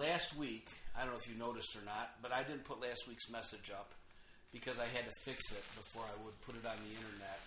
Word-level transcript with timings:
last 0.00 0.36
week, 0.36 0.68
I 0.96 1.02
don't 1.02 1.10
know 1.10 1.18
if 1.18 1.28
you 1.28 1.38
noticed 1.38 1.76
or 1.76 1.84
not, 1.84 2.16
but 2.22 2.32
I 2.32 2.42
didn't 2.42 2.64
put 2.64 2.80
last 2.80 3.06
week's 3.06 3.30
message 3.30 3.70
up 3.70 3.92
because 4.50 4.80
I 4.80 4.86
had 4.86 5.04
to 5.04 5.12
fix 5.24 5.52
it 5.52 5.62
before 5.76 6.02
I 6.02 6.24
would 6.24 6.40
put 6.40 6.56
it 6.56 6.64
on 6.64 6.76
the 6.88 6.96
internet. 6.96 7.38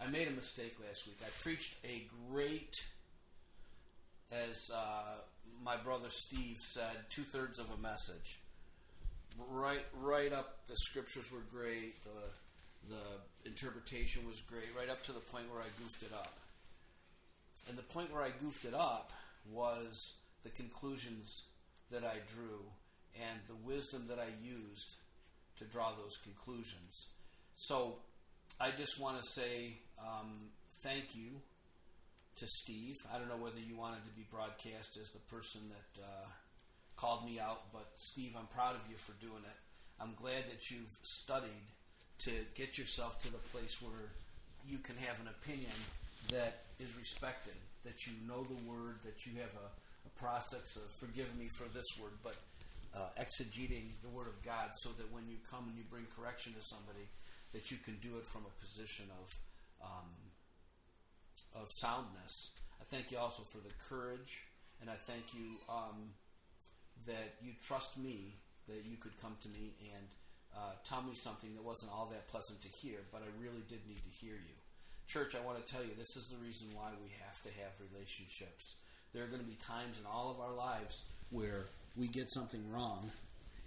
I 0.00 0.06
made 0.10 0.28
a 0.28 0.32
mistake 0.32 0.74
last 0.84 1.06
week. 1.06 1.18
I 1.22 1.30
preached 1.42 1.76
a 1.84 2.06
great, 2.30 2.74
as 4.32 4.70
uh, 4.74 5.22
my 5.64 5.76
brother 5.76 6.08
Steve 6.10 6.56
said, 6.58 7.06
two 7.10 7.22
thirds 7.22 7.58
of 7.58 7.66
a 7.70 7.80
message. 7.80 8.38
Right, 9.50 9.84
right 9.94 10.32
up. 10.32 10.66
The 10.66 10.76
scriptures 10.76 11.30
were 11.32 11.44
great. 11.50 12.02
The 12.02 12.30
the 12.88 13.48
interpretation 13.48 14.26
was 14.26 14.40
great. 14.40 14.74
Right 14.76 14.88
up 14.88 15.02
to 15.04 15.12
the 15.12 15.20
point 15.20 15.44
where 15.50 15.60
I 15.60 15.68
goofed 15.78 16.02
it 16.02 16.12
up. 16.12 16.38
And 17.68 17.76
the 17.76 17.82
point 17.82 18.12
where 18.12 18.22
I 18.22 18.30
goofed 18.30 18.64
it 18.64 18.74
up 18.74 19.12
was 19.50 20.14
the 20.42 20.50
conclusions 20.50 21.44
that 21.90 22.04
I 22.04 22.18
drew 22.26 22.72
and 23.14 23.40
the 23.46 23.56
wisdom 23.66 24.06
that 24.08 24.18
I 24.18 24.28
used 24.42 24.96
to 25.56 25.64
draw 25.64 25.92
those 25.92 26.16
conclusions. 26.16 27.08
So 27.56 27.96
I 28.60 28.70
just 28.70 29.00
want 29.00 29.18
to 29.18 29.24
say 29.26 29.78
um, 29.98 30.50
thank 30.82 31.16
you 31.16 31.40
to 32.36 32.46
Steve. 32.46 32.96
I 33.12 33.18
don't 33.18 33.28
know 33.28 33.42
whether 33.42 33.58
you 33.58 33.76
wanted 33.76 34.04
to 34.04 34.10
be 34.10 34.24
broadcast 34.30 34.96
as 35.00 35.10
the 35.10 35.18
person 35.34 35.62
that 35.70 36.02
uh, 36.02 36.28
called 36.96 37.24
me 37.24 37.40
out, 37.40 37.72
but 37.72 37.90
Steve, 37.96 38.36
I'm 38.38 38.46
proud 38.46 38.76
of 38.76 38.82
you 38.88 38.96
for 38.96 39.12
doing 39.20 39.42
it. 39.44 39.58
I'm 40.00 40.14
glad 40.14 40.44
that 40.48 40.70
you've 40.70 40.94
studied 41.02 41.66
to 42.18 42.30
get 42.54 42.78
yourself 42.78 43.20
to 43.22 43.32
the 43.32 43.38
place 43.38 43.82
where 43.82 44.10
you 44.66 44.78
can 44.78 44.96
have 44.96 45.20
an 45.20 45.28
opinion 45.28 45.74
that 46.30 46.62
is 46.78 46.96
respected, 46.96 47.54
that 47.84 48.06
you 48.06 48.12
know 48.26 48.44
the 48.44 48.58
word, 48.68 48.98
that 49.04 49.26
you 49.26 49.40
have 49.40 49.54
a, 49.54 49.68
process 50.18 50.76
of, 50.76 50.90
forgive 51.00 51.36
me 51.38 51.48
for 51.48 51.66
this 51.72 51.86
word, 52.00 52.12
but 52.22 52.36
uh, 52.94 53.08
exegeting 53.20 53.94
the 54.02 54.08
word 54.08 54.26
of 54.26 54.42
God 54.44 54.70
so 54.82 54.90
that 54.98 55.12
when 55.12 55.28
you 55.28 55.36
come 55.50 55.64
and 55.68 55.76
you 55.76 55.84
bring 55.88 56.06
correction 56.14 56.52
to 56.54 56.62
somebody, 56.62 57.06
that 57.52 57.70
you 57.70 57.78
can 57.78 57.96
do 58.02 58.18
it 58.18 58.26
from 58.26 58.42
a 58.44 58.54
position 58.60 59.06
of 59.22 59.26
um, 59.80 60.10
of 61.54 61.66
soundness. 61.80 62.52
I 62.80 62.84
thank 62.84 63.10
you 63.10 63.18
also 63.18 63.42
for 63.52 63.58
the 63.58 63.72
courage, 63.88 64.44
and 64.80 64.90
I 64.90 64.94
thank 64.94 65.34
you 65.34 65.58
um, 65.68 66.14
that 67.06 67.38
you 67.42 67.52
trust 67.62 67.96
me, 67.96 68.36
that 68.66 68.84
you 68.84 68.96
could 68.96 69.16
come 69.20 69.36
to 69.40 69.48
me 69.48 69.72
and 69.94 70.06
uh, 70.56 70.74
tell 70.84 71.02
me 71.02 71.14
something 71.14 71.54
that 71.54 71.64
wasn't 71.64 71.92
all 71.92 72.06
that 72.10 72.26
pleasant 72.26 72.60
to 72.62 72.68
hear, 72.82 72.98
but 73.12 73.22
I 73.22 73.30
really 73.40 73.62
did 73.68 73.86
need 73.86 74.02
to 74.02 74.10
hear 74.10 74.34
you. 74.34 74.56
Church, 75.06 75.34
I 75.34 75.40
want 75.40 75.64
to 75.64 75.64
tell 75.64 75.82
you 75.82 75.94
this 75.96 76.16
is 76.16 76.28
the 76.28 76.36
reason 76.36 76.68
why 76.74 76.90
we 77.00 77.08
have 77.24 77.40
to 77.42 77.50
have 77.62 77.80
relationships. 77.80 78.76
There 79.12 79.24
are 79.24 79.28
going 79.28 79.40
to 79.40 79.46
be 79.46 79.56
times 79.56 79.98
in 79.98 80.06
all 80.06 80.30
of 80.30 80.40
our 80.40 80.54
lives 80.54 81.04
where 81.30 81.66
we 81.96 82.08
get 82.08 82.30
something 82.32 82.72
wrong, 82.72 83.10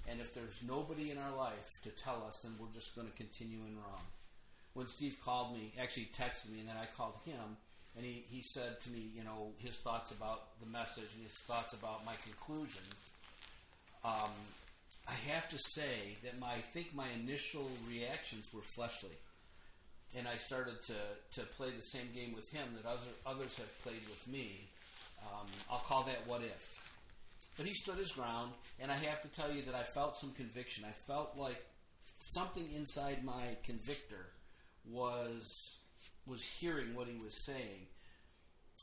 and 0.07 0.19
if 0.19 0.33
there's 0.33 0.63
nobody 0.67 1.11
in 1.11 1.17
our 1.17 1.35
life 1.35 1.69
to 1.83 1.89
tell 1.89 2.23
us, 2.27 2.41
then 2.43 2.53
we're 2.59 2.73
just 2.73 2.95
going 2.95 3.07
to 3.07 3.13
continue 3.13 3.59
in 3.67 3.75
wrong 3.75 4.05
when 4.73 4.87
Steve 4.87 5.17
called 5.23 5.53
me, 5.53 5.73
actually 5.81 6.09
texted 6.13 6.51
me, 6.51 6.59
and 6.59 6.69
then 6.69 6.77
I 6.81 6.85
called 6.85 7.15
him, 7.25 7.57
and 7.95 8.05
he, 8.05 8.23
he 8.29 8.41
said 8.41 8.79
to 8.81 8.91
me, 8.91 9.09
you 9.15 9.23
know, 9.23 9.51
his 9.57 9.81
thoughts 9.81 10.11
about 10.11 10.59
the 10.61 10.69
message 10.69 11.13
and 11.15 11.23
his 11.23 11.37
thoughts 11.45 11.73
about 11.73 12.05
my 12.05 12.13
conclusions. 12.23 13.11
Um, 14.05 14.31
I 15.07 15.13
have 15.33 15.49
to 15.49 15.57
say 15.57 16.17
that 16.23 16.39
my 16.39 16.53
I 16.53 16.63
think 16.73 16.95
my 16.95 17.07
initial 17.21 17.69
reactions 17.89 18.51
were 18.53 18.61
fleshly, 18.61 19.17
and 20.17 20.27
I 20.27 20.35
started 20.37 20.81
to 20.87 21.41
to 21.41 21.47
play 21.47 21.71
the 21.71 21.81
same 21.81 22.07
game 22.15 22.33
with 22.33 22.51
him 22.51 22.63
that 22.75 22.89
other, 22.89 23.11
others 23.25 23.57
have 23.57 23.77
played 23.83 24.01
with 24.09 24.27
me. 24.27 24.69
Um, 25.23 25.47
I'll 25.69 25.79
call 25.79 26.03
that 26.03 26.27
what 26.27 26.41
if. 26.41 26.79
But 27.57 27.65
he 27.65 27.73
stood 27.73 27.97
his 27.97 28.11
ground, 28.11 28.51
and 28.79 28.91
I 28.91 28.95
have 28.95 29.21
to 29.21 29.27
tell 29.27 29.51
you 29.51 29.61
that 29.63 29.75
I 29.75 29.83
felt 29.83 30.17
some 30.17 30.31
conviction. 30.31 30.85
I 30.87 30.91
felt 30.91 31.37
like 31.37 31.63
something 32.19 32.67
inside 32.75 33.23
my 33.23 33.57
convictor 33.63 34.31
was 34.85 35.81
was 36.27 36.45
hearing 36.45 36.95
what 36.95 37.07
he 37.07 37.17
was 37.17 37.45
saying. 37.45 37.87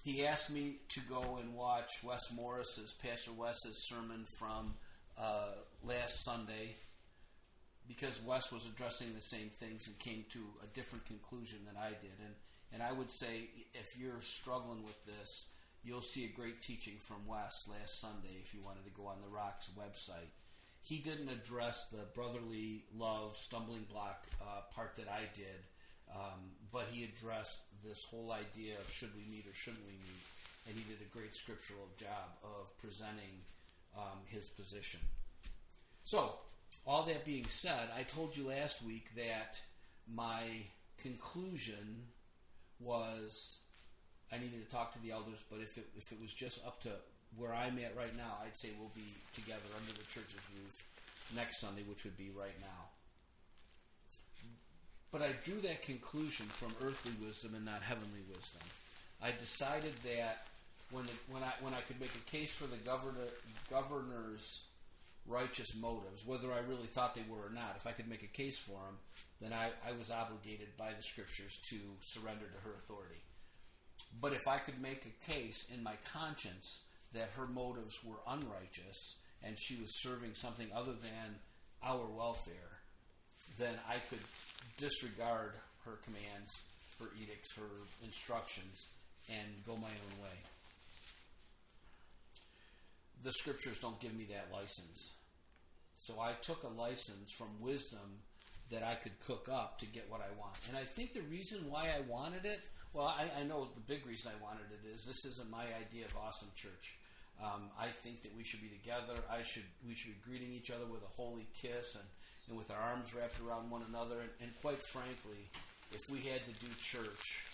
He 0.04 0.26
asked 0.26 0.50
me 0.50 0.76
to 0.90 1.00
go 1.00 1.38
and 1.40 1.54
watch 1.54 2.02
Wes 2.04 2.32
Morris's 2.32 2.92
Pastor 2.92 3.32
Wes's 3.32 3.86
sermon 3.88 4.24
from 4.38 4.74
uh, 5.16 5.52
last 5.82 6.24
Sunday 6.24 6.76
because 7.88 8.22
Wes 8.22 8.52
was 8.52 8.66
addressing 8.66 9.14
the 9.14 9.22
same 9.22 9.48
things 9.48 9.86
and 9.86 9.98
came 9.98 10.24
to 10.30 10.40
a 10.62 10.66
different 10.74 11.06
conclusion 11.06 11.60
than 11.66 11.76
I 11.76 11.90
did. 11.90 12.18
And 12.24 12.34
and 12.72 12.82
I 12.82 12.92
would 12.92 13.10
say 13.10 13.48
if 13.72 13.98
you're 13.98 14.20
struggling 14.20 14.84
with 14.84 15.04
this, 15.06 15.46
you'll 15.88 16.02
see 16.02 16.24
a 16.24 16.36
great 16.36 16.60
teaching 16.60 16.98
from 16.98 17.26
Wes 17.26 17.68
last 17.70 18.00
Sunday 18.00 18.38
if 18.42 18.52
you 18.52 18.60
wanted 18.62 18.84
to 18.84 18.90
go 18.90 19.06
on 19.06 19.16
the 19.22 19.34
Rocks 19.34 19.70
website. 19.78 20.30
He 20.80 20.98
didn't 20.98 21.28
address 21.28 21.88
the 21.88 22.04
brotherly 22.14 22.84
love 22.96 23.34
stumbling 23.34 23.86
block 23.90 24.26
uh, 24.40 24.60
part 24.74 24.96
that 24.96 25.08
I 25.08 25.22
did 25.34 25.64
um, 26.14 26.52
but 26.72 26.86
he 26.90 27.04
addressed 27.04 27.60
this 27.84 28.04
whole 28.04 28.32
idea 28.32 28.74
of 28.80 28.90
should 28.90 29.14
we 29.14 29.24
meet 29.30 29.46
or 29.46 29.54
shouldn't 29.54 29.84
we 29.84 29.92
meet, 29.92 30.24
and 30.66 30.76
he 30.76 30.82
did 30.90 31.00
a 31.00 31.16
great 31.16 31.34
scriptural 31.34 31.88
job 31.96 32.36
of 32.42 32.76
presenting 32.78 33.40
um, 33.96 34.18
his 34.26 34.48
position. 34.48 35.00
So, 36.04 36.34
all 36.86 37.02
that 37.04 37.24
being 37.24 37.46
said, 37.46 37.88
I 37.96 38.02
told 38.02 38.36
you 38.36 38.48
last 38.48 38.82
week 38.82 39.10
that 39.16 39.60
my 40.12 40.42
conclusion 40.96 42.04
was 42.80 43.58
I 44.32 44.38
needed 44.38 44.64
to 44.64 44.70
talk 44.74 44.92
to 44.92 45.02
the 45.02 45.12
elders, 45.12 45.42
but 45.50 45.60
if 45.60 45.78
it, 45.78 45.86
if 45.96 46.12
it 46.12 46.20
was 46.20 46.34
just 46.34 46.64
up 46.66 46.80
to 46.82 46.90
where 47.36 47.54
I'm 47.54 47.78
at 47.78 47.96
right 47.96 48.14
now, 48.16 48.36
I'd 48.44 48.56
say 48.56 48.70
we'll 48.78 48.92
be 48.94 49.16
together 49.32 49.68
under 49.76 49.92
the 49.92 50.04
church's 50.04 50.48
roof 50.56 50.86
next 51.34 51.60
Sunday, 51.60 51.82
which 51.88 52.04
would 52.04 52.16
be 52.16 52.30
right 52.36 52.58
now. 52.60 52.88
But 55.10 55.22
I 55.22 55.32
drew 55.42 55.60
that 55.62 55.82
conclusion 55.82 56.46
from 56.46 56.74
earthly 56.86 57.12
wisdom 57.24 57.54
and 57.54 57.64
not 57.64 57.82
heavenly 57.82 58.20
wisdom. 58.28 58.60
I 59.22 59.32
decided 59.32 59.94
that 60.04 60.46
when 60.90 61.06
the, 61.06 61.12
when 61.30 61.42
I 61.42 61.52
when 61.60 61.74
I 61.74 61.80
could 61.80 62.00
make 62.00 62.14
a 62.14 62.30
case 62.30 62.54
for 62.54 62.66
the 62.66 62.76
governor 62.76 63.28
governor's 63.70 64.64
righteous 65.26 65.74
motives, 65.74 66.26
whether 66.26 66.52
I 66.52 66.60
really 66.60 66.86
thought 66.86 67.14
they 67.14 67.24
were 67.28 67.46
or 67.46 67.52
not, 67.52 67.74
if 67.76 67.86
I 67.86 67.92
could 67.92 68.08
make 68.08 68.22
a 68.22 68.28
case 68.28 68.58
for 68.58 68.72
them, 68.72 68.96
then 69.40 69.52
I, 69.52 69.70
I 69.86 69.92
was 69.96 70.10
obligated 70.10 70.68
by 70.76 70.92
the 70.96 71.02
scriptures 71.02 71.58
to 71.64 71.76
surrender 72.00 72.46
to 72.46 72.68
her 72.68 72.74
authority. 72.74 73.20
But 74.20 74.32
if 74.32 74.48
I 74.48 74.58
could 74.58 74.80
make 74.80 75.06
a 75.06 75.30
case 75.30 75.70
in 75.72 75.82
my 75.82 75.94
conscience 76.12 76.84
that 77.12 77.30
her 77.36 77.46
motives 77.46 78.00
were 78.04 78.20
unrighteous 78.26 79.16
and 79.42 79.56
she 79.58 79.76
was 79.76 80.00
serving 80.02 80.34
something 80.34 80.68
other 80.74 80.92
than 80.92 81.36
our 81.82 82.06
welfare, 82.06 82.80
then 83.58 83.74
I 83.88 83.98
could 84.08 84.20
disregard 84.76 85.52
her 85.84 85.98
commands, 86.04 86.62
her 86.98 87.06
edicts, 87.20 87.54
her 87.56 87.70
instructions, 88.04 88.86
and 89.30 89.64
go 89.66 89.76
my 89.76 89.88
own 89.88 90.22
way. 90.22 90.38
The 93.24 93.32
scriptures 93.32 93.78
don't 93.78 94.00
give 94.00 94.14
me 94.14 94.26
that 94.30 94.48
license. 94.52 95.14
So 95.96 96.20
I 96.20 96.32
took 96.40 96.62
a 96.62 96.68
license 96.68 97.32
from 97.32 97.60
wisdom 97.60 98.22
that 98.70 98.82
I 98.82 98.94
could 98.94 99.18
cook 99.20 99.48
up 99.50 99.78
to 99.78 99.86
get 99.86 100.10
what 100.10 100.20
I 100.20 100.38
want. 100.38 100.54
And 100.68 100.76
I 100.76 100.84
think 100.84 101.12
the 101.12 101.22
reason 101.22 101.70
why 101.70 101.86
I 101.86 102.02
wanted 102.08 102.44
it, 102.44 102.60
well, 102.92 103.06
I, 103.06 103.40
I 103.40 103.44
know 103.44 103.68
the 103.74 103.80
big 103.80 104.06
reason 104.06 104.32
I 104.34 104.42
wanted 104.42 104.66
it 104.72 104.86
is 104.88 105.04
this 105.04 105.24
isn't 105.24 105.50
my 105.50 105.64
idea 105.80 106.06
of 106.06 106.16
awesome 106.16 106.48
church. 106.54 106.96
Um, 107.42 107.70
I 107.78 107.86
think 107.86 108.22
that 108.22 108.36
we 108.36 108.42
should 108.42 108.60
be 108.60 108.68
together. 108.68 109.22
I 109.30 109.42
should 109.42 109.68
we 109.86 109.94
should 109.94 110.10
be 110.10 110.28
greeting 110.28 110.52
each 110.52 110.70
other 110.70 110.86
with 110.86 111.02
a 111.02 111.12
holy 111.14 111.46
kiss 111.54 111.94
and 111.94 112.04
and 112.48 112.56
with 112.56 112.70
our 112.70 112.80
arms 112.80 113.14
wrapped 113.14 113.40
around 113.40 113.70
one 113.70 113.82
another. 113.88 114.20
And, 114.20 114.30
and 114.40 114.50
quite 114.60 114.82
frankly, 114.82 115.50
if 115.92 116.00
we 116.10 116.20
had 116.20 116.44
to 116.46 116.52
do 116.60 116.66
church 116.80 117.44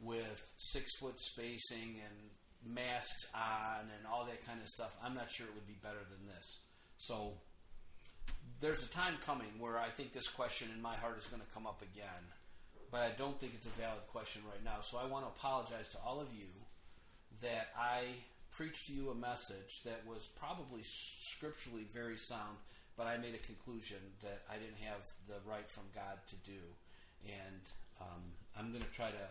with 0.00 0.40
six 0.58 0.90
foot 1.00 1.18
spacing 1.18 2.00
and 2.04 2.74
masks 2.74 3.26
on 3.34 3.90
and 3.96 4.06
all 4.06 4.24
that 4.26 4.44
kind 4.46 4.60
of 4.60 4.68
stuff, 4.68 4.96
I'm 5.02 5.14
not 5.14 5.30
sure 5.30 5.46
it 5.46 5.54
would 5.54 5.66
be 5.66 5.78
better 5.82 6.04
than 6.10 6.26
this. 6.28 6.60
So 6.98 7.34
there's 8.60 8.84
a 8.84 8.88
time 8.88 9.14
coming 9.24 9.58
where 9.58 9.78
I 9.78 9.88
think 9.88 10.12
this 10.12 10.28
question 10.28 10.68
in 10.74 10.80
my 10.80 10.94
heart 10.94 11.18
is 11.18 11.26
going 11.26 11.42
to 11.42 11.48
come 11.52 11.66
up 11.66 11.82
again, 11.82 12.22
but 12.92 13.00
I 13.00 13.10
don't 13.16 13.40
think 13.40 13.54
it's 13.54 13.66
a 13.66 13.70
valid 13.70 14.06
question 14.12 14.42
right 14.46 14.62
now. 14.62 14.80
So 14.80 14.98
I 14.98 15.06
want 15.06 15.24
to 15.24 15.30
apologize 15.30 15.88
to 15.90 15.98
all 16.06 16.20
of 16.20 16.28
you 16.32 16.52
that 17.40 17.72
I 17.76 18.04
preached 18.50 18.86
to 18.86 18.92
you 18.92 19.10
a 19.10 19.14
message 19.14 19.82
that 19.86 20.02
was 20.06 20.28
probably 20.28 20.82
scripturally 20.84 21.86
very 21.92 22.18
sound, 22.18 22.58
but 22.98 23.06
I 23.06 23.16
made 23.16 23.34
a 23.34 23.38
conclusion 23.38 23.96
that 24.22 24.42
I 24.48 24.58
didn't 24.58 24.84
have 24.84 25.00
the 25.26 25.40
right 25.50 25.68
from 25.70 25.84
God 25.94 26.18
to 26.28 26.36
do, 26.44 26.60
and 27.26 27.62
um, 27.98 28.22
I'm 28.58 28.70
going 28.70 28.84
to 28.84 28.90
try 28.90 29.08
to 29.08 29.26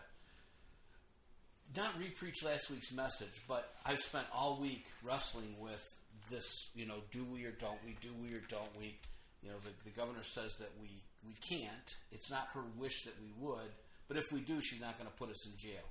not 1.80 1.98
repreach 1.98 2.44
last 2.44 2.68
week's 2.70 2.92
message, 2.92 3.40
but 3.48 3.72
I've 3.86 4.00
spent 4.00 4.26
all 4.34 4.60
week 4.60 4.86
wrestling 5.04 5.54
with 5.60 5.82
this. 6.30 6.68
You 6.74 6.86
know, 6.86 6.98
do 7.12 7.24
we 7.24 7.44
or 7.44 7.52
don't 7.52 7.78
we? 7.86 7.96
Do 8.00 8.10
we 8.20 8.36
or 8.36 8.42
don't 8.48 8.76
we? 8.76 8.98
You 9.42 9.50
know, 9.50 9.56
the, 9.62 9.70
the 9.88 9.96
governor 9.96 10.22
says 10.22 10.56
that 10.58 10.70
we 10.82 10.88
we 11.24 11.34
can't. 11.40 11.96
It's 12.10 12.30
not 12.30 12.48
her 12.54 12.64
wish 12.76 13.02
that 13.04 13.14
we 13.20 13.30
would, 13.38 13.70
but 14.08 14.16
if 14.16 14.24
we 14.32 14.40
do, 14.40 14.60
she's 14.60 14.80
not 14.80 14.98
going 14.98 15.08
to 15.08 15.16
put 15.16 15.30
us 15.30 15.46
in 15.46 15.56
jail. 15.56 15.86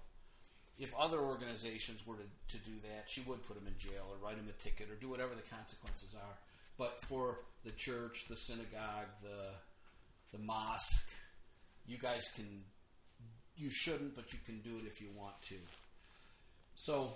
if 0.81 0.89
other 0.99 1.19
organizations 1.19 2.05
were 2.07 2.15
to, 2.15 2.57
to 2.57 2.63
do 2.65 2.73
that, 2.81 3.05
she 3.07 3.21
would 3.21 3.43
put 3.43 3.55
them 3.55 3.67
in 3.67 3.77
jail 3.77 4.07
or 4.09 4.17
write 4.25 4.37
them 4.37 4.47
a 4.49 4.63
ticket 4.63 4.89
or 4.89 4.95
do 4.95 5.09
whatever 5.09 5.35
the 5.35 5.47
consequences 5.55 6.15
are. 6.15 6.35
But 6.77 6.97
for 7.07 7.39
the 7.63 7.71
church, 7.71 8.25
the 8.27 8.35
synagogue, 8.35 9.09
the 9.21 9.53
the 10.31 10.39
mosque, 10.43 11.09
you 11.85 11.97
guys 11.97 12.21
can 12.35 12.63
you 13.57 13.69
shouldn't, 13.69 14.15
but 14.15 14.33
you 14.33 14.39
can 14.45 14.59
do 14.61 14.77
it 14.77 14.87
if 14.87 14.99
you 15.01 15.09
want 15.15 15.39
to. 15.49 15.55
So 16.75 17.11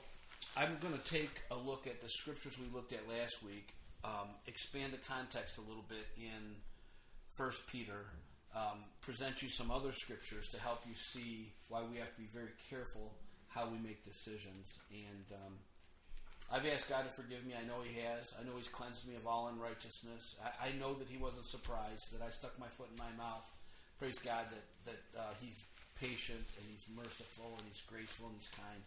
I'm 0.55 0.77
going 0.79 0.93
to 0.93 1.03
take 1.09 1.41
a 1.49 1.55
look 1.55 1.87
at 1.87 2.01
the 2.01 2.09
scriptures 2.09 2.59
we 2.59 2.67
looked 2.75 2.93
at 2.93 3.07
last 3.09 3.41
week, 3.43 3.73
um, 4.03 4.29
expand 4.45 4.93
the 4.93 4.97
context 4.97 5.57
a 5.57 5.61
little 5.61 5.85
bit 5.89 6.05
in 6.17 6.55
First 7.35 7.67
Peter, 7.67 8.07
um, 8.55 8.79
present 9.01 9.43
you 9.43 9.49
some 9.49 9.69
other 9.69 9.91
scriptures 9.91 10.47
to 10.49 10.59
help 10.59 10.83
you 10.87 10.95
see 10.95 11.51
why 11.67 11.81
we 11.83 11.97
have 11.97 12.15
to 12.15 12.21
be 12.21 12.27
very 12.31 12.55
careful 12.69 13.11
how 13.49 13.67
we 13.67 13.77
make 13.77 14.05
decisions. 14.05 14.79
And 14.89 15.25
um, 15.35 15.53
I've 16.51 16.65
asked 16.65 16.87
God 16.87 17.03
to 17.03 17.11
forgive 17.11 17.45
me. 17.45 17.53
I 17.59 17.67
know 17.67 17.83
He 17.83 17.99
has. 17.99 18.33
I 18.39 18.47
know 18.47 18.55
He's 18.55 18.69
cleansed 18.69 19.05
me 19.05 19.15
of 19.15 19.27
all 19.27 19.49
unrighteousness. 19.51 20.39
I, 20.39 20.69
I 20.69 20.71
know 20.79 20.93
that 20.93 21.09
He 21.09 21.17
wasn't 21.17 21.45
surprised 21.45 22.15
that 22.15 22.23
I 22.25 22.29
stuck 22.29 22.57
my 22.57 22.67
foot 22.67 22.87
in 22.91 22.97
my 22.97 23.11
mouth. 23.17 23.51
Praise 23.99 24.19
God 24.19 24.45
that 24.51 24.63
that 24.87 25.19
uh, 25.19 25.33
He's 25.41 25.63
patient 25.99 26.47
and 26.55 26.65
He's 26.71 26.87
merciful 26.95 27.55
and 27.57 27.67
He's 27.67 27.81
graceful 27.81 28.27
and 28.27 28.35
He's 28.35 28.47
kind, 28.47 28.79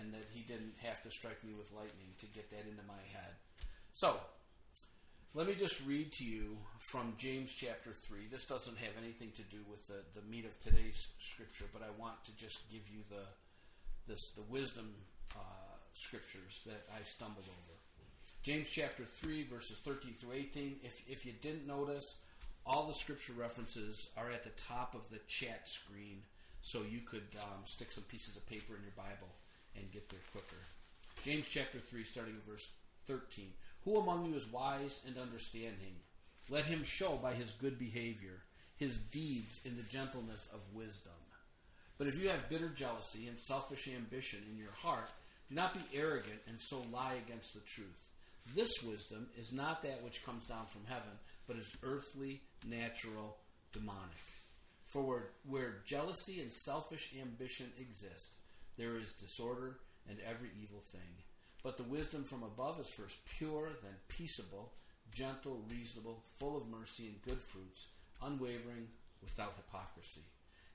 and 0.00 0.14
that 0.14 0.24
He 0.32 0.40
didn't 0.40 0.80
have 0.80 1.02
to 1.02 1.10
strike 1.10 1.44
me 1.44 1.52
with 1.52 1.70
lightning 1.76 2.16
to 2.16 2.26
get 2.32 2.48
that 2.48 2.64
into 2.64 2.84
my 2.88 3.04
head. 3.12 3.36
So, 3.92 4.16
let 5.34 5.46
me 5.46 5.54
just 5.54 5.86
read 5.86 6.10
to 6.12 6.24
you 6.24 6.58
from 6.78 7.14
James 7.16 7.52
chapter 7.52 7.92
3. 7.92 8.26
This 8.32 8.44
doesn't 8.44 8.78
have 8.78 8.94
anything 9.00 9.30
to 9.36 9.42
do 9.42 9.58
with 9.70 9.86
the, 9.86 10.02
the 10.18 10.26
meat 10.28 10.44
of 10.44 10.58
today's 10.58 11.08
scripture, 11.18 11.66
but 11.72 11.82
I 11.82 12.00
want 12.00 12.24
to 12.24 12.36
just 12.36 12.68
give 12.68 12.88
you 12.92 13.02
the, 13.08 13.22
this, 14.08 14.30
the 14.34 14.42
wisdom 14.42 14.90
uh, 15.36 15.76
scriptures 15.92 16.62
that 16.66 16.82
I 16.92 17.04
stumbled 17.04 17.46
over. 17.46 17.78
James 18.42 18.70
chapter 18.70 19.04
3, 19.04 19.44
verses 19.44 19.78
13 19.78 20.14
through 20.14 20.32
18. 20.32 20.76
If, 20.82 21.08
if 21.08 21.24
you 21.24 21.32
didn't 21.40 21.66
notice, 21.66 22.20
all 22.66 22.86
the 22.88 22.94
scripture 22.94 23.34
references 23.34 24.10
are 24.16 24.30
at 24.32 24.42
the 24.42 24.62
top 24.62 24.96
of 24.96 25.08
the 25.10 25.20
chat 25.28 25.68
screen, 25.68 26.22
so 26.60 26.80
you 26.90 27.00
could 27.00 27.36
um, 27.40 27.60
stick 27.64 27.92
some 27.92 28.04
pieces 28.04 28.36
of 28.36 28.44
paper 28.46 28.74
in 28.74 28.82
your 28.82 28.96
Bible 28.96 29.28
and 29.76 29.92
get 29.92 30.08
there 30.08 30.20
quicker. 30.32 30.60
James 31.22 31.46
chapter 31.48 31.78
3, 31.78 32.02
starting 32.02 32.34
at 32.34 32.44
verse 32.44 32.70
13. 33.06 33.52
Who 33.84 33.98
among 33.98 34.26
you 34.26 34.34
is 34.34 34.50
wise 34.50 35.00
and 35.06 35.16
understanding? 35.16 35.96
Let 36.48 36.66
him 36.66 36.82
show 36.82 37.16
by 37.16 37.32
his 37.32 37.52
good 37.52 37.78
behavior 37.78 38.42
his 38.80 38.98
deeds 38.98 39.60
in 39.66 39.76
the 39.76 39.82
gentleness 39.82 40.48
of 40.54 40.74
wisdom. 40.74 41.12
But 41.98 42.06
if 42.06 42.18
you 42.18 42.30
have 42.30 42.48
bitter 42.48 42.70
jealousy 42.70 43.28
and 43.28 43.38
selfish 43.38 43.86
ambition 43.94 44.38
in 44.50 44.56
your 44.56 44.72
heart, 44.72 45.12
do 45.50 45.54
not 45.54 45.74
be 45.74 45.98
arrogant 45.98 46.40
and 46.48 46.58
so 46.58 46.82
lie 46.90 47.16
against 47.26 47.52
the 47.52 47.60
truth. 47.60 48.08
This 48.54 48.82
wisdom 48.82 49.26
is 49.38 49.52
not 49.52 49.82
that 49.82 50.02
which 50.02 50.24
comes 50.24 50.46
down 50.46 50.64
from 50.64 50.86
heaven, 50.86 51.12
but 51.46 51.56
is 51.56 51.76
earthly, 51.82 52.40
natural, 52.66 53.36
demonic. 53.70 54.00
For 54.86 55.02
where, 55.02 55.28
where 55.46 55.82
jealousy 55.84 56.40
and 56.40 56.50
selfish 56.50 57.10
ambition 57.20 57.66
exist, 57.78 58.36
there 58.78 58.98
is 58.98 59.12
disorder 59.12 59.76
and 60.08 60.18
every 60.26 60.48
evil 60.62 60.80
thing. 60.80 61.22
But 61.62 61.76
the 61.76 61.82
wisdom 61.82 62.24
from 62.24 62.42
above 62.42 62.80
is 62.80 62.88
first 62.88 63.18
pure, 63.36 63.70
then 63.82 63.94
peaceable, 64.08 64.72
gentle, 65.12 65.62
reasonable, 65.68 66.22
full 66.24 66.56
of 66.56 66.68
mercy 66.68 67.06
and 67.06 67.22
good 67.22 67.42
fruits, 67.42 67.88
unwavering, 68.22 68.88
without 69.22 69.54
hypocrisy. 69.56 70.22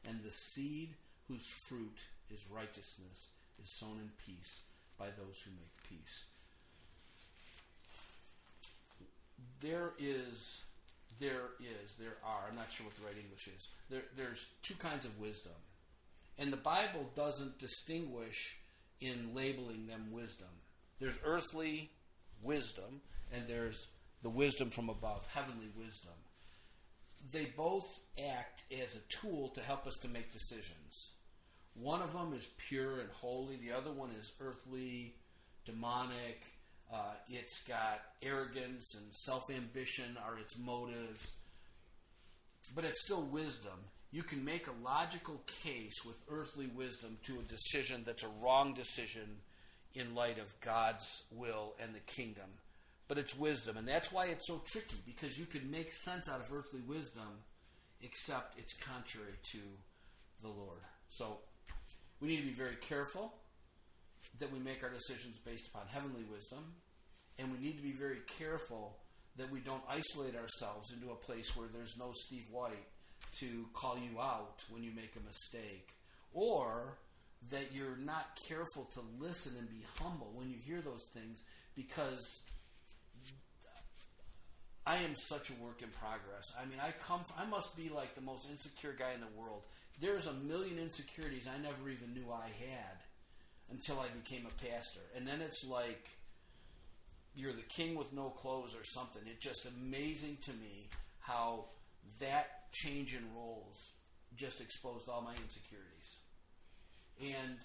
And 0.08 0.24
the 0.24 0.32
seed 0.32 0.94
whose 1.28 1.48
fruit 1.48 2.06
is 2.32 2.48
righteousness 2.52 3.30
is 3.62 3.70
sown 3.70 3.98
in 4.00 4.12
peace 4.26 4.62
by 4.98 5.06
those 5.06 5.42
who 5.42 5.52
make 5.52 5.90
peace. 5.90 6.26
There 9.62 9.94
is, 9.98 10.64
there 11.20 11.50
is, 11.60 11.96
there 11.96 12.18
are, 12.24 12.50
I'm 12.50 12.56
not 12.56 12.70
sure 12.70 12.86
what 12.86 12.96
the 12.96 13.06
right 13.06 13.18
English 13.18 13.48
is, 13.48 13.68
there, 13.90 14.04
there's 14.16 14.50
two 14.62 14.76
kinds 14.76 15.06
of 15.06 15.20
wisdom. 15.20 15.54
And 16.38 16.52
the 16.52 16.58
Bible 16.58 17.10
doesn't 17.16 17.60
distinguish 17.60 18.58
in 19.00 19.34
labeling 19.34 19.88
them 19.88 20.12
wisdom. 20.12 20.50
There's 21.00 21.19
earthly 21.25 21.92
wisdom, 22.42 23.01
and 23.33 23.47
there's 23.47 23.88
the 24.21 24.30
wisdom 24.30 24.69
from 24.69 24.89
above, 24.89 25.27
heavenly 25.33 25.69
wisdom. 25.77 26.13
They 27.31 27.45
both 27.45 27.86
act 28.33 28.63
as 28.81 28.95
a 28.95 29.00
tool 29.09 29.50
to 29.50 29.62
help 29.62 29.88
us 29.88 29.97
to 30.01 30.07
make 30.07 30.31
decisions. 30.31 31.12
One 31.74 32.01
of 32.01 32.13
them 32.13 32.33
is 32.33 32.50
pure 32.69 33.00
and 33.00 33.09
holy, 33.12 33.57
the 33.57 33.74
other 33.74 33.92
one 33.92 34.12
is 34.12 34.31
earthly, 34.39 35.15
demonic. 35.65 36.44
Uh, 36.94 37.15
it's 37.27 37.62
got 37.62 38.00
arrogance 38.21 38.95
and 38.95 39.13
self 39.13 39.50
ambition 39.50 40.18
are 40.25 40.38
its 40.38 40.57
motives, 40.57 41.36
but 42.74 42.86
it's 42.86 43.03
still 43.03 43.24
wisdom. 43.24 43.80
You 44.12 44.24
can 44.24 44.45
make 44.45 44.68
a 44.68 44.86
logical 44.86 45.42
case 45.63 46.06
with 46.06 46.24
earthly 46.30 46.68
wisdom 46.68 47.18
to 47.24 47.39
a 47.39 47.44
decision 47.44 48.03
that's 48.06 48.24
a 48.24 48.30
wrong 48.42 48.74
decision 48.74 49.39
in 49.95 50.15
light 50.15 50.39
of 50.39 50.59
God's 50.62 51.24
will 51.31 51.74
and 51.81 51.95
the 51.95 52.00
kingdom. 52.00 52.50
But 53.07 53.18
it's 53.18 53.38
wisdom, 53.38 53.77
and 53.77 53.88
that's 53.88 54.12
why 54.12 54.25
it's 54.25 54.47
so 54.47 54.62
tricky 54.65 54.97
because 55.06 55.38
you 55.38 55.45
can 55.45 55.69
make 55.69 55.92
sense 55.92 56.27
out 56.27 56.39
of 56.39 56.51
earthly 56.51 56.81
wisdom, 56.81 57.44
except 58.01 58.57
it's 58.57 58.74
contrary 58.74 59.36
to 59.51 59.59
the 60.42 60.50
Lord. 60.50 60.81
So 61.07 61.39
we 62.19 62.30
need 62.30 62.38
to 62.38 62.47
be 62.47 62.56
very 62.56 62.75
careful 62.75 63.33
that 64.39 64.51
we 64.51 64.59
make 64.59 64.83
our 64.83 64.89
decisions 64.89 65.38
based 65.38 65.68
upon 65.68 65.83
heavenly 65.88 66.24
wisdom, 66.31 66.74
and 67.38 67.51
we 67.51 67.59
need 67.59 67.77
to 67.77 67.83
be 67.83 67.92
very 67.92 68.19
careful 68.38 68.97
that 69.38 69.51
we 69.51 69.59
don't 69.59 69.83
isolate 69.89 70.36
ourselves 70.36 70.92
into 70.92 71.12
a 71.12 71.15
place 71.15 71.56
where 71.56 71.68
there's 71.68 71.97
no 71.97 72.12
Steve 72.13 72.45
White 72.51 72.88
to 73.39 73.68
call 73.74 73.97
you 73.97 74.19
out 74.19 74.63
when 74.69 74.83
you 74.83 74.92
make 74.95 75.15
a 75.15 75.25
mistake, 75.25 75.89
or 76.33 76.97
that 77.51 77.69
you're 77.74 77.97
not 77.97 78.39
careful 78.47 78.86
to 78.94 79.01
listen 79.19 79.53
and 79.57 79.69
be 79.69 79.83
humble 80.00 80.31
when 80.33 80.50
you 80.50 80.57
hear 80.65 80.81
those 80.81 81.06
things 81.06 81.44
because 81.75 82.42
I 84.88 84.97
am 84.97 85.15
such 85.15 85.50
a 85.50 85.53
work 85.53 85.81
in 85.81 85.89
progress. 85.89 86.53
I 86.59 86.65
mean, 86.65 86.80
I 86.80 86.92
come 86.92 87.21
I 87.38 87.45
must 87.45 87.75
be 87.75 87.89
like 87.89 88.15
the 88.15 88.21
most 88.21 88.50
insecure 88.50 88.95
guy 88.97 89.13
in 89.13 89.21
the 89.21 89.39
world. 89.39 89.63
There's 90.00 90.27
a 90.27 90.33
million 90.33 90.77
insecurities 90.77 91.47
I 91.47 91.62
never 91.62 91.89
even 91.89 92.13
knew 92.13 92.31
I 92.31 92.47
had 92.47 93.00
until 93.71 94.00
I 94.00 94.07
became 94.09 94.45
a 94.45 94.63
pastor. 94.63 95.01
And 95.15 95.27
then 95.27 95.42
it's 95.42 95.65
like 95.65 96.07
you're 97.36 97.53
the 97.53 97.63
king 97.63 97.95
with 97.95 98.13
no 98.13 98.30
clothes 98.30 98.75
or 98.75 98.83
something. 98.83 99.24
It's 99.25 99.44
just 99.44 99.66
amazing 99.66 100.37
to 100.44 100.52
me 100.52 100.90
how 101.19 101.66
that 102.19 102.71
change 102.71 103.14
in 103.16 103.23
roles 103.35 103.94
just 104.35 104.61
exposed 104.61 105.09
all 105.09 105.21
my 105.21 105.33
insecurities. 105.42 105.94
And 107.22 107.57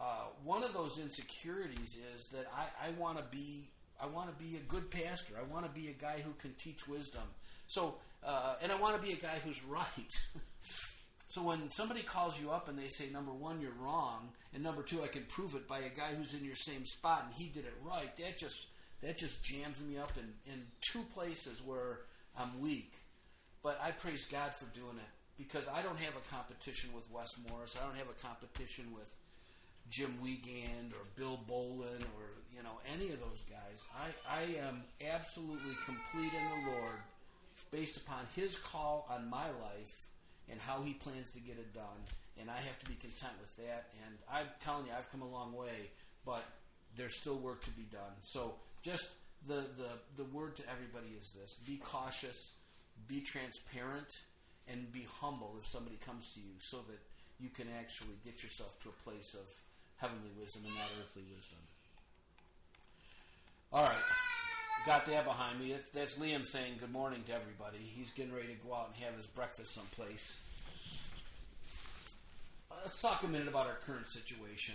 uh, 0.00 0.26
one 0.44 0.62
of 0.62 0.72
those 0.72 0.98
insecurities 0.98 1.98
is 2.14 2.28
that 2.28 2.46
I, 2.54 2.88
I 2.88 2.90
want 2.92 3.18
to 3.18 3.24
be 3.30 3.70
I 4.00 4.06
want 4.06 4.28
to 4.30 4.44
be 4.44 4.56
a 4.56 4.60
good 4.60 4.90
pastor. 4.90 5.34
I 5.38 5.52
want 5.52 5.64
to 5.64 5.80
be 5.80 5.88
a 5.88 5.92
guy 5.92 6.22
who 6.24 6.32
can 6.34 6.54
teach 6.54 6.86
wisdom. 6.86 7.24
So, 7.66 7.96
uh, 8.24 8.54
and 8.62 8.70
I 8.70 8.76
want 8.76 8.94
to 8.94 9.04
be 9.04 9.12
a 9.12 9.16
guy 9.16 9.40
who's 9.44 9.64
right. 9.68 10.20
so 11.26 11.42
when 11.42 11.68
somebody 11.70 12.02
calls 12.02 12.40
you 12.40 12.52
up 12.52 12.68
and 12.68 12.78
they 12.78 12.86
say, 12.86 13.06
number 13.12 13.32
one, 13.32 13.60
you're 13.60 13.72
wrong, 13.72 14.28
and 14.54 14.62
number 14.62 14.82
two, 14.82 15.02
I 15.02 15.08
can 15.08 15.24
prove 15.24 15.56
it 15.56 15.66
by 15.66 15.80
a 15.80 15.88
guy 15.88 16.14
who's 16.16 16.32
in 16.32 16.44
your 16.44 16.54
same 16.54 16.84
spot 16.84 17.24
and 17.26 17.34
he 17.34 17.48
did 17.48 17.64
it 17.64 17.74
right, 17.82 18.16
that 18.18 18.38
just 18.38 18.68
that 19.02 19.18
just 19.18 19.44
jams 19.44 19.82
me 19.82 19.98
up 19.98 20.12
in, 20.16 20.52
in 20.52 20.62
two 20.80 21.02
places 21.14 21.60
where 21.64 22.00
I'm 22.36 22.60
weak. 22.60 22.94
But 23.62 23.80
I 23.82 23.90
praise 23.90 24.24
God 24.24 24.54
for 24.54 24.66
doing 24.66 24.98
it 24.98 25.17
because 25.38 25.68
I 25.68 25.82
don't 25.82 25.98
have 25.98 26.16
a 26.16 26.34
competition 26.34 26.90
with 26.94 27.08
Wes 27.10 27.30
Morris. 27.48 27.78
I 27.80 27.86
don't 27.86 27.96
have 27.96 28.10
a 28.10 28.26
competition 28.26 28.86
with 28.92 29.16
Jim 29.88 30.20
Wiegand 30.20 30.92
or 30.92 31.06
Bill 31.16 31.38
Bolin 31.48 32.02
or 32.18 32.34
you 32.54 32.62
know 32.62 32.78
any 32.92 33.10
of 33.12 33.20
those 33.20 33.42
guys. 33.48 33.86
I, 33.96 34.40
I 34.40 34.42
am 34.66 34.82
absolutely 35.14 35.76
complete 35.84 36.32
in 36.34 36.64
the 36.64 36.70
Lord 36.72 36.98
based 37.70 37.96
upon 37.96 38.26
His 38.34 38.56
call 38.56 39.06
on 39.08 39.30
my 39.30 39.46
life 39.46 40.08
and 40.50 40.60
how 40.60 40.82
He 40.82 40.92
plans 40.94 41.30
to 41.32 41.40
get 41.40 41.56
it 41.56 41.72
done. 41.72 42.02
And 42.40 42.50
I 42.50 42.56
have 42.56 42.78
to 42.80 42.86
be 42.86 42.94
content 42.94 43.32
with 43.40 43.56
that. 43.56 43.90
And 44.04 44.16
I'm 44.30 44.46
telling 44.60 44.86
you, 44.86 44.92
I've 44.96 45.10
come 45.10 45.22
a 45.22 45.28
long 45.28 45.52
way, 45.52 45.90
but 46.24 46.44
there's 46.94 47.16
still 47.16 47.36
work 47.36 47.64
to 47.64 47.70
be 47.70 47.82
done. 47.90 48.12
So 48.20 48.54
just 48.82 49.16
the 49.46 49.66
the, 49.76 50.22
the 50.22 50.24
word 50.24 50.56
to 50.56 50.62
everybody 50.70 51.14
is 51.18 51.32
this: 51.32 51.54
be 51.54 51.76
cautious, 51.76 52.52
be 53.06 53.20
transparent 53.20 54.20
and 54.70 54.92
be 54.92 55.06
humble 55.20 55.54
if 55.58 55.66
somebody 55.66 55.96
comes 55.96 56.34
to 56.34 56.40
you 56.40 56.54
so 56.58 56.78
that 56.88 56.98
you 57.40 57.48
can 57.48 57.66
actually 57.78 58.16
get 58.24 58.42
yourself 58.42 58.78
to 58.80 58.88
a 58.88 59.02
place 59.02 59.34
of 59.34 59.48
heavenly 59.96 60.30
wisdom 60.38 60.62
and 60.66 60.74
not 60.74 60.90
earthly 61.00 61.22
wisdom. 61.34 61.58
All 63.72 63.84
right. 63.84 64.02
Got 64.86 65.06
that 65.06 65.24
behind 65.24 65.60
me. 65.60 65.74
That's 65.92 66.18
Liam 66.18 66.46
saying 66.46 66.74
good 66.80 66.92
morning 66.92 67.22
to 67.26 67.34
everybody. 67.34 67.78
He's 67.78 68.10
getting 68.10 68.32
ready 68.32 68.48
to 68.48 68.66
go 68.66 68.74
out 68.74 68.90
and 68.94 69.04
have 69.04 69.14
his 69.14 69.26
breakfast 69.26 69.74
someplace. 69.74 70.38
Uh, 72.70 72.76
let's 72.82 73.02
talk 73.02 73.22
a 73.24 73.28
minute 73.28 73.48
about 73.48 73.66
our 73.66 73.74
current 73.74 74.08
situation. 74.08 74.74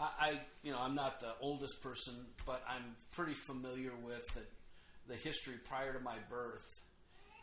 I, 0.00 0.08
I, 0.18 0.40
you 0.62 0.72
know, 0.72 0.78
I'm 0.80 0.94
not 0.94 1.20
the 1.20 1.34
oldest 1.40 1.80
person, 1.82 2.14
but 2.44 2.62
I'm 2.68 2.96
pretty 3.12 3.34
familiar 3.34 3.92
with 4.04 4.26
the, 4.34 4.40
the 5.08 5.14
history 5.14 5.54
prior 5.62 5.92
to 5.92 6.00
my 6.00 6.16
birth, 6.28 6.82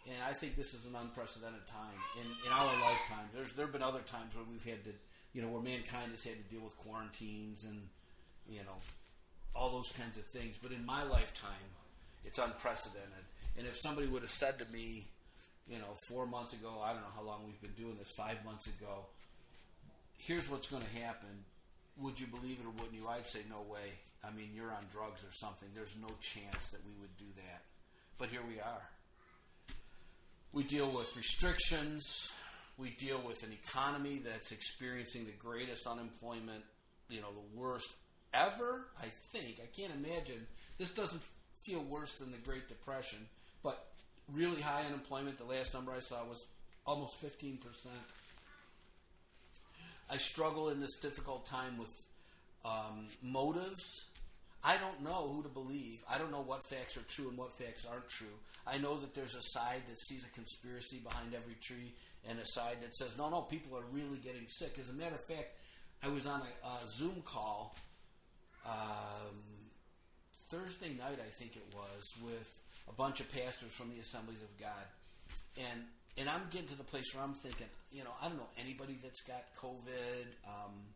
and 0.06 0.22
I 0.24 0.34
think 0.34 0.56
this 0.56 0.74
is 0.74 0.86
an 0.86 0.96
unprecedented 0.96 1.66
time 1.66 2.00
in, 2.20 2.28
in 2.46 2.52
our 2.52 2.66
lifetime. 2.66 3.28
There's 3.34 3.54
there 3.54 3.66
have 3.66 3.74
been 3.74 3.84
other 3.84 4.02
times 4.02 4.36
where 4.36 4.46
we've 4.50 4.64
had 4.64 4.84
to, 4.84 4.92
you 5.34 5.42
know, 5.42 5.48
where 5.48 5.62
mankind 5.62 6.12
has 6.12 6.24
had 6.24 6.36
to 6.36 6.54
deal 6.54 6.64
with 6.64 6.76
quarantines 6.78 7.64
and, 7.64 7.88
you 8.48 8.64
know, 8.64 8.82
all 9.56 9.70
those 9.70 9.92
kinds 9.92 10.18
of 10.18 10.26
things. 10.26 10.60
But 10.62 10.72
in 10.72 10.86
my 10.86 11.04
lifetime, 11.04 11.72
it's 12.26 12.38
unprecedented. 12.40 13.26
And 13.58 13.66
if 13.68 13.78
somebody 13.78 14.08
would 14.08 14.24
have 14.24 14.32
said 14.32 14.60
to 14.60 14.66
me, 14.74 15.08
you 15.68 15.78
know, 15.78 15.96
four 16.10 16.26
months 16.26 16.54
ago, 16.54 16.82
I 16.84 16.92
don't 16.92 17.02
know 17.02 17.16
how 17.16 17.24
long 17.24 17.46
we've 17.46 17.62
been 17.62 17.78
doing 17.78 17.98
this, 17.98 18.12
five 18.12 18.44
months 18.44 18.68
ago, 18.68 19.06
here's 20.18 20.50
what's 20.50 20.68
going 20.68 20.84
to 20.84 21.00
happen. 21.00 21.46
Would 21.98 22.20
you 22.20 22.28
believe 22.28 22.60
it 22.60 22.66
or 22.66 22.72
wouldn't 22.72 22.94
you? 22.94 23.08
I'd 23.08 23.26
say 23.26 23.42
no 23.50 23.62
way. 23.62 24.00
I 24.24 24.32
mean, 24.36 24.50
you're 24.54 24.72
on 24.72 24.86
drugs 24.92 25.24
or 25.24 25.32
something. 25.32 25.70
There's 25.76 25.96
no 26.02 26.10
chance 26.20 26.70
that 26.70 26.82
we 26.86 26.92
would 27.00 27.16
do 27.18 27.32
that. 27.38 27.64
But 28.18 28.30
here 28.30 28.42
we 28.48 28.60
are. 28.60 28.90
We 30.54 30.64
deal 30.64 30.88
with 30.90 31.16
restrictions. 31.18 32.32
We 32.78 32.92
deal 32.92 33.20
with 33.26 33.44
an 33.44 33.52
economy 33.52 34.22
that's 34.24 34.52
experiencing 34.52 35.26
the 35.26 35.32
greatest 35.32 35.88
unemployment, 35.88 36.64
you 37.10 37.22
know, 37.22 37.32
the 37.32 37.60
worst 37.60 37.90
ever, 38.34 38.88
I 39.02 39.08
think. 39.32 39.60
I 39.62 39.68
can't 39.76 39.94
imagine. 39.94 40.46
This 40.78 40.92
doesn't 40.92 41.24
feel 41.66 41.84
worse 41.84 42.16
than 42.16 42.32
the 42.32 42.38
Great 42.38 42.68
Depression, 42.68 43.20
but 43.64 43.88
really 44.32 44.62
high 44.62 44.84
unemployment. 44.86 45.40
The 45.40 45.44
last 45.46 45.74
number 45.74 45.92
I 45.92 46.00
saw 46.00 46.24
was 46.26 46.48
almost 46.86 47.24
15%. 47.24 47.60
I 50.10 50.18
struggle 50.18 50.70
in 50.70 50.82
this 50.82 50.96
difficult 50.98 51.48
time 51.48 51.78
with 51.80 52.06
um, 52.64 53.08
motives. 53.24 54.06
I 54.64 54.78
don't 54.78 55.04
know 55.04 55.28
who 55.28 55.44
to 55.44 55.50
believe. 55.50 56.04
I 56.10 56.18
don't 56.18 56.32
know 56.32 56.42
what 56.42 56.64
facts 56.64 56.98
are 56.98 57.02
true 57.02 57.28
and 57.28 57.38
what 57.38 57.58
facts 57.58 57.86
aren't 57.86 58.08
true. 58.08 58.40
I 58.66 58.78
know 58.78 58.98
that 58.98 59.14
there's 59.14 59.36
a 59.36 59.42
side 59.42 59.82
that 59.90 60.00
sees 60.00 60.26
a 60.26 60.32
conspiracy 60.32 61.00
behind 61.04 61.34
every 61.34 61.56
tree 61.56 61.94
and 62.30 62.40
a 62.40 62.46
side 62.46 62.78
that 62.82 62.96
says, 62.96 63.18
no, 63.18 63.30
no, 63.30 63.42
people 63.42 63.78
are 63.78 63.84
really 63.92 64.18
getting 64.18 64.48
sick. 64.48 64.78
As 64.80 64.88
a 64.88 64.94
matter 64.94 65.16
of 65.16 65.26
fact, 65.26 65.58
I 66.02 66.08
was 66.08 66.26
on 66.26 66.42
a, 66.42 66.68
a 66.68 66.88
Zoom 66.88 67.22
call 67.26 67.76
um, 68.66 69.36
Thursday 70.50 70.94
night, 70.94 71.20
I 71.20 71.30
think 71.30 71.58
it 71.58 71.66
was, 71.74 72.14
with 72.24 72.62
a 72.88 72.94
bunch 72.94 73.20
of 73.20 73.32
pastors 73.34 73.76
from 73.76 73.90
the 73.90 74.00
Assemblies 74.00 74.42
of 74.42 74.58
God. 74.60 74.86
And 75.58 75.84
and 76.16 76.30
I'm 76.30 76.44
getting 76.52 76.68
to 76.68 76.78
the 76.78 76.84
place 76.84 77.16
where 77.16 77.24
I'm 77.24 77.34
thinking, 77.34 77.66
you 77.92 78.04
know, 78.04 78.12
I 78.22 78.28
don't 78.28 78.38
know 78.38 78.50
anybody 78.60 78.98
that's 79.02 79.22
got 79.22 79.44
COVID. 79.58 80.26
Um, 80.46 80.93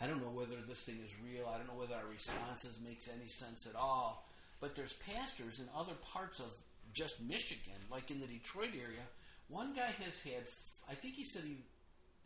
I 0.00 0.06
don't 0.06 0.20
know 0.20 0.30
whether 0.30 0.56
this 0.66 0.86
thing 0.86 0.98
is 1.02 1.16
real. 1.24 1.48
I 1.52 1.58
don't 1.58 1.66
know 1.66 1.78
whether 1.78 1.94
our 1.94 2.06
responses 2.08 2.80
makes 2.84 3.08
any 3.08 3.28
sense 3.28 3.66
at 3.66 3.74
all. 3.74 4.28
But 4.60 4.74
there's 4.74 4.92
pastors 4.94 5.58
in 5.58 5.66
other 5.76 5.94
parts 6.12 6.40
of 6.40 6.52
just 6.92 7.22
Michigan, 7.22 7.78
like 7.90 8.10
in 8.10 8.20
the 8.20 8.26
Detroit 8.26 8.70
area. 8.74 9.06
One 9.48 9.74
guy 9.74 9.90
has 10.04 10.22
had, 10.22 10.44
I 10.88 10.94
think 10.94 11.14
he 11.14 11.24
said 11.24 11.42
he 11.44 11.58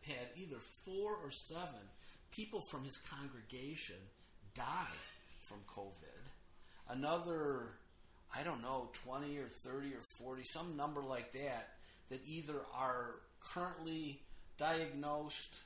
had 0.05 0.27
either 0.35 0.57
four 0.85 1.15
or 1.15 1.31
seven 1.31 1.89
people 2.31 2.61
from 2.69 2.83
his 2.83 2.97
congregation 2.97 3.95
die 4.55 4.99
from 5.41 5.59
COVID. 5.67 6.29
Another, 6.89 7.73
I 8.35 8.43
don't 8.43 8.61
know, 8.61 8.89
20 8.93 9.37
or 9.37 9.47
30 9.47 9.93
or 9.95 10.01
40, 10.19 10.43
some 10.43 10.75
number 10.75 11.01
like 11.01 11.31
that 11.33 11.69
that 12.09 12.21
either 12.27 12.61
are 12.75 13.15
currently 13.39 14.21
diagnosed 14.57 15.61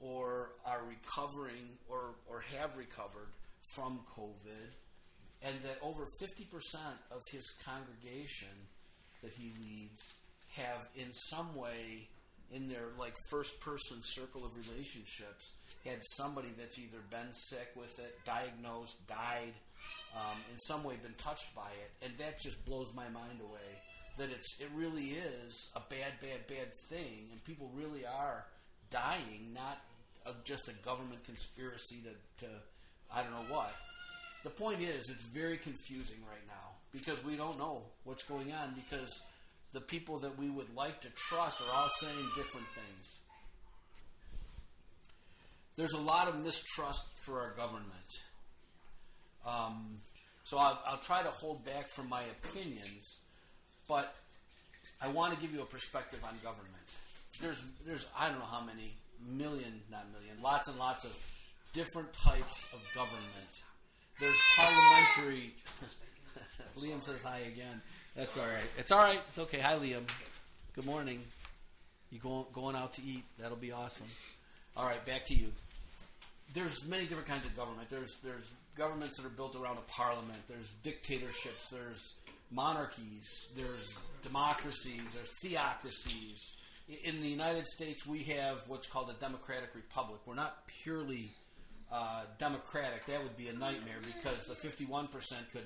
or 0.00 0.50
are 0.64 0.82
recovering 0.88 1.78
or, 1.88 2.14
or 2.28 2.44
have 2.56 2.76
recovered 2.76 3.30
from 3.74 4.00
COVID, 4.16 4.72
and 5.42 5.56
that 5.62 5.78
over 5.82 6.04
50% 6.04 6.74
of 7.10 7.22
his 7.30 7.50
congregation 7.64 8.48
that 9.22 9.34
he 9.34 9.52
leads 9.60 10.14
have 10.56 10.88
in 10.96 11.12
some 11.12 11.54
way 11.54 12.08
in 12.50 12.68
their 12.68 12.88
like 12.98 13.14
first 13.30 13.60
person 13.60 13.98
circle 14.00 14.44
of 14.44 14.52
relationships 14.56 15.54
had 15.84 15.98
somebody 16.16 16.48
that's 16.56 16.78
either 16.78 16.98
been 17.10 17.32
sick 17.32 17.70
with 17.76 17.98
it, 17.98 18.18
diagnosed, 18.24 19.06
died, 19.06 19.52
um, 20.16 20.38
in 20.50 20.58
some 20.58 20.82
way 20.84 20.96
been 21.02 21.14
touched 21.14 21.54
by 21.54 21.70
it, 21.84 22.04
and 22.04 22.16
that 22.18 22.40
just 22.40 22.64
blows 22.64 22.92
my 22.94 23.08
mind 23.10 23.40
away 23.40 23.82
that 24.18 24.30
it's 24.30 24.54
it 24.60 24.68
really 24.74 25.04
is 25.04 25.70
a 25.76 25.80
bad, 25.88 26.12
bad, 26.20 26.46
bad 26.48 26.74
thing, 26.88 27.28
and 27.30 27.42
people 27.44 27.70
really 27.74 28.04
are 28.04 28.46
dying, 28.90 29.52
not 29.54 29.78
a, 30.28 30.34
just 30.44 30.68
a 30.68 30.72
government 30.84 31.24
conspiracy 31.24 31.96
to, 32.02 32.44
to 32.46 32.52
I 33.14 33.22
don't 33.22 33.32
know 33.32 33.54
what. 33.54 33.74
The 34.44 34.50
point 34.50 34.80
is, 34.80 35.08
it's 35.08 35.24
very 35.34 35.56
confusing 35.56 36.18
right 36.28 36.46
now 36.46 36.76
because 36.92 37.24
we 37.24 37.36
don't 37.36 37.58
know 37.58 37.82
what's 38.04 38.22
going 38.22 38.52
on 38.52 38.74
because 38.74 39.20
the 39.72 39.80
people 39.80 40.18
that 40.20 40.38
we 40.38 40.48
would 40.48 40.74
like 40.74 41.00
to 41.02 41.08
trust 41.10 41.60
are 41.60 41.76
all 41.76 41.88
saying 42.00 42.26
different 42.36 42.66
things. 42.68 43.20
There's 45.76 45.92
a 45.92 46.00
lot 46.00 46.28
of 46.28 46.42
mistrust 46.44 47.04
for 47.24 47.40
our 47.40 47.52
government. 47.54 47.90
Um, 49.46 49.98
so 50.44 50.58
I'll, 50.58 50.80
I'll 50.86 50.98
try 50.98 51.22
to 51.22 51.30
hold 51.30 51.64
back 51.64 51.88
from 51.90 52.08
my 52.08 52.22
opinions 52.22 53.18
but 53.88 54.14
I 55.02 55.08
want 55.08 55.34
to 55.34 55.40
give 55.40 55.52
you 55.52 55.62
a 55.62 55.64
perspective 55.64 56.22
on 56.22 56.34
government. 56.42 56.76
There's, 57.40 57.64
there's 57.86 58.06
I 58.16 58.28
don't 58.28 58.38
know 58.38 58.44
how 58.44 58.62
many 58.62 58.94
million, 59.26 59.80
not 59.90 60.06
million, 60.12 60.36
lots 60.42 60.68
and 60.68 60.78
lots 60.78 61.04
of 61.04 61.16
different 61.72 62.12
types 62.12 62.66
of 62.72 62.84
government. 62.94 63.62
There's 64.20 64.36
parliamentary. 64.56 65.54
Liam 66.78 67.02
says 67.02 67.22
hi 67.22 67.40
again. 67.52 67.80
That's 68.16 68.36
all 68.36 68.46
right. 68.46 68.68
It's 68.76 68.92
all 68.92 68.98
right. 68.98 69.20
It's 69.30 69.38
okay. 69.38 69.58
Hi, 69.58 69.74
Liam. 69.74 70.02
Good 70.74 70.86
morning. 70.86 71.20
You 72.10 72.18
going 72.18 72.46
going 72.52 72.76
out 72.76 72.94
to 72.94 73.02
eat? 73.02 73.24
That'll 73.38 73.56
be 73.56 73.72
awesome. 73.72 74.06
All 74.76 74.86
right, 74.86 75.04
back 75.04 75.24
to 75.26 75.34
you. 75.34 75.52
There's 76.54 76.86
many 76.86 77.04
different 77.06 77.28
kinds 77.28 77.46
of 77.46 77.56
government. 77.56 77.90
There's 77.90 78.18
there's 78.24 78.54
governments 78.76 79.16
that 79.18 79.26
are 79.26 79.30
built 79.30 79.56
around 79.56 79.76
a 79.78 79.92
parliament. 79.92 80.38
There's 80.48 80.72
dictatorships. 80.82 81.68
There's 81.68 82.14
monarchies, 82.50 83.48
there's 83.56 83.98
democracies, 84.22 85.14
there's 85.14 85.30
theocracies. 85.40 86.56
In 86.88 87.20
the 87.20 87.28
United 87.28 87.66
States, 87.66 88.06
we 88.06 88.22
have 88.24 88.62
what's 88.66 88.86
called 88.86 89.10
a 89.10 89.20
democratic 89.20 89.74
republic. 89.74 90.20
We're 90.24 90.34
not 90.34 90.66
purely 90.66 91.30
uh, 91.92 92.22
democratic. 92.38 93.04
That 93.06 93.22
would 93.22 93.36
be 93.36 93.48
a 93.48 93.52
nightmare 93.52 93.98
because 94.06 94.44
the 94.44 94.54
51% 94.54 95.10
could 95.52 95.64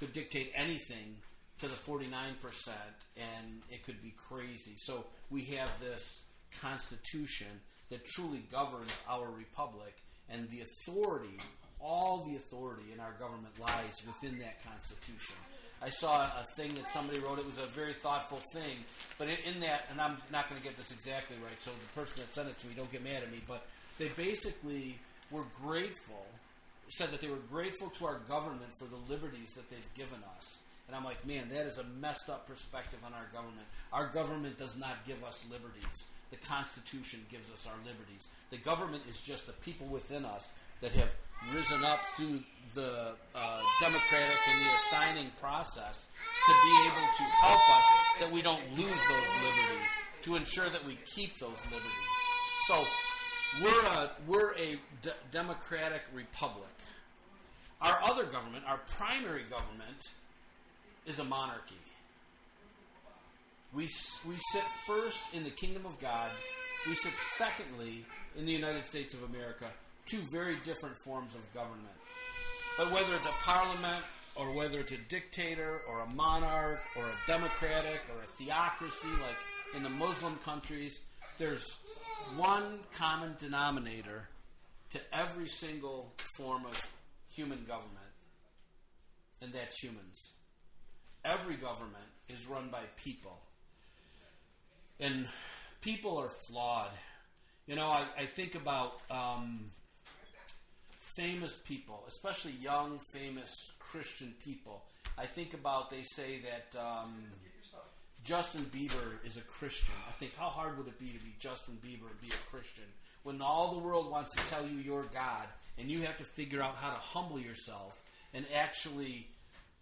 could 0.00 0.12
dictate 0.12 0.50
anything 0.56 1.14
to 1.58 1.66
the 1.66 1.74
49%, 1.74 2.68
and 3.16 3.62
it 3.70 3.84
could 3.84 4.02
be 4.02 4.12
crazy. 4.16 4.72
So 4.76 5.04
we 5.30 5.42
have 5.56 5.70
this 5.80 6.24
constitution 6.60 7.46
that 7.90 8.04
truly 8.04 8.42
governs 8.50 9.00
our 9.08 9.30
republic, 9.30 9.94
and 10.28 10.48
the 10.50 10.62
authority, 10.62 11.38
all 11.80 12.24
the 12.24 12.34
authority 12.34 12.92
in 12.92 12.98
our 12.98 13.12
government 13.20 13.58
lies 13.60 14.02
within 14.06 14.40
that 14.40 14.64
constitution. 14.64 15.36
I 15.82 15.90
saw 15.90 16.22
a 16.22 16.44
thing 16.56 16.74
that 16.74 16.88
somebody 16.90 17.18
wrote. 17.18 17.38
It 17.38 17.46
was 17.46 17.58
a 17.58 17.66
very 17.66 17.92
thoughtful 17.92 18.40
thing, 18.52 18.84
but 19.18 19.28
in, 19.28 19.54
in 19.54 19.60
that, 19.60 19.86
and 19.90 20.00
I'm 20.00 20.16
not 20.32 20.48
going 20.48 20.60
to 20.60 20.66
get 20.66 20.76
this 20.76 20.92
exactly 20.92 21.36
right. 21.44 21.60
So 21.60 21.70
the 21.70 22.00
person 22.00 22.22
that 22.22 22.32
sent 22.32 22.48
it 22.48 22.58
to 22.60 22.66
me, 22.66 22.74
don't 22.76 22.90
get 22.90 23.04
mad 23.04 23.22
at 23.22 23.30
me. 23.30 23.42
But 23.46 23.66
they 23.98 24.08
basically 24.08 24.98
were 25.30 25.44
grateful, 25.62 26.26
said 26.88 27.10
that 27.12 27.20
they 27.20 27.28
were 27.28 27.42
grateful 27.50 27.90
to 27.90 28.06
our 28.06 28.18
government 28.28 28.72
for 28.78 28.86
the 28.86 29.12
liberties 29.12 29.54
that 29.54 29.68
they've 29.70 29.94
given 29.94 30.20
us. 30.36 30.60
And 30.86 30.96
I'm 30.96 31.04
like, 31.04 31.26
man, 31.26 31.48
that 31.48 31.66
is 31.66 31.78
a 31.78 31.84
messed 31.84 32.28
up 32.28 32.46
perspective 32.46 33.00
on 33.04 33.12
our 33.14 33.26
government. 33.32 33.66
Our 33.92 34.06
government 34.08 34.58
does 34.58 34.76
not 34.76 35.06
give 35.06 35.24
us 35.24 35.48
liberties. 35.50 36.06
The 36.30 36.36
Constitution 36.36 37.20
gives 37.30 37.50
us 37.50 37.66
our 37.66 37.76
liberties. 37.86 38.28
The 38.50 38.58
government 38.58 39.04
is 39.08 39.20
just 39.20 39.46
the 39.46 39.52
people 39.52 39.86
within 39.86 40.24
us 40.24 40.50
that 40.80 40.92
have 40.92 41.16
risen 41.52 41.84
up 41.84 42.04
through 42.04 42.40
the 42.74 43.14
uh, 43.34 43.60
democratic 43.80 44.38
and 44.48 44.66
the 44.66 44.74
assigning 44.74 45.30
process 45.40 46.08
to 46.46 46.52
be 46.64 46.86
able 46.86 47.06
to 47.16 47.22
help 47.22 47.60
us 47.70 47.86
that 48.20 48.30
we 48.30 48.42
don't 48.42 48.62
lose 48.76 49.06
those 49.08 49.30
liberties, 49.42 49.90
to 50.22 50.36
ensure 50.36 50.68
that 50.70 50.84
we 50.84 50.98
keep 51.04 51.38
those 51.38 51.62
liberties. 51.70 52.18
So 52.66 52.82
we're 53.62 53.86
a, 53.86 54.10
we're 54.26 54.52
a 54.54 54.78
d- 55.02 55.10
democratic 55.30 56.02
republic. 56.12 56.72
Our 57.80 57.98
other 58.02 58.24
government, 58.24 58.64
our 58.66 58.80
primary 58.96 59.42
government, 59.42 60.02
is 61.06 61.18
a 61.18 61.24
monarchy. 61.24 61.76
We, 63.72 63.82
we 63.84 64.36
sit 64.38 64.62
first 64.86 65.34
in 65.34 65.44
the 65.44 65.50
kingdom 65.50 65.84
of 65.84 66.00
God. 66.00 66.30
We 66.88 66.94
sit 66.94 67.16
secondly 67.16 68.04
in 68.36 68.46
the 68.46 68.52
United 68.52 68.86
States 68.86 69.14
of 69.14 69.22
America. 69.22 69.66
Two 70.06 70.20
very 70.30 70.56
different 70.64 70.96
forms 70.96 71.34
of 71.34 71.54
government. 71.54 71.96
But 72.76 72.90
whether 72.90 73.14
it's 73.14 73.26
a 73.26 73.44
parliament 73.44 74.04
or 74.36 74.46
whether 74.54 74.80
it's 74.80 74.92
a 74.92 74.98
dictator 75.08 75.80
or 75.88 76.00
a 76.00 76.06
monarch 76.14 76.80
or 76.96 77.04
a 77.04 77.26
democratic 77.26 78.02
or 78.14 78.22
a 78.22 78.26
theocracy 78.26 79.08
like 79.22 79.38
in 79.76 79.82
the 79.82 79.90
Muslim 79.90 80.36
countries, 80.44 81.00
there's 81.38 81.76
one 82.36 82.80
common 82.96 83.34
denominator 83.38 84.28
to 84.90 85.00
every 85.12 85.48
single 85.48 86.12
form 86.36 86.64
of 86.64 86.92
human 87.32 87.64
government, 87.64 88.12
and 89.40 89.52
that's 89.52 89.82
humans. 89.82 90.32
Every 91.24 91.56
government 91.56 92.04
is 92.28 92.46
run 92.46 92.68
by 92.70 92.82
people. 92.96 93.40
And 95.00 95.26
people 95.80 96.18
are 96.18 96.30
flawed. 96.46 96.90
You 97.66 97.76
know, 97.76 97.88
I, 97.88 98.04
I 98.16 98.24
think 98.24 98.54
about 98.54 99.00
um, 99.10 99.70
famous 101.16 101.56
people, 101.56 102.04
especially 102.08 102.52
young, 102.60 102.98
famous 103.12 103.50
Christian 103.78 104.34
people. 104.44 104.84
I 105.16 105.26
think 105.26 105.54
about, 105.54 105.90
they 105.90 106.02
say 106.02 106.40
that 106.40 106.78
um, 106.80 107.24
Justin 108.24 108.62
Bieber 108.62 109.24
is 109.24 109.36
a 109.36 109.42
Christian. 109.42 109.94
I 110.08 110.12
think, 110.12 110.36
how 110.36 110.48
hard 110.48 110.76
would 110.78 110.88
it 110.88 110.98
be 110.98 111.08
to 111.08 111.18
be 111.18 111.34
Justin 111.38 111.78
Bieber 111.84 112.10
and 112.10 112.20
be 112.20 112.28
a 112.28 112.50
Christian? 112.50 112.84
When 113.22 113.40
all 113.40 113.72
the 113.72 113.78
world 113.78 114.10
wants 114.10 114.34
to 114.34 114.46
tell 114.46 114.66
you 114.66 114.78
you're 114.78 115.04
God, 115.04 115.48
and 115.78 115.88
you 115.88 116.02
have 116.02 116.16
to 116.18 116.24
figure 116.24 116.62
out 116.62 116.76
how 116.76 116.90
to 116.90 116.96
humble 116.96 117.38
yourself 117.38 118.02
and 118.32 118.44
actually 118.54 119.28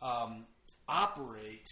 um, 0.00 0.46
operate 0.88 1.68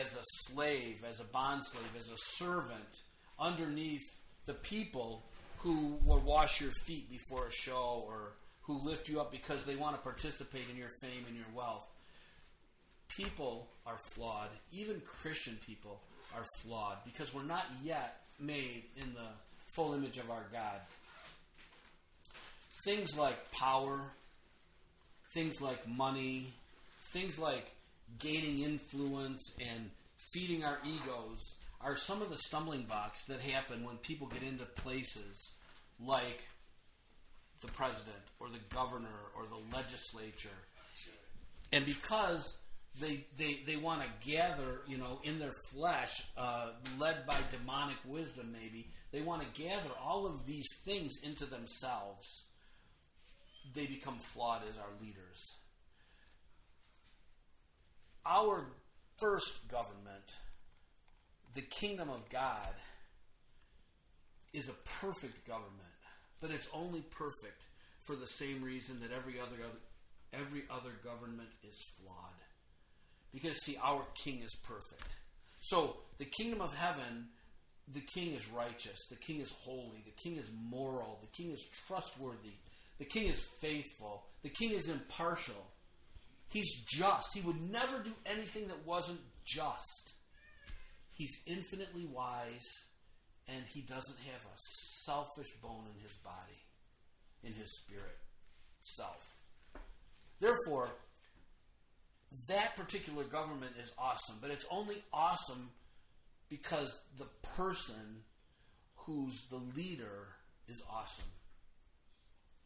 as 0.00 0.14
a 0.14 0.22
slave, 0.22 1.04
as 1.08 1.20
a 1.20 1.24
bond 1.24 1.64
slave, 1.64 1.94
as 1.96 2.10
a 2.10 2.16
servant 2.16 3.02
underneath 3.38 4.06
the 4.46 4.54
people 4.54 5.24
who 5.58 5.98
will 6.04 6.20
wash 6.20 6.60
your 6.60 6.70
feet 6.86 7.10
before 7.10 7.46
a 7.46 7.52
show 7.52 8.02
or 8.06 8.32
who 8.68 8.78
lift 8.84 9.08
you 9.08 9.18
up 9.20 9.32
because 9.32 9.64
they 9.64 9.74
want 9.74 9.96
to 9.96 10.02
participate 10.02 10.66
in 10.70 10.76
your 10.76 10.90
fame 11.00 11.24
and 11.26 11.34
your 11.34 11.46
wealth. 11.54 11.90
People 13.16 13.66
are 13.86 13.96
flawed. 14.14 14.50
Even 14.72 15.00
Christian 15.00 15.58
people 15.66 16.00
are 16.36 16.44
flawed 16.60 16.98
because 17.04 17.34
we're 17.34 17.42
not 17.42 17.64
yet 17.82 18.20
made 18.38 18.84
in 18.96 19.14
the 19.14 19.28
full 19.74 19.94
image 19.94 20.18
of 20.18 20.30
our 20.30 20.46
God. 20.52 20.80
Things 22.84 23.18
like 23.18 23.50
power, 23.52 24.12
things 25.34 25.62
like 25.62 25.88
money, 25.88 26.52
things 27.12 27.38
like 27.38 27.72
gaining 28.18 28.62
influence 28.62 29.56
and 29.58 29.90
feeding 30.34 30.62
our 30.62 30.78
egos 30.84 31.54
are 31.80 31.96
some 31.96 32.20
of 32.20 32.28
the 32.28 32.36
stumbling 32.36 32.82
blocks 32.82 33.24
that 33.24 33.40
happen 33.40 33.82
when 33.84 33.96
people 33.96 34.26
get 34.26 34.42
into 34.42 34.64
places 34.64 35.52
like 36.04 36.48
the 37.60 37.68
president 37.68 38.22
or 38.40 38.48
the 38.48 38.74
governor 38.74 39.08
or 39.36 39.44
the 39.46 39.76
legislature. 39.76 40.48
And 41.72 41.84
because 41.84 42.58
they, 43.00 43.26
they, 43.36 43.60
they 43.66 43.76
want 43.76 44.02
to 44.02 44.30
gather, 44.30 44.80
you 44.86 44.96
know, 44.96 45.20
in 45.22 45.38
their 45.38 45.52
flesh, 45.72 46.24
uh, 46.36 46.70
led 46.98 47.26
by 47.26 47.36
demonic 47.50 47.98
wisdom, 48.06 48.52
maybe, 48.52 48.88
they 49.12 49.20
want 49.20 49.42
to 49.42 49.62
gather 49.62 49.90
all 50.02 50.26
of 50.26 50.46
these 50.46 50.68
things 50.84 51.18
into 51.22 51.44
themselves. 51.44 52.44
They 53.74 53.86
become 53.86 54.18
flawed 54.18 54.62
as 54.68 54.78
our 54.78 54.90
leaders 55.00 55.54
our 58.28 58.66
first 59.18 59.66
government, 59.68 60.36
the 61.54 61.62
kingdom 61.62 62.10
of 62.10 62.28
God, 62.28 62.74
is 64.52 64.68
a 64.68 64.74
perfect 65.00 65.46
government, 65.46 65.87
but 66.40 66.50
it's 66.50 66.68
only 66.72 67.00
perfect 67.00 67.66
for 68.06 68.16
the 68.16 68.26
same 68.26 68.62
reason 68.62 69.00
that 69.00 69.12
every 69.12 69.40
other 69.40 69.56
every 70.32 70.62
other 70.70 70.90
government 71.02 71.48
is 71.66 71.82
flawed. 71.98 72.34
Because 73.32 73.56
see, 73.64 73.76
our 73.82 74.04
king 74.24 74.40
is 74.42 74.56
perfect. 74.62 75.16
So 75.60 75.96
the 76.18 76.24
kingdom 76.24 76.60
of 76.60 76.76
heaven, 76.76 77.28
the 77.92 78.00
king 78.00 78.34
is 78.34 78.48
righteous, 78.50 79.06
the 79.10 79.16
king 79.16 79.40
is 79.40 79.52
holy, 79.64 80.02
the 80.04 80.22
king 80.22 80.36
is 80.36 80.50
moral, 80.70 81.18
the 81.20 81.28
king 81.28 81.50
is 81.52 81.66
trustworthy, 81.86 82.56
the 82.98 83.04
king 83.04 83.28
is 83.28 83.46
faithful, 83.60 84.26
the 84.42 84.48
king 84.50 84.70
is 84.70 84.88
impartial. 84.88 85.66
He's 86.50 86.82
just. 86.86 87.34
He 87.34 87.42
would 87.42 87.60
never 87.70 87.98
do 88.02 88.12
anything 88.24 88.68
that 88.68 88.86
wasn't 88.86 89.20
just. 89.44 90.14
He's 91.12 91.42
infinitely 91.46 92.06
wise, 92.06 92.66
and 93.48 93.64
he 93.66 93.80
doesn't 93.80 94.18
have 94.30 94.44
a 94.44 94.56
selfish 94.56 95.52
bone 95.62 95.84
in 95.94 96.02
his 96.02 96.16
body, 96.18 96.66
in 97.42 97.52
his 97.52 97.74
spirit 97.76 98.18
self. 98.80 99.22
Therefore, 100.40 100.90
that 102.48 102.76
particular 102.76 103.24
government 103.24 103.72
is 103.80 103.92
awesome, 103.98 104.36
but 104.40 104.50
it's 104.50 104.66
only 104.70 104.96
awesome 105.12 105.70
because 106.48 107.00
the 107.16 107.26
person 107.56 108.22
who's 108.94 109.46
the 109.50 109.60
leader 109.76 110.36
is 110.68 110.82
awesome. 110.90 111.28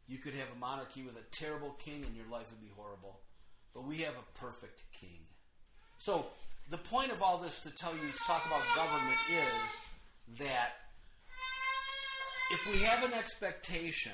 You 0.09 0.19
could 0.19 0.35
have 0.35 0.53
a 0.55 0.59
monarchy 0.59 1.03
with 1.03 1.17
a 1.17 1.25
terrible 1.31 1.71
king, 1.79 2.05
and 2.05 2.17
your 2.17 2.27
life 2.31 2.51
would 2.51 2.61
be 2.61 2.73
horrible 2.77 3.21
but 3.75 3.87
we 3.87 3.99
have 3.99 4.15
a 4.15 4.39
perfect 4.39 4.83
king. 4.93 5.21
So, 5.99 6.27
the 6.71 6.79
point 6.79 7.13
of 7.13 7.23
all 7.23 7.39
this 7.39 7.61
to 7.61 7.71
tell 7.71 7.93
you, 7.93 8.11
to 8.11 8.19
talk 8.27 8.47
about 8.47 8.63
government, 8.75 9.19
is 9.31 9.87
that 10.39 10.73
if 12.53 12.71
we 12.71 12.81
have 12.81 13.05
an 13.05 13.13
expectation 13.13 14.13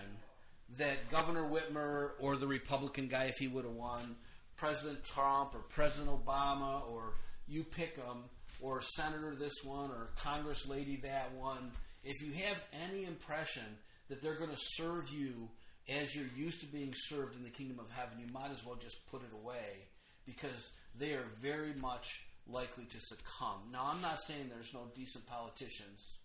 that 0.77 1.09
Governor 1.09 1.49
Whitmer 1.49 2.11
or 2.21 2.37
the 2.37 2.47
Republican 2.47 3.09
guy, 3.09 3.25
if 3.25 3.37
he 3.39 3.49
would 3.49 3.65
have 3.65 3.75
won, 3.75 4.17
President 4.57 5.03
Trump 5.05 5.55
or 5.55 5.61
President 5.61 6.11
Obama 6.11 6.89
or 6.91 7.15
you 7.47 7.65
pick 7.65 7.95
them, 7.95 8.25
or 8.61 8.81
Senator 8.83 9.35
this 9.35 9.63
one 9.65 9.91
or 9.91 10.11
Congress 10.17 10.67
lady 10.69 10.97
that 11.03 11.33
one, 11.35 11.71
if 12.05 12.23
you 12.23 12.33
have 12.45 12.63
any 12.85 13.05
impression 13.05 13.63
that 14.09 14.21
they're 14.21 14.35
going 14.35 14.51
to 14.51 14.57
serve 14.59 15.05
you 15.11 15.49
as 15.89 16.15
you're 16.15 16.27
used 16.37 16.61
to 16.61 16.67
being 16.67 16.93
served 16.95 17.37
in 17.37 17.43
the 17.43 17.51
kingdom 17.51 17.79
of 17.79 17.91
heaven, 17.91 18.19
you 18.19 18.33
might 18.33 18.51
as 18.51 18.65
well 18.65 18.77
just 18.77 19.07
put 19.11 19.23
it 19.23 19.33
away 19.33 19.89
because 20.27 20.73
they 20.99 21.13
are 21.13 21.25
very 21.41 21.73
much 21.75 22.25
likely 22.49 22.85
to 22.85 23.01
succumb. 23.01 23.71
Now, 23.73 23.91
I'm 23.93 24.01
not 24.01 24.21
saying 24.21 24.49
there's 24.49 24.75
no 24.75 24.89
decent 24.95 25.27
politicians. 25.27 26.19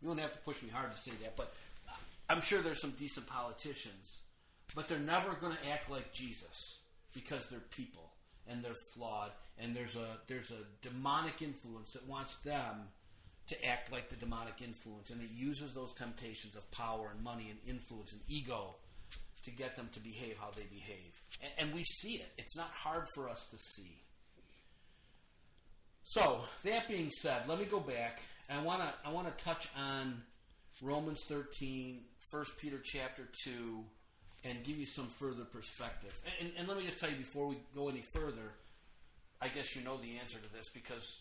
You 0.00 0.08
don't 0.08 0.18
have 0.18 0.32
to 0.32 0.38
push 0.40 0.62
me 0.62 0.68
hard 0.70 0.92
to 0.92 0.96
say 0.96 1.12
that, 1.22 1.36
but 1.36 1.52
I'm 2.28 2.40
sure 2.40 2.60
there's 2.60 2.80
some 2.80 2.92
decent 2.92 3.26
politicians. 3.26 4.20
But 4.74 4.88
they're 4.88 4.98
never 4.98 5.32
going 5.34 5.56
to 5.56 5.70
act 5.70 5.90
like 5.90 6.12
Jesus 6.12 6.82
because 7.14 7.48
they're 7.48 7.60
people 7.60 8.12
and 8.46 8.62
they're 8.62 8.74
flawed 8.94 9.30
and 9.60 9.74
there's 9.74 9.96
a 9.96 10.06
there's 10.26 10.50
a 10.50 10.86
demonic 10.86 11.42
influence 11.42 11.92
that 11.92 12.06
wants 12.08 12.36
them 12.38 12.88
to 13.48 13.66
act 13.66 13.90
like 13.90 14.10
the 14.10 14.16
demonic 14.16 14.60
influence, 14.62 15.10
and 15.10 15.22
it 15.22 15.30
uses 15.30 15.72
those 15.72 15.92
temptations 15.94 16.54
of 16.54 16.70
power 16.70 17.10
and 17.14 17.24
money 17.24 17.48
and 17.50 17.58
influence 17.66 18.12
and 18.12 18.20
ego 18.28 18.76
to 19.42 19.50
get 19.50 19.74
them 19.74 19.88
to 19.92 20.00
behave 20.00 20.36
how 20.38 20.50
they 20.54 20.64
behave. 20.64 21.22
And, 21.42 21.52
and 21.58 21.74
we 21.74 21.82
see 21.82 22.16
it. 22.16 22.30
It's 22.36 22.56
not 22.56 22.70
hard 22.72 23.06
for 23.14 23.28
us 23.28 23.46
to 23.50 23.56
see. 23.56 24.02
So 26.08 26.40
that 26.64 26.88
being 26.88 27.10
said, 27.10 27.46
let 27.46 27.58
me 27.58 27.66
go 27.66 27.80
back. 27.80 28.22
I 28.48 28.62
want 28.62 28.80
to 28.80 28.88
I 29.06 29.12
want 29.12 29.26
to 29.28 29.44
touch 29.44 29.68
on 29.76 30.22
Romans 30.80 31.24
13, 31.24 32.00
1 32.30 32.44
Peter 32.58 32.78
chapter 32.82 33.28
2, 33.44 33.84
and 34.44 34.64
give 34.64 34.78
you 34.78 34.86
some 34.86 35.08
further 35.08 35.44
perspective. 35.44 36.18
And, 36.40 36.50
and, 36.56 36.66
let 36.66 36.78
me 36.78 36.84
just 36.84 36.98
tell 36.98 37.10
you 37.10 37.16
before 37.16 37.46
we 37.46 37.58
go 37.74 37.90
any 37.90 38.00
further, 38.00 38.54
I 39.42 39.48
guess 39.48 39.76
you 39.76 39.84
know 39.84 39.98
the 39.98 40.16
answer 40.18 40.38
to 40.38 40.50
this 40.54 40.70
because 40.70 41.20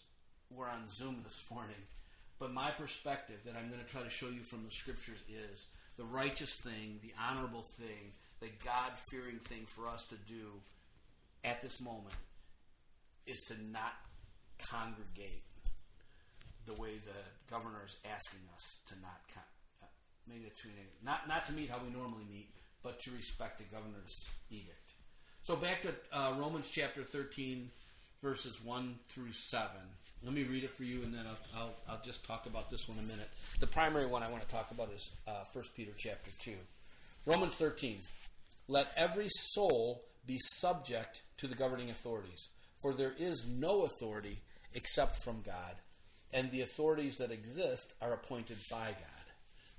we're 0.50 0.70
on 0.70 0.88
Zoom 0.88 1.20
this 1.26 1.44
morning. 1.52 1.84
But 2.40 2.54
my 2.54 2.72
perspective 2.72 3.42
that 3.44 3.58
I'm 3.58 3.68
going 3.68 3.84
to 3.84 3.92
try 3.92 4.04
to 4.04 4.10
show 4.10 4.30
you 4.30 4.44
from 4.44 4.64
the 4.64 4.72
scriptures 4.72 5.22
is 5.28 5.68
the 5.98 6.06
righteous 6.06 6.56
thing, 6.56 7.00
the 7.02 7.12
honorable 7.30 7.64
thing, 7.64 8.14
the 8.40 8.52
God 8.64 8.94
fearing 9.12 9.40
thing 9.40 9.66
for 9.66 9.90
us 9.90 10.06
to 10.06 10.16
do 10.16 10.62
at 11.44 11.62
this 11.62 11.82
moment 11.82 12.16
is 13.26 13.42
to 13.50 13.56
not 13.70 13.92
congregate 14.70 15.44
the 16.66 16.74
way 16.74 16.98
the 16.98 17.52
governor 17.52 17.82
is 17.86 17.98
asking 18.14 18.42
us 18.54 18.78
to 18.88 18.96
not 19.02 19.22
con- 19.34 19.44
uh, 19.82 19.86
maybe 20.28 20.52
not 21.04 21.28
not 21.28 21.46
to 21.46 21.54
meet 21.54 21.70
how 21.70 21.80
we 21.84 21.90
normally 21.90 22.26
meet, 22.30 22.50
but 22.84 23.00
to 23.00 23.12
respect 23.12 23.58
the 23.58 23.64
governor's 23.64 24.30
edict. 24.50 24.94
So 25.42 25.56
back 25.56 25.82
to 25.84 25.94
uh, 26.12 26.34
Romans 26.38 26.70
chapter 26.70 27.04
13, 27.04 27.70
verses 28.22 28.62
1 28.64 28.96
through 29.08 29.32
7. 29.32 29.70
Let 30.24 30.34
me 30.34 30.44
read 30.44 30.64
it 30.64 30.72
for 30.72 30.84
you, 30.84 31.04
and 31.04 31.14
then 31.14 31.26
I'll, 31.26 31.62
I'll, 31.62 31.76
I'll, 31.88 32.02
just 32.04 32.26
talk 32.26 32.48
about 32.48 32.70
this 32.70 32.90
one 32.90 32.98
a 32.98 33.04
minute. 33.04 33.30
The 33.60 33.68
primary 33.68 34.08
one 34.08 34.24
I 34.24 34.30
want 34.30 34.42
to 34.44 34.50
talk 34.50 34.72
about 34.72 34.90
is 34.92 35.12
uh, 35.28 35.44
1 35.54 35.64
Peter 35.76 35.92
chapter 35.96 36.32
2. 36.40 36.52
Romans 37.26 37.56
13. 37.56 38.00
Let 38.68 38.92
every 38.98 39.28
soul 39.30 40.04
be 40.26 40.38
subject 40.40 41.22
to 41.38 41.48
the 41.48 41.56
governing 41.56 41.90
authorities, 41.90 42.50
for 42.82 42.94
there 42.94 43.16
is 43.18 43.48
no 43.48 43.84
authority 43.84 44.42
except 44.74 45.24
from 45.24 45.42
God, 45.42 45.76
and 46.34 46.52
the 46.52 46.62
authorities 46.62 47.18
that 47.18 47.32
exist 47.32 47.94
are 48.02 48.14
appointed 48.14 48.58
by 48.70 48.88
God. 48.92 49.26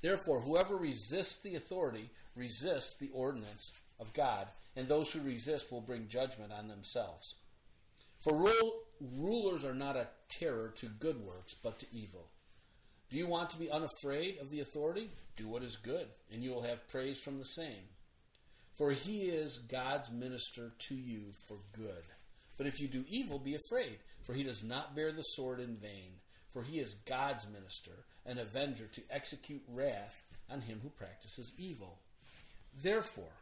Therefore, 0.03 0.41
whoever 0.41 0.77
resists 0.77 1.41
the 1.43 1.55
authority 1.55 2.11
resists 2.35 2.97
the 2.97 3.11
ordinance 3.13 3.73
of 3.99 4.13
God, 4.13 4.49
and 4.77 4.87
those 4.87 5.13
who 5.13 5.21
resist 5.21 5.73
will 5.73 5.81
bring 5.81 6.09
judgment 6.09 6.53
on 6.53 6.69
themselves. 6.69 7.35
For 8.21 8.37
rule, 8.37 8.73
rulers 9.01 9.65
are 9.65 9.75
not 9.75 9.97
a 9.97 10.09
terror 10.29 10.73
to 10.77 10.87
good 10.87 11.25
works, 11.25 11.55
but 11.55 11.79
to 11.81 11.87
evil. 11.93 12.29
Do 13.11 13.19
you 13.19 13.27
want 13.27 13.51
to 13.51 13.59
be 13.59 13.71
unafraid 13.71 14.39
of 14.41 14.51
the 14.51 14.61
authority? 14.61 15.11
Do 15.37 15.49
what 15.49 15.63
is 15.63 15.77
good, 15.77 16.09
and 16.33 16.43
you 16.43 16.51
will 16.51 16.63
have 16.63 16.89
praise 16.89 17.21
from 17.21 17.39
the 17.39 17.45
same. 17.45 17.89
For 18.77 18.93
he 18.93 19.23
is 19.23 19.59
God's 19.59 20.11
minister 20.11 20.73
to 20.79 20.95
you 20.95 21.33
for 21.49 21.59
good. 21.73 22.05
But 22.59 22.67
if 22.67 22.81
you 22.81 22.89
do 22.89 23.05
evil, 23.09 23.39
be 23.39 23.55
afraid, 23.55 24.01
for 24.23 24.35
he 24.35 24.43
does 24.43 24.63
not 24.63 24.95
bear 24.95 25.13
the 25.13 25.23
sword 25.23 25.61
in 25.61 25.77
vain. 25.77 26.21
For 26.51 26.63
he 26.63 26.79
is 26.81 26.95
God's 26.95 27.47
minister, 27.47 28.05
an 28.27 28.39
avenger 28.39 28.87
to 28.89 29.03
execute 29.11 29.63
wrath 29.69 30.25
on 30.51 30.63
him 30.63 30.81
who 30.83 30.91
practices 30.91 31.55
evil. 31.57 32.01
Therefore, 32.77 33.33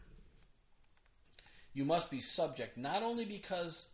you 1.72 1.84
must 1.84 2.10
be 2.10 2.20
subject 2.20 2.76
not 2.76 3.02
only 3.02 3.24
because 3.24 3.88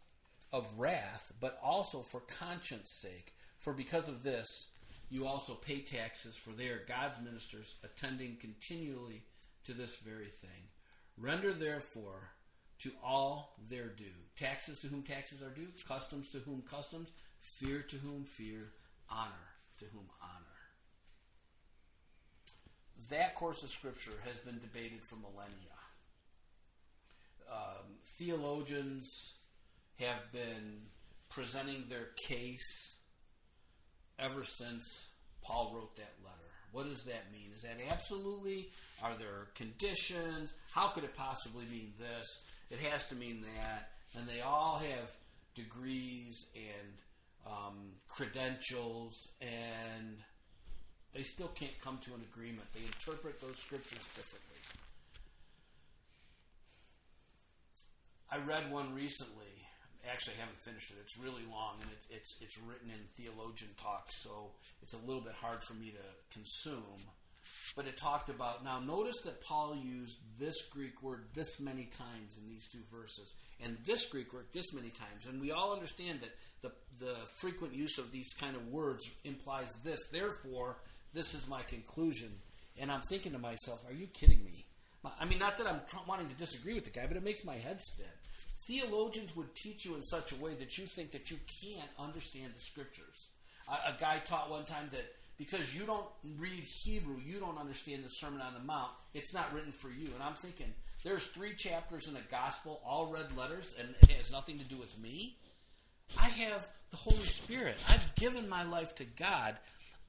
of 0.52 0.78
wrath, 0.78 1.32
but 1.40 1.58
also 1.62 2.02
for 2.02 2.20
conscience 2.20 2.90
sake. 2.90 3.35
For 3.58 3.72
because 3.72 4.08
of 4.08 4.22
this, 4.22 4.68
you 5.08 5.26
also 5.26 5.54
pay 5.54 5.80
taxes, 5.80 6.37
for 6.37 6.50
they 6.50 6.68
are 6.68 6.82
God's 6.87 7.20
ministers, 7.20 7.76
attending 7.85 8.37
continually 8.37 9.22
to 9.64 9.72
this 9.72 9.96
very 9.96 10.26
thing. 10.26 10.68
Render 11.16 11.52
therefore 11.52 12.30
to 12.83 12.90
all 13.03 13.55
their 13.71 13.88
due. 13.88 14.05
Taxes 14.37 14.79
to 14.81 14.88
whom 14.88 15.03
taxes 15.03 15.42
are 15.42 15.51
due, 15.51 15.68
customs 15.87 16.29
to 16.31 16.38
whom 16.38 16.62
customs, 16.62 17.12
fear 17.38 17.83
to 17.83 17.97
whom 17.97 18.25
fear, 18.25 18.73
honor 19.11 19.31
to 19.79 19.85
whom 19.92 20.09
honor. 20.23 20.47
That 23.11 23.35
course 23.35 23.62
of 23.62 23.68
scripture 23.68 24.12
has 24.27 24.38
been 24.38 24.59
debated 24.59 25.05
for 25.05 25.16
millennia. 25.16 25.79
Um, 27.53 27.99
theologians 28.18 29.35
have 30.01 30.33
been 30.33 30.83
presenting 31.29 31.85
their 31.88 32.09
case 32.29 32.97
ever 34.18 34.45
since 34.45 35.09
Paul 35.42 35.73
wrote 35.75 35.97
that 35.97 36.14
letter. 36.25 36.38
What 36.73 36.88
does 36.88 37.05
that 37.05 37.33
mean? 37.33 37.51
Is 37.55 37.62
that 37.62 37.79
absolutely? 37.90 38.71
Are 39.03 39.14
there 39.14 39.49
conditions? 39.55 40.55
How 40.73 40.88
could 40.88 41.05
it 41.05 41.14
possibly 41.14 41.66
mean 41.66 41.92
this? 41.99 42.45
It 42.72 42.80
has 42.80 43.06
to 43.08 43.14
mean 43.14 43.42
that. 43.42 43.90
And 44.16 44.28
they 44.28 44.40
all 44.40 44.78
have 44.78 45.11
degrees 45.54 46.46
and 46.56 46.92
um, 47.46 47.92
credentials, 48.08 49.28
and 49.40 50.16
they 51.12 51.22
still 51.22 51.48
can't 51.48 51.78
come 51.80 51.98
to 51.98 52.14
an 52.14 52.22
agreement. 52.32 52.66
They 52.72 52.85
interpret 52.85 53.40
those 53.40 53.58
scriptures 53.58 54.08
differently. 54.16 54.56
I 58.30 58.38
read 58.38 58.72
one 58.72 58.94
recently 58.94 59.62
actually 60.11 60.35
I 60.38 60.40
haven't 60.42 60.58
finished 60.64 60.90
it. 60.90 60.96
It's 61.00 61.16
really 61.18 61.46
long 61.50 61.78
and 61.82 61.90
it's 61.92 62.06
it's 62.11 62.37
it's 62.40 62.58
written 62.58 62.90
in 62.90 62.98
theologian 63.14 63.70
talk, 63.76 64.06
so 64.11 64.50
it's 64.82 64.94
a 64.94 65.02
little 65.06 65.22
bit 65.22 65.35
hard 65.35 65.62
for 65.62 65.74
me 65.74 65.90
to 65.90 66.06
consume. 66.32 67.11
But 67.74 67.87
it 67.87 67.96
talked 67.96 68.28
about 68.28 68.64
now. 68.64 68.80
Notice 68.80 69.20
that 69.22 69.42
Paul 69.42 69.74
used 69.74 70.18
this 70.38 70.66
Greek 70.68 71.02
word 71.02 71.24
this 71.35 71.58
many 71.58 71.85
times 71.85 72.37
in 72.37 72.46
these 72.46 72.68
two 72.68 72.82
verses, 72.94 73.35
and 73.64 73.78
this 73.85 74.04
Greek 74.04 74.32
word 74.32 74.46
this 74.52 74.74
many 74.74 74.90
times, 74.90 75.26
and 75.26 75.40
we 75.40 75.52
all 75.52 75.72
understand 75.72 76.20
that 76.20 76.37
the 76.61 76.72
the 77.04 77.14
frequent 77.40 77.74
use 77.74 77.98
of 77.98 78.12
these 78.12 78.35
kind 78.35 78.56
of 78.56 78.68
words 78.68 79.11
implies 79.24 79.72
this. 79.85 80.06
Therefore, 80.08 80.76
this 81.14 81.35
is 81.35 81.48
my 81.48 81.62
conclusion. 81.62 82.28
And 82.80 82.90
I'm 82.90 83.02
thinking 83.02 83.32
to 83.32 83.38
myself, 83.38 83.80
are 83.87 83.92
you 83.92 84.06
kidding 84.06 84.44
me? 84.44 84.64
I 85.20 85.26
mean, 85.26 85.38
not 85.38 85.58
that 85.58 85.66
I'm 85.66 85.80
wanting 86.06 86.28
to 86.28 86.35
disagree 86.35 86.72
with 86.74 86.85
the 86.85 86.90
guy, 86.90 87.06
but 87.06 87.18
it 87.18 87.24
makes 87.24 87.44
my 87.44 87.56
head 87.56 87.82
spin 87.82 88.06
theologians 88.66 89.35
would 89.37 89.54
teach 89.54 89.85
you 89.85 89.94
in 89.94 90.02
such 90.02 90.32
a 90.32 90.37
way 90.37 90.54
that 90.54 90.78
you 90.78 90.87
think 90.87 91.12
that 91.12 91.30
you 91.30 91.38
can't 91.62 91.90
understand 91.98 92.52
the 92.54 92.61
scriptures. 92.61 93.28
A, 93.68 93.92
a, 93.92 93.96
guy 93.98 94.18
taught 94.18 94.50
one 94.50 94.64
time 94.64 94.88
that 94.92 95.04
because 95.38 95.75
you 95.75 95.85
don't 95.85 96.07
read 96.38 96.62
Hebrew, 96.62 97.16
you 97.25 97.40
don't 97.40 97.59
understand 97.59 98.05
the 98.05 98.09
Sermon 98.09 98.40
on 98.40 98.55
the 98.55 98.61
Mount. 98.61 98.90
It's 99.14 99.35
not 99.35 99.53
written 99.53 99.73
for 99.73 99.88
you. 99.88 100.09
And 100.14 100.23
I'm 100.23 100.35
thinking, 100.35 100.73
there's 101.05 101.27
three 101.27 101.55
chapters 101.55 102.09
in 102.09 102.16
a 102.16 102.31
gospel, 102.31 102.81
all 102.87 103.07
red 103.07 103.37
letters, 103.37 103.75
and 103.79 103.95
it 104.03 104.12
has 104.12 104.31
nothing 104.31 104.59
to 104.59 104.64
do 104.64 104.77
with 104.77 104.99
me. 104.99 105.37
I 106.21 106.29
have 106.29 106.68
the 106.90 106.97
Holy 106.97 107.25
Spirit. 107.25 107.77
I've 107.88 108.14
given 108.14 108.49
my 108.49 108.62
life 108.62 108.95
to 108.97 109.05
God. 109.05 109.57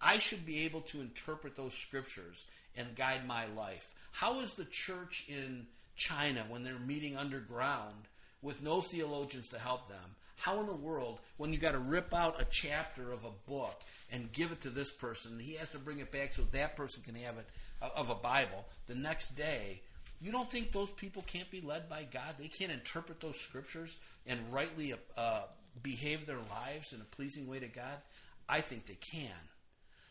I 0.02 0.20
should 0.20 0.46
be 0.46 0.66
able 0.66 0.82
to 0.82 1.02
interpret 1.02 1.56
those 1.56 1.74
scriptures 1.74 2.46
and 2.76 2.96
guide 2.96 3.26
my 3.26 3.46
life. 3.56 3.94
How 4.12 4.42
is 4.42 4.54
the 4.54 4.66
church 4.66 5.26
in 5.30 5.68
China 5.96 6.44
when 6.50 6.64
they're 6.64 6.80
meeting 6.80 7.16
underground? 7.16 8.08
with 8.44 8.62
no 8.62 8.82
theologians 8.82 9.48
to 9.48 9.58
help 9.58 9.88
them, 9.88 10.16
how 10.38 10.60
in 10.60 10.68
the 10.68 10.76
world, 10.76 11.20
when 11.38 11.54
you 11.54 11.60
got 11.60 11.72
to 11.72 11.80
rip 11.80 12.14
out 12.14 12.42
a 12.42 12.46
chapter 12.46 13.12
of 13.12 13.24
a 13.24 13.50
book 13.52 13.82
and 14.12 14.32
give 14.32 14.52
it 14.52 14.62
to 14.62 14.70
this 14.70 14.92
person, 14.92 15.40
he 15.40 15.56
has 15.56 15.70
to 15.70 15.80
bring 15.80 16.00
it 16.00 16.12
back 16.12 16.32
so 16.32 16.44
that 16.52 16.76
person 16.76 17.04
can 17.04 17.16
have 17.16 17.38
it 17.38 17.48
uh, 17.82 17.90
of 17.96 18.10
a 18.10 18.16
Bible 18.16 18.66
the 18.88 18.96
next 18.96 19.30
day? 19.30 19.82
You 20.22 20.32
don't 20.32 20.50
think 20.50 20.72
those 20.72 20.92
people 20.92 21.24
can't 21.28 21.52
be 21.52 21.62
led 21.62 21.90
by 21.90 22.08
God? 22.10 22.36
They 22.40 22.48
can't 22.48 22.72
interpret 22.72 23.20
those 23.20 23.40
scriptures 23.40 23.98
and 24.26 24.40
rightly 24.52 24.94
uh, 25.18 25.44
behave 25.82 26.26
their 26.26 26.40
lives 26.50 26.94
in 26.94 27.02
a 27.02 27.16
pleasing 27.16 27.48
way 27.48 27.60
to 27.60 27.68
God? 27.68 27.98
I 28.48 28.62
think 28.62 28.86
they 28.86 28.96
can. 28.96 29.32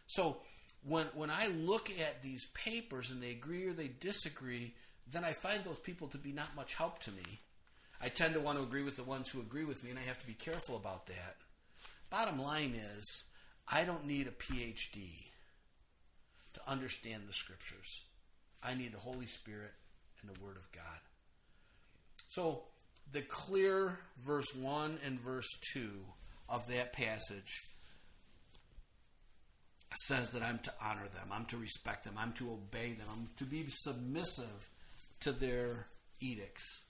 So 0.06 0.38
when 0.85 1.06
when 1.14 1.30
I 1.30 1.46
look 1.48 1.90
at 1.90 2.22
these 2.22 2.46
papers 2.46 3.11
and 3.11 3.22
they 3.22 3.30
agree 3.30 3.66
or 3.66 3.72
they 3.72 3.90
disagree, 4.00 4.74
then 5.11 5.24
I 5.24 5.32
find 5.32 5.64
those 5.64 5.78
people 5.78 6.08
to 6.08 6.18
be 6.18 6.32
not 6.32 6.56
much 6.56 6.74
help 6.74 6.98
to 7.00 7.12
me 7.12 7.40
I 8.02 8.08
tend 8.08 8.34
to 8.34 8.40
want 8.40 8.58
to 8.58 8.64
agree 8.64 8.82
with 8.82 8.96
the 8.96 9.04
ones 9.04 9.30
who 9.30 9.40
agree 9.40 9.64
with 9.64 9.84
me, 9.84 9.90
and 9.90 9.98
I 9.98 10.02
have 10.02 10.18
to 10.18 10.26
be 10.26 10.34
careful 10.34 10.76
about 10.76 11.06
that. 11.06 11.36
Bottom 12.10 12.42
line 12.42 12.74
is, 12.98 13.24
I 13.70 13.84
don't 13.84 14.06
need 14.06 14.26
a 14.26 14.32
PhD 14.32 15.30
to 16.54 16.60
understand 16.66 17.22
the 17.26 17.32
scriptures. 17.32 18.02
I 18.62 18.74
need 18.74 18.92
the 18.92 18.98
Holy 18.98 19.26
Spirit 19.26 19.72
and 20.20 20.34
the 20.34 20.40
Word 20.44 20.56
of 20.56 20.70
God. 20.72 21.00
So, 22.28 22.64
the 23.12 23.22
clear 23.22 23.98
verse 24.18 24.54
1 24.54 24.98
and 25.04 25.20
verse 25.20 25.48
2 25.72 25.88
of 26.48 26.66
that 26.68 26.92
passage 26.92 27.62
says 29.94 30.30
that 30.30 30.42
I'm 30.42 30.58
to 30.60 30.72
honor 30.82 31.06
them, 31.14 31.28
I'm 31.30 31.44
to 31.46 31.56
respect 31.56 32.04
them, 32.04 32.14
I'm 32.18 32.32
to 32.34 32.52
obey 32.52 32.92
them, 32.92 33.06
I'm 33.12 33.28
to 33.36 33.44
be 33.44 33.64
submissive 33.68 34.70
to 35.20 35.32
their 35.32 35.86
edicts. 36.20 36.82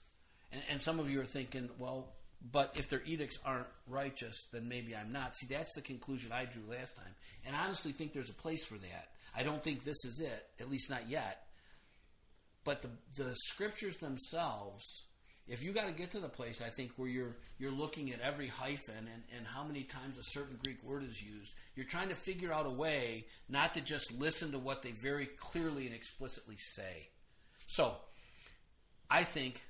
And, 0.53 0.61
and 0.69 0.81
some 0.81 0.99
of 0.99 1.09
you 1.09 1.19
are 1.21 1.25
thinking, 1.25 1.69
well, 1.77 2.13
but 2.51 2.73
if 2.77 2.89
their 2.89 3.01
edicts 3.05 3.39
aren't 3.45 3.67
righteous, 3.87 4.47
then 4.51 4.67
maybe 4.67 4.95
I'm 4.95 5.11
not. 5.11 5.35
See, 5.35 5.47
that's 5.49 5.73
the 5.73 5.81
conclusion 5.81 6.31
I 6.31 6.45
drew 6.45 6.63
last 6.69 6.97
time. 6.97 7.13
And 7.45 7.55
I 7.55 7.63
honestly 7.63 7.91
think 7.91 8.13
there's 8.13 8.29
a 8.29 8.35
place 8.35 8.65
for 8.65 8.77
that. 8.77 9.09
I 9.35 9.43
don't 9.43 9.63
think 9.63 9.83
this 9.83 10.05
is 10.05 10.21
it, 10.23 10.45
at 10.61 10.69
least 10.69 10.89
not 10.89 11.09
yet. 11.09 11.47
But 12.65 12.81
the, 12.81 12.89
the 13.15 13.33
scriptures 13.35 13.97
themselves, 13.97 15.05
if 15.47 15.63
you 15.63 15.71
got 15.71 15.87
to 15.87 15.93
get 15.93 16.11
to 16.11 16.19
the 16.19 16.29
place, 16.29 16.61
I 16.61 16.69
think, 16.69 16.91
where 16.97 17.09
you're 17.09 17.35
you're 17.57 17.71
looking 17.71 18.11
at 18.11 18.21
every 18.21 18.47
hyphen 18.47 19.07
and, 19.11 19.23
and 19.35 19.47
how 19.47 19.63
many 19.63 19.83
times 19.83 20.17
a 20.17 20.23
certain 20.23 20.57
Greek 20.63 20.83
word 20.83 21.03
is 21.03 21.21
used, 21.21 21.55
you're 21.75 21.85
trying 21.85 22.09
to 22.09 22.15
figure 22.15 22.53
out 22.53 22.65
a 22.65 22.69
way 22.69 23.25
not 23.49 23.73
to 23.73 23.81
just 23.81 24.17
listen 24.17 24.51
to 24.51 24.59
what 24.59 24.81
they 24.81 24.91
very 24.91 25.25
clearly 25.25 25.85
and 25.85 25.95
explicitly 25.95 26.55
say. 26.57 27.09
So, 27.67 27.95
I 29.09 29.23
think 29.23 29.61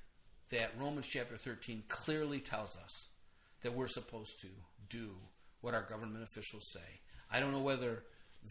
that 0.50 0.72
Romans 0.78 1.08
chapter 1.08 1.36
13 1.36 1.84
clearly 1.88 2.40
tells 2.40 2.76
us 2.76 3.08
that 3.62 3.74
we're 3.74 3.86
supposed 3.86 4.40
to 4.40 4.48
do 4.88 5.10
what 5.60 5.74
our 5.74 5.82
government 5.82 6.22
officials 6.22 6.70
say. 6.70 7.00
I 7.32 7.40
don't 7.40 7.52
know 7.52 7.60
whether 7.60 8.04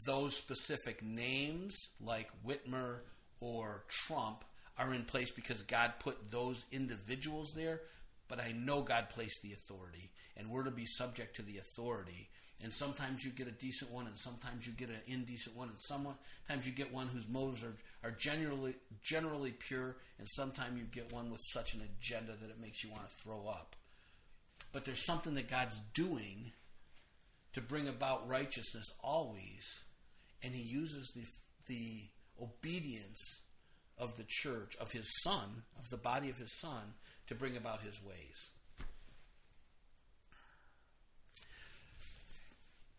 those 0.05 0.35
specific 0.35 1.03
names, 1.03 1.89
like 2.01 2.29
Whitmer 2.45 3.01
or 3.39 3.83
Trump, 3.87 4.43
are 4.77 4.93
in 4.93 5.05
place 5.05 5.31
because 5.31 5.61
God 5.61 5.93
put 5.99 6.31
those 6.31 6.65
individuals 6.71 7.53
there, 7.53 7.81
but 8.27 8.39
I 8.39 8.53
know 8.53 8.81
God 8.81 9.09
placed 9.09 9.41
the 9.43 9.53
authority, 9.53 10.09
and 10.35 10.49
we're 10.49 10.63
to 10.63 10.71
be 10.71 10.85
subject 10.85 11.35
to 11.35 11.43
the 11.43 11.59
authority 11.59 12.29
and 12.63 12.73
sometimes 12.73 13.25
you 13.25 13.31
get 13.31 13.47
a 13.47 13.51
decent 13.51 13.91
one, 13.91 14.07
and 14.07 14.17
sometimes 14.17 14.65
you 14.65 14.73
get 14.73 14.89
an 14.89 15.01
indecent 15.05 15.55
one, 15.55 15.67
and 15.67 15.79
sometimes 15.79 16.65
you 16.65 16.71
get 16.71 16.93
one 16.93 17.07
whose 17.07 17.27
motives 17.27 17.63
are, 17.63 17.75
are 18.03 18.11
generally 18.11 18.75
generally 19.03 19.51
pure, 19.51 19.97
and 20.17 20.27
sometimes 20.29 20.79
you 20.79 20.85
get 20.85 21.11
one 21.11 21.29
with 21.29 21.41
such 21.51 21.73
an 21.73 21.81
agenda 21.81 22.33
that 22.41 22.49
it 22.49 22.61
makes 22.61 22.83
you 22.83 22.89
want 22.89 23.03
to 23.03 23.15
throw 23.23 23.47
up. 23.47 23.75
But 24.71 24.85
there's 24.85 25.05
something 25.05 25.35
that 25.35 25.49
God's 25.49 25.79
doing 25.93 26.51
to 27.53 27.61
bring 27.61 27.87
about 27.87 28.27
righteousness 28.27 28.89
always, 29.03 29.83
and 30.41 30.53
He 30.53 30.63
uses 30.63 31.11
the 31.15 31.25
the 31.67 32.09
obedience 32.41 33.41
of 33.97 34.15
the 34.15 34.25
church, 34.27 34.75
of 34.77 34.91
His 34.91 35.09
Son, 35.21 35.63
of 35.77 35.89
the 35.89 35.97
body 35.97 36.29
of 36.29 36.37
His 36.37 36.59
Son, 36.59 36.93
to 37.27 37.35
bring 37.35 37.57
about 37.57 37.81
His 37.81 38.01
ways. 38.03 38.51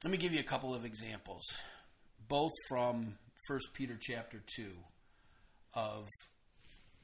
Let 0.04 0.10
me 0.10 0.18
give 0.18 0.34
you 0.34 0.40
a 0.40 0.42
couple 0.42 0.74
of 0.74 0.84
examples, 0.84 1.42
both 2.28 2.52
from 2.68 3.14
1 3.48 3.60
Peter 3.72 3.96
chapter 3.98 4.42
2 4.54 4.64
of 5.72 6.06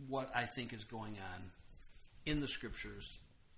what 0.06 0.30
I 0.36 0.44
think 0.44 0.74
is 0.74 0.84
going 0.84 1.16
on 1.34 1.50
in 2.26 2.42
the 2.42 2.46
scriptures 2.46 3.16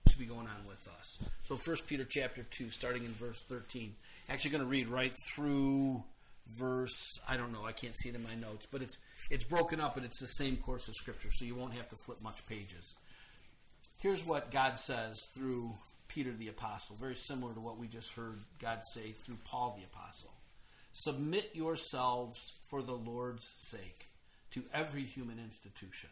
to 0.09 0.17
be 0.17 0.27
going 0.27 0.47
on 0.47 0.65
with 0.69 0.87
us. 0.97 1.19
So 1.43 1.57
1 1.57 1.77
Peter 1.89 2.05
chapter 2.09 2.47
2 2.49 2.71
starting 2.71 3.03
in 3.05 3.11
verse 3.11 3.43
13. 3.49 3.97
Actually 4.29 4.53
going 4.53 4.63
to 4.63 4.71
read 4.71 4.87
right 4.87 5.13
through 5.35 6.05
verse 6.57 7.19
I 7.29 7.37
don't 7.37 7.53
know, 7.53 7.65
I 7.67 7.73
can't 7.73 7.97
see 7.97 8.11
it 8.11 8.15
in 8.15 8.23
my 8.23 8.37
notes, 8.37 8.69
but 8.71 8.81
it's 8.81 8.97
it's 9.29 9.45
broken 9.45 9.81
up 9.81 9.97
and 9.97 10.07
it's 10.07 10.21
the 10.21 10.29
same 10.29 10.57
course 10.57 10.87
of 10.87 10.95
scripture, 10.95 11.31
so 11.33 11.45
you 11.45 11.57
won't 11.57 11.75
have 11.75 11.89
to 11.89 11.97
flip 12.07 12.23
much 12.23 12.47
pages. 12.47 12.95
Here's 14.01 14.25
what 14.25 14.53
God 14.53 14.79
says 14.79 15.21
through 15.35 15.75
Peter 16.14 16.33
the 16.33 16.48
apostle, 16.48 16.96
very 16.96 17.14
similar 17.14 17.55
to 17.55 17.61
what 17.61 17.79
we 17.79 17.87
just 17.87 18.12
heard 18.14 18.38
God 18.61 18.81
say 18.92 19.12
through 19.12 19.38
Paul 19.44 19.77
the 19.79 19.85
apostle. 19.85 20.33
Submit 20.92 21.51
yourselves 21.55 22.53
for 22.68 22.83
the 22.83 22.92
Lord's 22.92 23.51
sake 23.57 24.09
to 24.51 24.62
every 24.75 25.03
human 25.03 25.38
institution, 25.38 26.11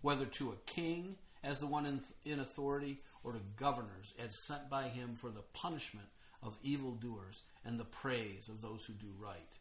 whether 0.00 0.24
to 0.24 0.50
a 0.50 0.70
king 0.70 1.16
as 1.44 1.58
the 1.58 1.66
one 1.66 1.86
in, 1.86 2.00
in 2.24 2.40
authority 2.40 2.98
or 3.22 3.32
to 3.32 3.40
governors 3.56 4.12
as 4.22 4.44
sent 4.46 4.68
by 4.68 4.84
him 4.84 5.14
for 5.14 5.30
the 5.30 5.44
punishment 5.52 6.08
of 6.42 6.58
evildoers 6.62 7.42
and 7.64 7.78
the 7.78 7.84
praise 7.84 8.48
of 8.48 8.60
those 8.60 8.84
who 8.84 8.92
do 8.94 9.12
right. 9.20 9.58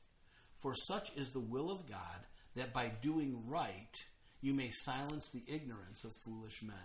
For 0.56 0.74
such 0.74 1.15
is 1.15 1.30
the 1.30 1.39
will 1.39 1.69
of 1.69 1.88
God 1.88 2.26
that 2.56 2.74
by 2.74 2.91
doing 3.02 3.43
right 3.47 4.06
you 4.41 4.54
may 4.54 4.69
silence 4.71 5.30
the 5.30 5.43
ignorance 5.54 6.04
of 6.04 6.13
foolish 6.26 6.63
men. 6.63 6.76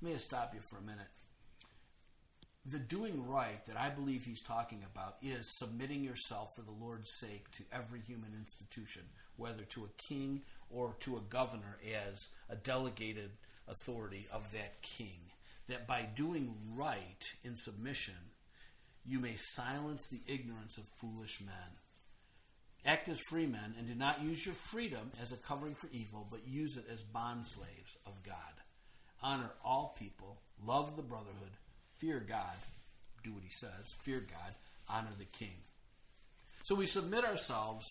Let 0.00 0.12
me 0.12 0.18
stop 0.18 0.54
you 0.54 0.60
for 0.60 0.78
a 0.78 0.82
minute. 0.82 1.08
The 2.66 2.78
doing 2.78 3.28
right 3.28 3.62
that 3.66 3.76
I 3.76 3.90
believe 3.90 4.24
he's 4.24 4.40
talking 4.40 4.82
about 4.90 5.16
is 5.20 5.58
submitting 5.58 6.02
yourself 6.02 6.48
for 6.56 6.62
the 6.62 6.70
Lord's 6.70 7.10
sake 7.20 7.50
to 7.52 7.64
every 7.70 8.00
human 8.00 8.32
institution, 8.34 9.02
whether 9.36 9.64
to 9.64 9.84
a 9.84 10.02
king 10.08 10.42
or 10.70 10.96
to 11.00 11.18
a 11.18 11.20
governor 11.20 11.76
as 12.08 12.18
a 12.48 12.56
delegated 12.56 13.32
authority 13.68 14.26
of 14.32 14.50
that 14.52 14.80
king. 14.80 15.20
That 15.68 15.86
by 15.86 16.08
doing 16.14 16.54
right 16.74 17.22
in 17.42 17.54
submission, 17.54 18.14
you 19.04 19.20
may 19.20 19.34
silence 19.36 20.06
the 20.06 20.22
ignorance 20.26 20.78
of 20.78 20.84
foolish 21.02 21.42
men. 21.42 21.78
Act 22.86 23.10
as 23.10 23.20
free 23.28 23.46
men 23.46 23.74
and 23.78 23.86
do 23.86 23.94
not 23.94 24.22
use 24.22 24.46
your 24.46 24.54
freedom 24.54 25.10
as 25.20 25.32
a 25.32 25.36
covering 25.36 25.74
for 25.74 25.88
evil, 25.92 26.26
but 26.30 26.48
use 26.48 26.78
it 26.78 26.86
as 26.90 27.02
bondslaves 27.02 27.96
of 28.06 28.22
God. 28.22 28.36
Honor 29.22 29.50
all 29.62 29.94
people, 29.98 30.40
love 30.62 30.96
the 30.96 31.02
brotherhood, 31.02 31.52
fear 32.04 32.24
God, 32.26 32.56
do 33.22 33.32
what 33.32 33.42
he 33.42 33.50
says, 33.50 33.94
fear 34.04 34.20
God, 34.20 34.54
honor 34.88 35.12
the 35.18 35.24
king. 35.24 35.56
So 36.64 36.74
we 36.74 36.86
submit 36.86 37.24
ourselves 37.24 37.84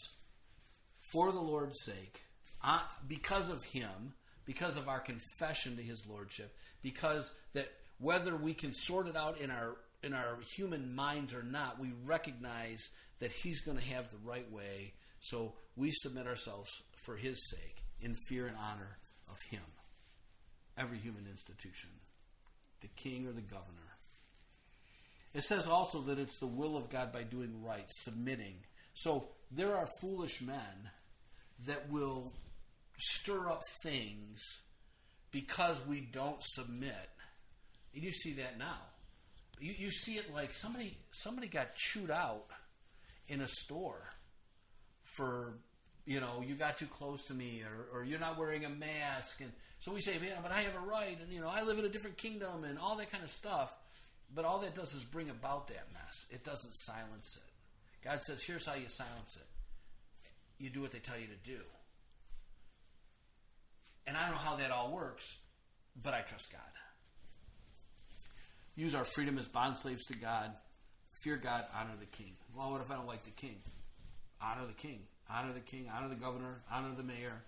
for 1.12 1.32
the 1.32 1.40
Lord's 1.40 1.82
sake, 1.84 2.22
uh, 2.64 2.82
because 3.08 3.50
of 3.50 3.64
him, 3.64 4.14
because 4.46 4.78
of 4.78 4.88
our 4.88 5.00
confession 5.00 5.78
to 5.78 5.82
his 5.82 6.08
lordship, 6.08 6.56
because 6.82 7.34
that 7.54 7.72
whether 8.00 8.36
we 8.36 8.54
can 8.54 8.74
sort 8.74 9.08
it 9.08 9.16
out 9.16 9.40
in 9.40 9.50
our 9.50 9.78
in 10.04 10.14
our 10.14 10.38
human 10.56 10.94
minds 10.94 11.34
or 11.34 11.44
not, 11.44 11.80
we 11.80 11.92
recognize 12.06 12.92
that 13.20 13.32
He's 13.32 13.62
going 13.62 13.78
to 13.78 13.84
have 13.86 14.10
the 14.10 14.18
right 14.26 14.52
way. 14.52 14.94
So 15.22 15.54
we 15.78 15.92
submit 15.92 16.28
ourselves 16.28 16.70
for 17.06 17.16
His 17.16 17.50
sake 17.50 17.84
in 18.02 18.14
fear 18.28 18.48
and 18.48 18.58
honor 18.58 18.98
of 19.30 19.38
Him. 19.50 19.64
Every 20.78 20.98
human 20.98 21.26
institution, 21.32 21.90
the 22.82 22.90
king 22.90 23.28
or 23.28 23.32
the 23.32 23.42
governor. 23.42 23.93
It 25.34 25.44
says 25.44 25.68
also 25.68 26.02
that 26.02 26.20
it's 26.20 26.38
the 26.38 26.48
will 26.48 26.78
of 26.78 26.90
God 26.90 27.12
by 27.12 27.24
doing 27.24 27.64
right, 27.64 27.86
submitting. 27.88 28.58
So 28.94 29.30
there 29.52 29.76
are 29.76 29.88
foolish 30.02 30.42
men 30.42 30.92
that 31.66 31.90
will 31.90 32.34
stir 32.98 33.50
up 33.50 33.62
things 33.82 34.62
because 35.32 35.86
we 35.88 36.02
don't 36.02 36.42
submit. 36.42 37.10
And 37.96 38.04
you 38.04 38.12
see 38.12 38.34
that 38.34 38.58
now 38.60 38.80
you, 39.64 39.74
you 39.78 39.92
see 39.92 40.14
it 40.14 40.34
like 40.34 40.54
somebody 40.54 40.98
somebody 41.12 41.48
got 41.48 41.76
chewed 41.76 42.12
out 42.12 42.46
in 43.28 43.42
a 43.42 43.48
store 43.48 44.12
for 45.16 45.54
you 46.06 46.20
know 46.20 46.44
you 46.46 46.56
got 46.56 46.78
too 46.78 46.86
close 46.86 47.24
to 47.24 47.34
me 47.34 47.64
or, 47.64 48.00
or 48.00 48.04
you're 48.04 48.20
not 48.20 48.38
wearing 48.38 48.66
a 48.66 48.70
mask 48.70 49.42
and 49.42 49.52
so 49.80 49.94
we 49.94 50.02
say 50.02 50.20
man 50.20 50.38
but 50.42 50.52
i 50.52 50.60
have 50.62 50.76
a 50.76 50.80
right 50.80 51.18
and 51.22 51.32
you 51.32 51.40
know 51.40 51.50
i 51.52 51.64
live 51.64 51.80
in 51.80 51.86
a 51.86 51.90
different 51.90 52.18
kingdom 52.18 52.66
and 52.66 52.78
all 52.78 52.98
that 52.98 53.10
kind 53.12 53.24
of 53.24 53.30
stuff 53.30 53.76
but 54.34 54.46
all 54.46 54.60
that 54.60 54.76
does 54.76 54.94
is 54.94 55.04
bring 55.04 55.30
about 55.30 55.68
that 55.68 55.88
mess 55.94 56.26
it 56.32 56.44
doesn't 56.44 56.74
silence 56.74 57.38
it 57.38 58.08
god 58.08 58.22
says 58.22 58.44
here's 58.44 58.66
how 58.66 58.76
you 58.76 58.88
silence 58.88 59.38
it 59.38 60.64
you 60.64 60.70
do 60.70 60.82
what 60.82 60.92
they 60.92 61.00
tell 61.00 61.18
you 61.18 61.28
to 61.28 61.50
do 61.50 61.60
and 64.08 64.18
i 64.18 64.22
don't 64.22 64.32
know 64.32 64.38
how 64.38 64.56
that 64.56 64.72
all 64.72 64.92
works 64.92 65.40
but 66.02 66.14
i 66.14 66.22
trust 66.22 66.52
god 66.52 66.62
use 68.76 68.96
our 68.96 69.04
freedom 69.04 69.38
as 69.38 69.48
bond 69.48 69.78
slaves 69.78 70.06
to 70.06 70.18
God. 70.18 70.52
Fear 71.24 71.38
God, 71.38 71.66
honor 71.78 71.94
the 72.00 72.06
king. 72.06 72.34
Well, 72.56 72.72
what 72.72 72.82
if 72.82 72.92
I 72.92 72.96
don't 72.96 73.08
like 73.08 73.24
the 73.24 73.32
king? 73.32 73.58
Honor 74.42 74.66
the 74.66 74.74
king. 74.74 75.02
Honor 75.30 75.54
the 75.54 75.60
king. 75.60 75.90
Honor 75.94 76.10
the 76.10 76.16
governor. 76.16 76.62
Honor 76.72 76.96
the 76.96 77.04
mayor. 77.04 77.44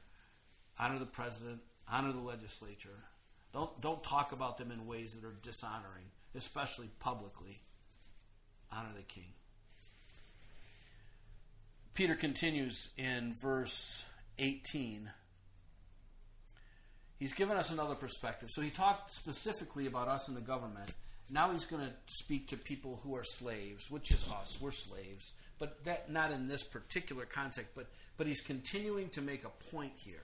Honor 0.80 1.00
the 1.00 1.06
president. 1.06 1.62
Honor 1.92 2.14
the 2.14 2.20
legislature. 2.20 3.06
Don't 3.54 3.80
don't 3.82 4.04
talk 4.04 4.32
about 4.34 4.58
them 4.58 4.72
in 4.72 4.86
ways 4.86 5.16
that 5.16 5.26
are 5.26 5.36
dishonoring, 5.42 6.06
especially 6.36 6.90
publicly. 7.00 7.62
Honor 8.72 8.90
the 8.96 9.04
king. 9.04 9.34
Peter 11.94 12.16
continues 12.16 12.90
in 12.98 13.34
verse 13.34 14.06
18. 14.38 15.10
He's 17.18 17.34
given 17.34 17.56
us 17.56 17.72
another 17.72 17.96
perspective. 17.96 18.50
So 18.52 18.62
he 18.62 18.70
talked 18.70 19.14
specifically 19.14 19.88
about 19.88 20.10
us 20.10 20.28
in 20.28 20.36
the 20.36 20.42
government 20.42 20.94
now 21.30 21.52
he's 21.52 21.66
going 21.66 21.84
to 21.84 21.94
speak 22.06 22.48
to 22.50 22.58
people 22.58 23.00
who 23.04 23.16
are 23.16 23.24
slaves, 23.24 23.90
which 23.90 24.12
is 24.12 24.24
us. 24.30 24.60
We're 24.62 24.72
slaves, 24.72 25.34
but 25.58 25.84
that 25.86 26.12
not 26.12 26.32
in 26.32 26.48
this 26.48 26.64
particular 26.64 27.26
context. 27.26 27.72
But 27.76 27.88
but 28.18 28.28
he's 28.28 28.42
continuing 28.42 29.10
to 29.10 29.22
make 29.22 29.44
a 29.44 29.72
point 29.72 29.94
here. 29.98 30.24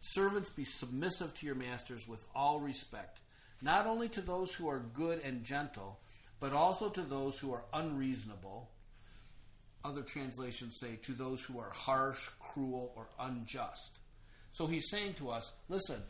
Servants, 0.00 0.50
be 0.50 0.64
submissive 0.64 1.34
to 1.34 1.46
your 1.46 1.54
masters 1.54 2.08
with 2.08 2.24
all 2.34 2.58
respect, 2.58 3.20
not 3.62 3.86
only 3.86 4.08
to 4.10 4.20
those 4.20 4.54
who 4.54 4.68
are 4.68 4.78
good 4.78 5.20
and 5.24 5.44
gentle, 5.44 5.98
but 6.38 6.52
also 6.52 6.88
to 6.88 7.02
those 7.02 7.38
who 7.38 7.52
are 7.52 7.64
unreasonable. 7.72 8.70
Other 9.84 10.02
translations 10.02 10.78
say 10.78 10.96
to 11.02 11.12
those 11.12 11.44
who 11.44 11.58
are 11.58 11.70
harsh, 11.70 12.28
cruel, 12.38 12.92
or 12.96 13.06
unjust. 13.18 13.98
So 14.52 14.66
he's 14.66 14.90
saying 14.90 15.14
to 15.14 15.30
us, 15.30 15.52
listen, 15.68 16.02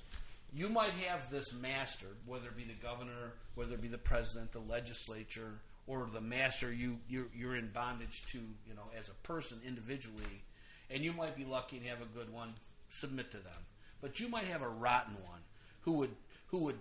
you 0.52 0.68
might 0.68 0.92
have 0.92 1.30
this 1.30 1.54
master, 1.54 2.06
whether 2.26 2.48
it 2.48 2.56
be 2.56 2.64
the 2.64 2.72
governor, 2.74 3.34
whether 3.54 3.74
it 3.74 3.82
be 3.82 3.88
the 3.88 3.98
president, 3.98 4.52
the 4.52 4.60
legislature, 4.60 5.60
or 5.86 6.08
the 6.12 6.20
master 6.20 6.72
you 6.72 6.98
you're, 7.08 7.26
you're 7.34 7.56
in 7.56 7.68
bondage 7.68 8.24
to, 8.26 8.38
you 8.38 8.74
know, 8.74 8.90
as 8.96 9.08
a 9.08 9.14
person 9.26 9.58
individually, 9.66 10.44
and 10.90 11.02
you 11.02 11.12
might 11.12 11.36
be 11.36 11.44
lucky 11.44 11.76
and 11.76 11.86
have 11.86 12.02
a 12.02 12.16
good 12.16 12.32
one. 12.32 12.54
Submit 12.88 13.30
to 13.30 13.36
them, 13.36 13.66
but 14.00 14.18
you 14.18 14.28
might 14.28 14.44
have 14.44 14.62
a 14.62 14.68
rotten 14.68 15.14
one 15.14 15.40
who 15.82 15.92
would 15.92 16.10
who 16.48 16.64
would 16.64 16.78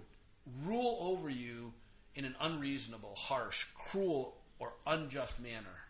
rule 0.65 0.97
over 1.02 1.30
you 1.30 1.73
in 2.15 2.25
an 2.25 2.36
unreasonable, 2.41 3.15
harsh, 3.15 3.65
cruel, 3.75 4.38
or 4.60 4.73
unjust 4.86 5.41
manner. 5.41 5.86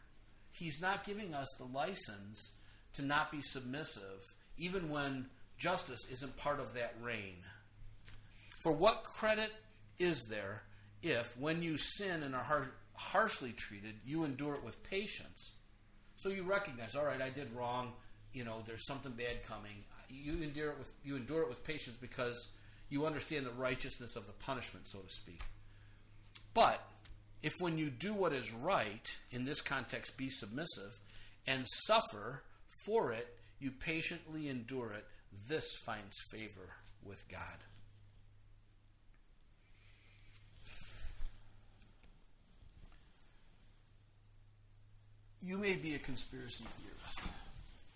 He's 0.52 0.82
not 0.82 1.06
giving 1.06 1.34
us 1.34 1.54
the 1.58 1.66
license 1.66 2.54
to 2.94 3.02
not 3.02 3.32
be 3.32 3.42
submissive, 3.42 4.36
even 4.58 4.90
when 4.90 5.28
justice 5.58 6.10
isn't 6.12 6.38
part 6.38 6.60
of 6.60 6.74
that 6.74 6.96
reign. 7.02 7.38
For 8.62 8.74
what 8.74 9.04
credit 9.04 9.52
is 9.98 10.26
there 10.26 10.64
if, 11.02 11.38
when 11.40 11.64
you 11.64 11.78
sin 11.78 12.24
and 12.24 12.36
are 12.36 12.44
har- 12.44 12.72
harshly 12.94 13.54
treated, 13.54 13.96
you 14.06 14.24
endure 14.24 14.56
it 14.56 14.64
with 14.64 14.84
patience? 14.84 15.54
So 16.18 16.30
you 16.30 16.44
recognize, 16.44 16.96
all 16.96 17.06
right, 17.06 17.22
I 17.22 17.30
did 17.30 17.54
wrong. 17.56 17.94
You 18.34 18.44
know, 18.44 18.62
there's 18.66 18.86
something 18.86 19.14
bad 19.14 19.44
coming. 19.44 19.86
You 20.10 20.44
endure 20.44 20.72
it 20.72 20.80
with 20.80 20.92
you 21.04 21.16
endure 21.16 21.44
it 21.44 21.50
with 21.50 21.64
patience 21.64 21.98
because 22.00 22.50
you 22.90 23.06
understand 23.06 23.46
the 23.46 23.52
righteousness 23.52 24.16
of 24.16 24.26
the 24.26 24.34
punishment, 24.34 24.88
so 24.88 25.00
to 25.00 25.10
speak. 25.10 25.42
But 26.54 26.82
if 27.42 27.54
when 27.60 27.78
you 27.78 27.90
do 27.90 28.14
what 28.14 28.34
is 28.34 28.54
right, 28.54 29.18
in 29.32 29.46
this 29.46 29.62
context, 29.62 30.18
be 30.18 30.30
submissive, 30.30 31.00
and 31.48 31.66
suffer 31.86 32.44
for 32.86 33.12
it, 33.12 33.28
you 33.60 33.72
patiently 33.72 34.50
endure 34.50 34.94
it, 34.94 35.06
this 35.48 35.66
finds 35.86 36.16
favor 36.32 36.76
with 37.04 37.24
God. 37.30 37.60
you 45.42 45.58
may 45.58 45.76
be 45.76 45.96
a 45.96 46.00
conspiracy 46.00 46.66
theorist. 46.66 47.22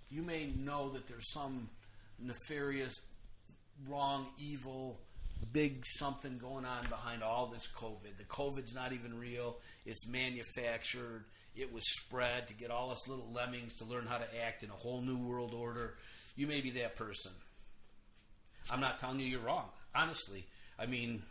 You 0.09 0.21
may 0.21 0.51
know 0.57 0.89
that 0.89 1.07
there's 1.07 1.31
some 1.31 1.69
nefarious, 2.19 2.93
wrong, 3.87 4.27
evil, 4.37 4.99
big 5.51 5.85
something 5.85 6.37
going 6.37 6.65
on 6.65 6.85
behind 6.89 7.23
all 7.23 7.47
this 7.47 7.67
COVID. 7.71 8.17
The 8.17 8.23
COVID's 8.23 8.75
not 8.75 8.93
even 8.93 9.17
real, 9.19 9.57
it's 9.85 10.07
manufactured. 10.07 11.25
It 11.55 11.71
was 11.71 11.83
spread 11.99 12.47
to 12.47 12.55
get 12.55 12.71
all 12.71 12.89
us 12.89 13.07
little 13.07 13.31
lemmings 13.31 13.75
to 13.75 13.85
learn 13.85 14.07
how 14.07 14.17
to 14.17 14.43
act 14.43 14.63
in 14.63 14.71
a 14.71 14.73
whole 14.73 15.01
new 15.01 15.17
world 15.17 15.53
order. 15.53 15.97
You 16.35 16.47
may 16.47 16.61
be 16.61 16.71
that 16.71 16.95
person. 16.95 17.31
I'm 18.71 18.79
not 18.79 18.97
telling 18.97 19.19
you 19.19 19.27
you're 19.27 19.39
wrong. 19.39 19.69
Honestly, 19.93 20.45
I 20.79 20.87
mean, 20.87 21.21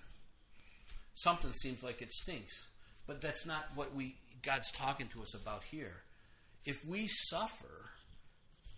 something 1.14 1.52
seems 1.52 1.82
like 1.82 2.02
it 2.02 2.12
stinks. 2.12 2.68
But 3.06 3.20
that's 3.20 3.46
not 3.46 3.66
what 3.74 3.94
we 3.94 4.14
God's 4.42 4.70
talking 4.70 5.08
to 5.08 5.22
us 5.22 5.34
about 5.34 5.64
here. 5.64 6.02
If 6.64 6.84
we 6.86 7.06
suffer 7.08 7.90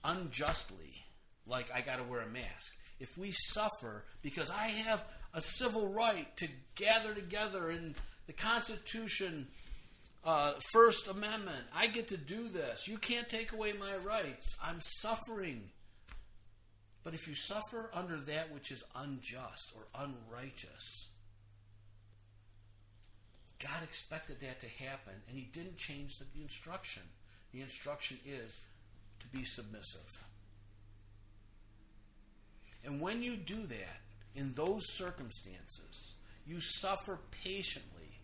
unjustly, 0.02 1.04
like 1.46 1.70
I 1.74 1.82
got 1.82 1.96
to 1.96 2.04
wear 2.04 2.20
a 2.20 2.28
mask, 2.28 2.76
if 3.00 3.08
we 3.18 3.30
suffer 3.30 4.04
because 4.22 4.50
I 4.50 4.68
have 4.68 5.04
a 5.32 5.40
civil 5.40 5.88
right 5.88 6.34
to 6.36 6.48
gather 6.74 7.14
together 7.14 7.70
in 7.70 7.94
the 8.26 8.32
Constitution, 8.32 9.48
uh, 10.24 10.52
First 10.72 11.08
Amendment, 11.08 11.64
I 11.74 11.86
get 11.88 12.08
to 12.08 12.16
do 12.16 12.48
this. 12.48 12.88
You 12.88 12.98
can't 12.98 13.28
take 13.28 13.52
away 13.52 13.72
my 13.72 13.96
rights. 13.96 14.54
I'm 14.62 14.80
suffering. 14.80 15.70
But 17.02 17.14
if 17.14 17.28
you 17.28 17.34
suffer 17.34 17.90
under 17.92 18.16
that 18.16 18.52
which 18.52 18.70
is 18.70 18.82
unjust 18.96 19.74
or 19.76 19.82
unrighteous, 20.02 21.08
God 23.62 23.82
expected 23.82 24.40
that 24.40 24.60
to 24.60 24.84
happen, 24.84 25.14
and 25.28 25.38
He 25.38 25.48
didn't 25.52 25.76
change 25.76 26.16
the 26.18 26.26
instruction. 26.40 27.02
The 27.52 27.60
instruction 27.60 28.18
is 28.26 28.58
to 29.20 29.28
be 29.28 29.44
submissive. 29.44 30.20
And 32.84 33.00
when 33.00 33.22
you 33.22 33.36
do 33.36 33.66
that, 33.66 34.00
in 34.34 34.52
those 34.54 34.82
circumstances, 34.96 36.14
you 36.46 36.60
suffer 36.60 37.18
patiently. 37.44 38.20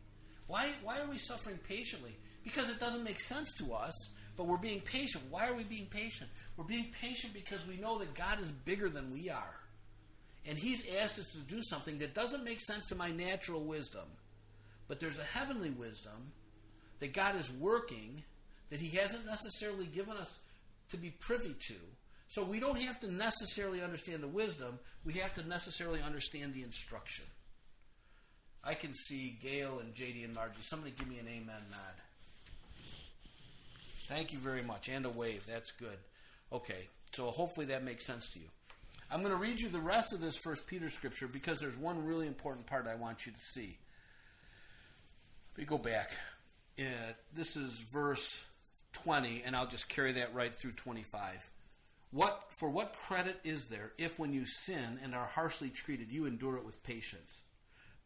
Why, 0.46 0.72
why 0.82 0.98
are 1.00 1.08
we 1.08 1.18
suffering 1.18 1.58
patiently? 1.58 2.16
Because 2.42 2.70
it 2.70 2.80
doesn't 2.80 3.04
make 3.04 3.20
sense 3.20 3.54
to 3.58 3.72
us, 3.72 3.94
but 4.36 4.46
we're 4.46 4.58
being 4.58 4.80
patient. 4.80 5.24
Why 5.30 5.48
are 5.48 5.54
we 5.54 5.64
being 5.64 5.86
patient? 5.86 6.30
We're 6.56 6.64
being 6.64 6.92
patient 7.00 7.32
because 7.32 7.66
we 7.66 7.76
know 7.76 7.98
that 7.98 8.14
God 8.14 8.40
is 8.40 8.50
bigger 8.50 8.88
than 8.88 9.12
we 9.12 9.30
are. 9.30 9.60
And 10.46 10.58
He's 10.58 10.86
asked 11.00 11.18
us 11.18 11.32
to 11.32 11.40
do 11.40 11.62
something 11.62 11.98
that 11.98 12.14
doesn't 12.14 12.44
make 12.44 12.60
sense 12.60 12.86
to 12.86 12.94
my 12.94 13.10
natural 13.10 13.62
wisdom. 13.62 14.06
But 14.88 14.98
there's 14.98 15.18
a 15.18 15.24
heavenly 15.24 15.70
wisdom 15.70 16.32
that 16.98 17.12
God 17.12 17.36
is 17.36 17.52
working 17.52 18.24
that 18.70 18.80
He 18.80 18.96
hasn't 18.96 19.26
necessarily 19.26 19.86
given 19.86 20.16
us 20.16 20.38
to 20.90 20.96
be 20.96 21.10
privy 21.20 21.54
to. 21.68 21.74
So 22.30 22.44
we 22.44 22.60
don't 22.60 22.78
have 22.78 23.00
to 23.00 23.12
necessarily 23.12 23.82
understand 23.82 24.22
the 24.22 24.28
wisdom, 24.28 24.78
we 25.04 25.14
have 25.14 25.34
to 25.34 25.48
necessarily 25.48 26.00
understand 26.00 26.54
the 26.54 26.62
instruction. 26.62 27.24
I 28.62 28.74
can 28.74 28.94
see 28.94 29.36
Gail 29.42 29.80
and 29.80 29.92
JD 29.92 30.24
and 30.24 30.32
Margie. 30.32 30.60
Somebody 30.60 30.92
give 30.96 31.08
me 31.08 31.18
an 31.18 31.26
amen 31.26 31.62
nod. 31.72 31.96
Thank 34.06 34.32
you 34.32 34.38
very 34.38 34.62
much. 34.62 34.88
And 34.88 35.06
a 35.06 35.10
wave. 35.10 35.44
That's 35.44 35.72
good. 35.72 35.98
Okay, 36.52 36.86
so 37.12 37.32
hopefully 37.32 37.66
that 37.66 37.82
makes 37.82 38.06
sense 38.06 38.32
to 38.34 38.38
you. 38.38 38.46
I'm 39.10 39.24
going 39.24 39.34
to 39.34 39.36
read 39.36 39.60
you 39.60 39.68
the 39.68 39.80
rest 39.80 40.12
of 40.12 40.20
this 40.20 40.38
First 40.38 40.68
Peter 40.68 40.88
scripture 40.88 41.26
because 41.26 41.58
there's 41.58 41.76
one 41.76 42.06
really 42.06 42.28
important 42.28 42.64
part 42.64 42.86
I 42.86 42.94
want 42.94 43.26
you 43.26 43.32
to 43.32 43.40
see. 43.40 43.76
We 45.56 45.64
go 45.64 45.78
back. 45.78 46.12
Uh, 46.78 46.84
this 47.34 47.56
is 47.56 47.80
verse 47.92 48.46
20, 48.92 49.42
and 49.44 49.56
I'll 49.56 49.66
just 49.66 49.88
carry 49.88 50.12
that 50.12 50.32
right 50.32 50.54
through 50.54 50.72
25. 50.72 51.50
What 52.12 52.46
for 52.50 52.68
what 52.68 52.94
credit 52.94 53.40
is 53.44 53.66
there 53.66 53.92
if 53.96 54.18
when 54.18 54.32
you 54.32 54.44
sin 54.44 54.98
and 55.02 55.14
are 55.14 55.26
harshly 55.26 55.70
treated 55.70 56.10
you 56.10 56.26
endure 56.26 56.56
it 56.56 56.66
with 56.66 56.84
patience? 56.84 57.42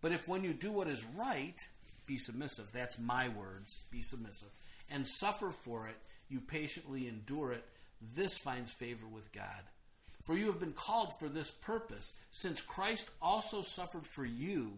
But 0.03 0.13
if 0.13 0.29
when 0.29 0.45
you 0.45 0.53
do 0.53 0.71
what 0.71 0.89
is 0.89 1.05
right, 1.17 1.59
be 2.05 2.19
submissive, 2.19 2.71
that's 2.71 2.99
my 2.99 3.31
words, 3.31 3.85
be 3.91 4.03
submissive, 4.03 4.51
and 4.91 5.09
suffer 5.09 5.51
for 5.51 5.89
it, 5.89 5.97
you 6.29 6.41
patiently 6.41 7.09
endure 7.09 7.53
it, 7.53 7.65
this 8.15 8.37
finds 8.37 8.73
favor 8.73 9.07
with 9.07 9.33
God. 9.33 9.63
For 10.23 10.37
you 10.37 10.47
have 10.47 10.61
been 10.61 10.75
called 10.75 11.13
for 11.19 11.29
this 11.31 11.51
purpose, 11.51 12.13
since 12.31 12.61
Christ 12.61 13.11
also 13.23 13.63
suffered 13.63 14.07
for 14.07 14.27
you, 14.27 14.73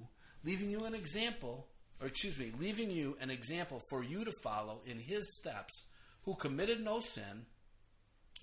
leaving 0.44 0.70
you 0.70 0.84
an 0.84 0.94
example, 0.94 1.66
or 2.00 2.06
excuse 2.06 2.38
me, 2.38 2.52
leaving 2.60 2.90
you 2.92 3.16
an 3.20 3.30
example 3.30 3.80
for 3.90 4.04
you 4.04 4.24
to 4.24 4.32
follow 4.44 4.80
in 4.86 5.00
his 5.00 5.34
steps, 5.34 5.84
who 6.22 6.34
committed 6.34 6.80
no 6.80 7.00
sin 7.00 7.46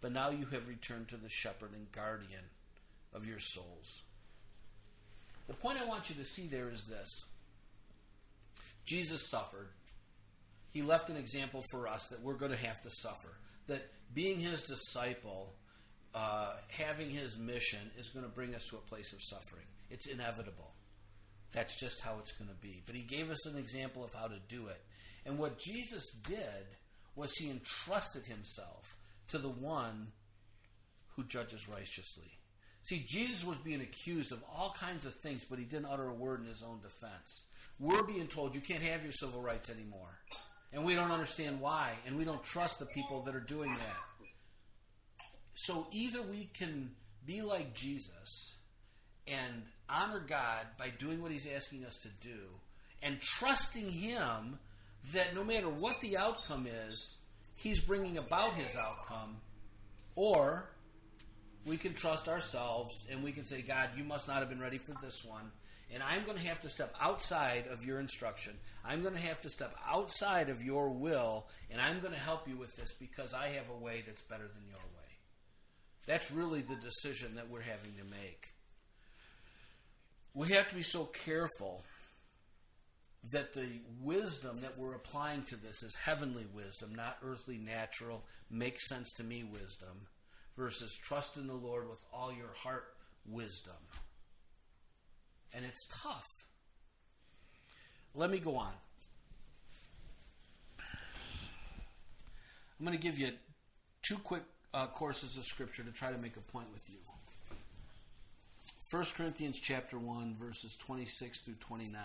but 0.00 0.12
now 0.12 0.30
you 0.30 0.46
have 0.46 0.68
returned 0.68 1.08
to 1.08 1.16
the 1.16 1.28
shepherd 1.28 1.72
and 1.74 1.90
guardian 1.92 2.44
of 3.12 3.26
your 3.26 3.38
souls. 3.38 4.04
The 5.46 5.54
point 5.54 5.78
I 5.82 5.86
want 5.86 6.08
you 6.08 6.16
to 6.16 6.24
see 6.24 6.46
there 6.46 6.68
is 6.68 6.84
this 6.84 7.24
Jesus 8.84 9.28
suffered. 9.28 9.68
He 10.72 10.82
left 10.82 11.10
an 11.10 11.16
example 11.16 11.62
for 11.70 11.88
us 11.88 12.06
that 12.08 12.22
we're 12.22 12.34
going 12.34 12.52
to 12.52 12.66
have 12.66 12.80
to 12.82 12.90
suffer. 12.90 13.36
That 13.66 13.90
being 14.14 14.38
his 14.38 14.62
disciple, 14.62 15.54
uh, 16.14 16.52
having 16.68 17.10
his 17.10 17.38
mission, 17.38 17.90
is 17.98 18.08
going 18.08 18.24
to 18.24 18.30
bring 18.30 18.54
us 18.54 18.64
to 18.66 18.76
a 18.76 18.80
place 18.80 19.12
of 19.12 19.20
suffering. 19.22 19.66
It's 19.90 20.08
inevitable. 20.08 20.72
That's 21.52 21.80
just 21.80 22.00
how 22.00 22.18
it's 22.20 22.32
going 22.32 22.50
to 22.50 22.56
be. 22.56 22.82
But 22.86 22.94
he 22.94 23.02
gave 23.02 23.30
us 23.30 23.46
an 23.46 23.58
example 23.58 24.04
of 24.04 24.14
how 24.14 24.28
to 24.28 24.38
do 24.48 24.68
it. 24.68 24.80
And 25.26 25.38
what 25.38 25.58
Jesus 25.58 26.12
did 26.24 26.66
was 27.16 27.34
he 27.34 27.50
entrusted 27.50 28.26
himself 28.26 28.96
to 29.30 29.38
the 29.38 29.48
one 29.48 30.08
who 31.16 31.24
judges 31.24 31.68
righteously. 31.68 32.38
See, 32.82 33.04
Jesus 33.06 33.44
was 33.44 33.56
being 33.58 33.80
accused 33.80 34.32
of 34.32 34.42
all 34.56 34.74
kinds 34.78 35.04
of 35.04 35.14
things, 35.14 35.44
but 35.44 35.58
he 35.58 35.64
didn't 35.64 35.88
utter 35.90 36.08
a 36.08 36.14
word 36.14 36.40
in 36.40 36.46
his 36.46 36.62
own 36.62 36.80
defense. 36.80 37.44
We're 37.78 38.02
being 38.02 38.26
told 38.26 38.54
you 38.54 38.60
can't 38.60 38.82
have 38.82 39.02
your 39.02 39.12
civil 39.12 39.42
rights 39.42 39.70
anymore. 39.70 40.18
And 40.72 40.84
we 40.84 40.94
don't 40.94 41.10
understand 41.10 41.60
why, 41.60 41.92
and 42.06 42.16
we 42.16 42.24
don't 42.24 42.42
trust 42.42 42.78
the 42.78 42.86
people 42.86 43.24
that 43.24 43.34
are 43.34 43.40
doing 43.40 43.72
that. 43.72 43.96
So 45.54 45.86
either 45.92 46.22
we 46.22 46.48
can 46.54 46.92
be 47.26 47.42
like 47.42 47.74
Jesus 47.74 48.56
and 49.26 49.62
honor 49.88 50.20
God 50.20 50.66
by 50.78 50.88
doing 50.98 51.20
what 51.20 51.32
he's 51.32 51.48
asking 51.54 51.84
us 51.84 51.98
to 51.98 52.08
do 52.08 52.38
and 53.02 53.20
trusting 53.20 53.90
him 53.90 54.58
that 55.12 55.34
no 55.34 55.44
matter 55.44 55.66
what 55.66 56.00
the 56.00 56.16
outcome 56.16 56.66
is, 56.88 57.18
he's 57.60 57.80
bringing 57.80 58.16
about 58.18 58.54
his 58.54 58.76
outcome, 58.76 59.36
or 60.14 60.70
we 61.66 61.76
can 61.76 61.94
trust 61.94 62.28
ourselves 62.28 63.04
and 63.10 63.22
we 63.22 63.32
can 63.32 63.44
say, 63.44 63.62
God, 63.62 63.90
you 63.96 64.04
must 64.04 64.28
not 64.28 64.38
have 64.38 64.48
been 64.48 64.60
ready 64.60 64.78
for 64.78 64.94
this 65.02 65.24
one. 65.24 65.50
And 65.92 66.02
I'm 66.02 66.24
going 66.24 66.38
to 66.38 66.46
have 66.46 66.60
to 66.60 66.68
step 66.68 66.94
outside 67.00 67.64
of 67.66 67.84
your 67.84 67.98
instruction. 67.98 68.54
I'm 68.84 69.02
going 69.02 69.14
to 69.14 69.20
have 69.20 69.40
to 69.40 69.50
step 69.50 69.74
outside 69.88 70.48
of 70.48 70.62
your 70.62 70.90
will, 70.90 71.48
and 71.68 71.80
I'm 71.80 71.98
going 71.98 72.14
to 72.14 72.20
help 72.20 72.46
you 72.48 72.56
with 72.56 72.76
this 72.76 72.94
because 72.94 73.34
I 73.34 73.48
have 73.48 73.68
a 73.68 73.84
way 73.84 74.04
that's 74.06 74.22
better 74.22 74.44
than 74.44 74.68
your 74.68 74.78
way. 74.78 75.08
That's 76.06 76.30
really 76.30 76.60
the 76.60 76.76
decision 76.76 77.34
that 77.34 77.50
we're 77.50 77.62
having 77.62 77.92
to 77.98 78.04
make. 78.04 78.46
We 80.32 80.48
have 80.50 80.68
to 80.68 80.76
be 80.76 80.82
so 80.82 81.06
careful 81.06 81.82
that 83.32 83.52
the 83.52 83.66
wisdom 84.00 84.54
that 84.54 84.76
we're 84.80 84.94
applying 84.94 85.42
to 85.44 85.56
this 85.56 85.82
is 85.82 85.94
heavenly 85.94 86.46
wisdom, 86.54 86.94
not 86.94 87.18
earthly, 87.22 87.58
natural, 87.58 88.24
makes 88.50 88.88
sense 88.88 89.12
to 89.12 89.24
me 89.24 89.44
wisdom, 89.44 90.06
versus 90.56 90.96
trust 90.96 91.36
in 91.36 91.46
the 91.46 91.54
Lord 91.54 91.88
with 91.88 92.04
all 92.12 92.32
your 92.32 92.52
heart 92.56 92.84
wisdom. 93.26 93.74
And 95.52 95.64
it's 95.64 95.86
tough. 96.02 96.26
Let 98.14 98.30
me 98.30 98.38
go 98.38 98.56
on. 98.56 98.72
I'm 102.78 102.86
going 102.86 102.96
to 102.96 103.02
give 103.02 103.18
you 103.18 103.28
two 104.02 104.16
quick 104.16 104.42
uh, 104.72 104.86
courses 104.86 105.36
of 105.36 105.44
scripture 105.44 105.82
to 105.82 105.92
try 105.92 106.10
to 106.10 106.18
make 106.18 106.36
a 106.36 106.40
point 106.40 106.72
with 106.72 106.88
you. 106.88 106.96
1 108.90 109.04
Corinthians 109.16 109.60
chapter 109.60 109.98
1 109.98 110.34
verses 110.34 110.76
26 110.76 111.40
through 111.40 111.54
29. 111.60 112.00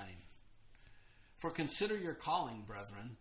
For 1.45 1.51
consider 1.51 1.95
your 1.95 2.15
calling, 2.15 2.63
brethren, 2.65 3.17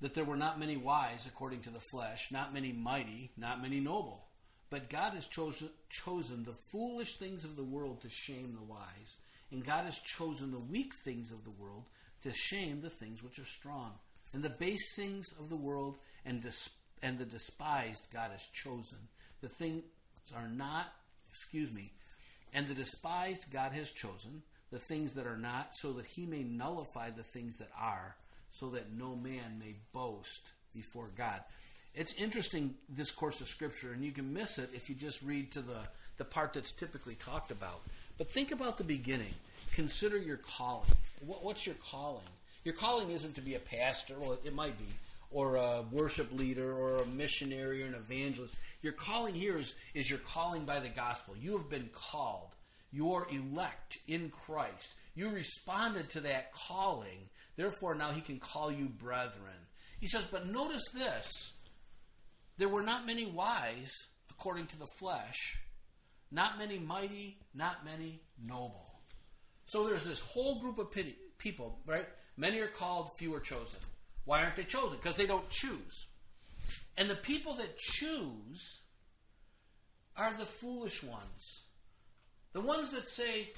that 0.00 0.14
there 0.14 0.24
were 0.24 0.34
not 0.34 0.58
many 0.58 0.76
wise 0.76 1.26
according 1.26 1.60
to 1.60 1.70
the 1.70 1.78
flesh, 1.78 2.32
not 2.32 2.52
many 2.52 2.72
mighty, 2.72 3.30
not 3.36 3.62
many 3.62 3.78
noble. 3.78 4.26
But 4.68 4.90
God 4.90 5.12
has 5.12 5.28
chosen, 5.28 5.70
chosen 5.88 6.42
the 6.42 6.58
foolish 6.72 7.14
things 7.14 7.44
of 7.44 7.54
the 7.54 7.62
world 7.62 8.00
to 8.00 8.08
shame 8.08 8.56
the 8.56 8.64
wise, 8.64 9.16
and 9.52 9.64
God 9.64 9.84
has 9.84 10.00
chosen 10.00 10.50
the 10.50 10.58
weak 10.58 10.92
things 11.04 11.30
of 11.30 11.44
the 11.44 11.52
world 11.52 11.84
to 12.22 12.32
shame 12.32 12.80
the 12.80 12.90
things 12.90 13.22
which 13.22 13.38
are 13.38 13.44
strong. 13.44 13.92
And 14.32 14.42
the 14.42 14.50
base 14.50 14.96
things 14.96 15.32
of 15.38 15.48
the 15.50 15.56
world 15.56 15.98
and, 16.24 16.42
dis- 16.42 16.70
and 17.00 17.16
the 17.16 17.26
despised 17.26 18.08
God 18.12 18.32
has 18.32 18.48
chosen. 18.48 18.98
The 19.40 19.50
things 19.50 19.84
are 20.36 20.48
not, 20.48 20.92
excuse 21.28 21.72
me, 21.72 21.92
and 22.52 22.66
the 22.66 22.74
despised 22.74 23.52
God 23.52 23.70
has 23.70 23.92
chosen, 23.92 24.42
the 24.70 24.78
things 24.78 25.14
that 25.14 25.26
are 25.26 25.36
not, 25.36 25.74
so 25.74 25.92
that 25.92 26.06
he 26.06 26.26
may 26.26 26.42
nullify 26.42 27.10
the 27.10 27.22
things 27.22 27.58
that 27.58 27.70
are, 27.78 28.16
so 28.48 28.68
that 28.70 28.92
no 28.92 29.16
man 29.16 29.58
may 29.58 29.74
boast 29.92 30.52
before 30.74 31.10
God. 31.16 31.40
It's 31.94 32.14
interesting, 32.14 32.74
this 32.88 33.10
course 33.10 33.40
of 33.40 33.48
Scripture, 33.48 33.92
and 33.92 34.04
you 34.04 34.12
can 34.12 34.32
miss 34.32 34.58
it 34.58 34.70
if 34.72 34.88
you 34.88 34.94
just 34.94 35.22
read 35.22 35.50
to 35.52 35.60
the, 35.60 35.78
the 36.18 36.24
part 36.24 36.52
that's 36.52 36.72
typically 36.72 37.16
talked 37.16 37.50
about. 37.50 37.80
But 38.16 38.30
think 38.30 38.52
about 38.52 38.78
the 38.78 38.84
beginning. 38.84 39.34
Consider 39.74 40.18
your 40.18 40.36
calling. 40.36 40.86
What, 41.26 41.42
what's 41.42 41.66
your 41.66 41.76
calling? 41.76 42.22
Your 42.64 42.74
calling 42.74 43.10
isn't 43.10 43.34
to 43.34 43.40
be 43.40 43.54
a 43.54 43.58
pastor, 43.58 44.14
well, 44.20 44.38
it 44.44 44.54
might 44.54 44.78
be, 44.78 44.84
or 45.32 45.56
a 45.56 45.82
worship 45.90 46.30
leader, 46.32 46.72
or 46.72 46.96
a 46.96 47.06
missionary, 47.06 47.82
or 47.82 47.86
an 47.86 47.94
evangelist. 47.94 48.56
Your 48.82 48.92
calling 48.92 49.34
here 49.34 49.58
is, 49.58 49.74
is 49.94 50.08
your 50.08 50.18
calling 50.20 50.64
by 50.64 50.78
the 50.78 50.88
gospel. 50.88 51.34
You 51.40 51.56
have 51.58 51.68
been 51.68 51.88
called. 51.92 52.50
You're 52.92 53.26
elect 53.30 53.98
in 54.06 54.30
Christ. 54.30 54.94
You 55.14 55.28
responded 55.30 56.10
to 56.10 56.20
that 56.20 56.52
calling. 56.52 57.28
Therefore, 57.56 57.94
now 57.94 58.10
he 58.10 58.20
can 58.20 58.38
call 58.38 58.72
you 58.72 58.88
brethren. 58.88 59.66
He 60.00 60.08
says, 60.08 60.24
but 60.24 60.46
notice 60.46 60.88
this 60.94 61.54
there 62.56 62.68
were 62.68 62.82
not 62.82 63.06
many 63.06 63.26
wise 63.26 63.92
according 64.30 64.66
to 64.66 64.78
the 64.78 64.88
flesh, 64.98 65.60
not 66.30 66.58
many 66.58 66.78
mighty, 66.78 67.38
not 67.54 67.84
many 67.84 68.20
noble. 68.42 69.00
So 69.66 69.86
there's 69.86 70.04
this 70.04 70.20
whole 70.20 70.60
group 70.60 70.78
of 70.78 70.90
pity, 70.90 71.16
people, 71.38 71.78
right? 71.86 72.06
Many 72.36 72.60
are 72.60 72.66
called, 72.66 73.10
few 73.18 73.34
are 73.34 73.40
chosen. 73.40 73.80
Why 74.24 74.42
aren't 74.42 74.56
they 74.56 74.64
chosen? 74.64 74.98
Because 74.98 75.16
they 75.16 75.26
don't 75.26 75.48
choose. 75.50 76.06
And 76.96 77.08
the 77.08 77.16
people 77.16 77.54
that 77.54 77.76
choose 77.76 78.80
are 80.16 80.32
the 80.32 80.44
foolish 80.44 81.02
ones. 81.02 81.64
The 82.52 82.60
ones 82.60 82.90
that 82.90 83.08
say, 83.08 83.50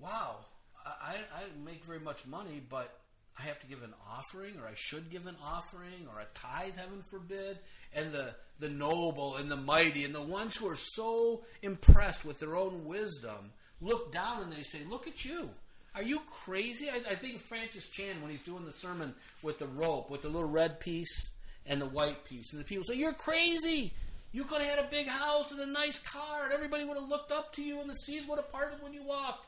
wow, 0.00 0.36
I, 0.84 1.16
I 1.34 1.64
make 1.64 1.84
very 1.84 2.00
much 2.00 2.26
money, 2.26 2.60
but 2.68 2.98
I 3.38 3.42
have 3.42 3.58
to 3.60 3.66
give 3.66 3.82
an 3.82 3.94
offering, 4.10 4.58
or 4.60 4.66
I 4.66 4.74
should 4.74 5.10
give 5.10 5.26
an 5.26 5.36
offering, 5.42 6.06
or 6.12 6.20
a 6.20 6.26
tithe, 6.34 6.76
heaven 6.76 7.02
forbid. 7.02 7.58
And 7.94 8.12
the, 8.12 8.34
the 8.60 8.68
noble 8.68 9.36
and 9.36 9.50
the 9.50 9.56
mighty 9.56 10.04
and 10.04 10.14
the 10.14 10.22
ones 10.22 10.56
who 10.56 10.68
are 10.68 10.76
so 10.76 11.42
impressed 11.62 12.24
with 12.24 12.38
their 12.38 12.54
own 12.54 12.84
wisdom 12.84 13.52
look 13.80 14.12
down 14.12 14.42
and 14.42 14.52
they 14.52 14.62
say, 14.62 14.80
Look 14.88 15.06
at 15.08 15.24
you. 15.24 15.50
Are 15.94 16.02
you 16.02 16.20
crazy? 16.26 16.90
I, 16.90 16.96
I 16.96 17.14
think 17.14 17.38
Francis 17.38 17.88
Chan, 17.88 18.20
when 18.20 18.30
he's 18.30 18.42
doing 18.42 18.64
the 18.64 18.72
sermon 18.72 19.14
with 19.42 19.58
the 19.58 19.66
rope, 19.66 20.10
with 20.10 20.22
the 20.22 20.28
little 20.28 20.48
red 20.48 20.80
piece 20.80 21.30
and 21.66 21.80
the 21.80 21.86
white 21.86 22.24
piece, 22.24 22.52
and 22.52 22.60
the 22.60 22.66
people 22.66 22.84
say, 22.84 22.96
You're 22.96 23.12
crazy. 23.14 23.92
You 24.34 24.42
could 24.42 24.60
have 24.62 24.78
had 24.78 24.84
a 24.84 24.90
big 24.90 25.06
house 25.06 25.52
and 25.52 25.60
a 25.60 25.66
nice 25.66 26.00
car, 26.00 26.42
and 26.42 26.52
everybody 26.52 26.82
would 26.82 26.98
have 26.98 27.08
looked 27.08 27.30
up 27.30 27.52
to 27.52 27.62
you, 27.62 27.80
and 27.80 27.88
the 27.88 27.94
seas 27.94 28.26
would 28.26 28.36
have 28.36 28.50
parted 28.50 28.82
when 28.82 28.92
you 28.92 29.04
walked. 29.04 29.46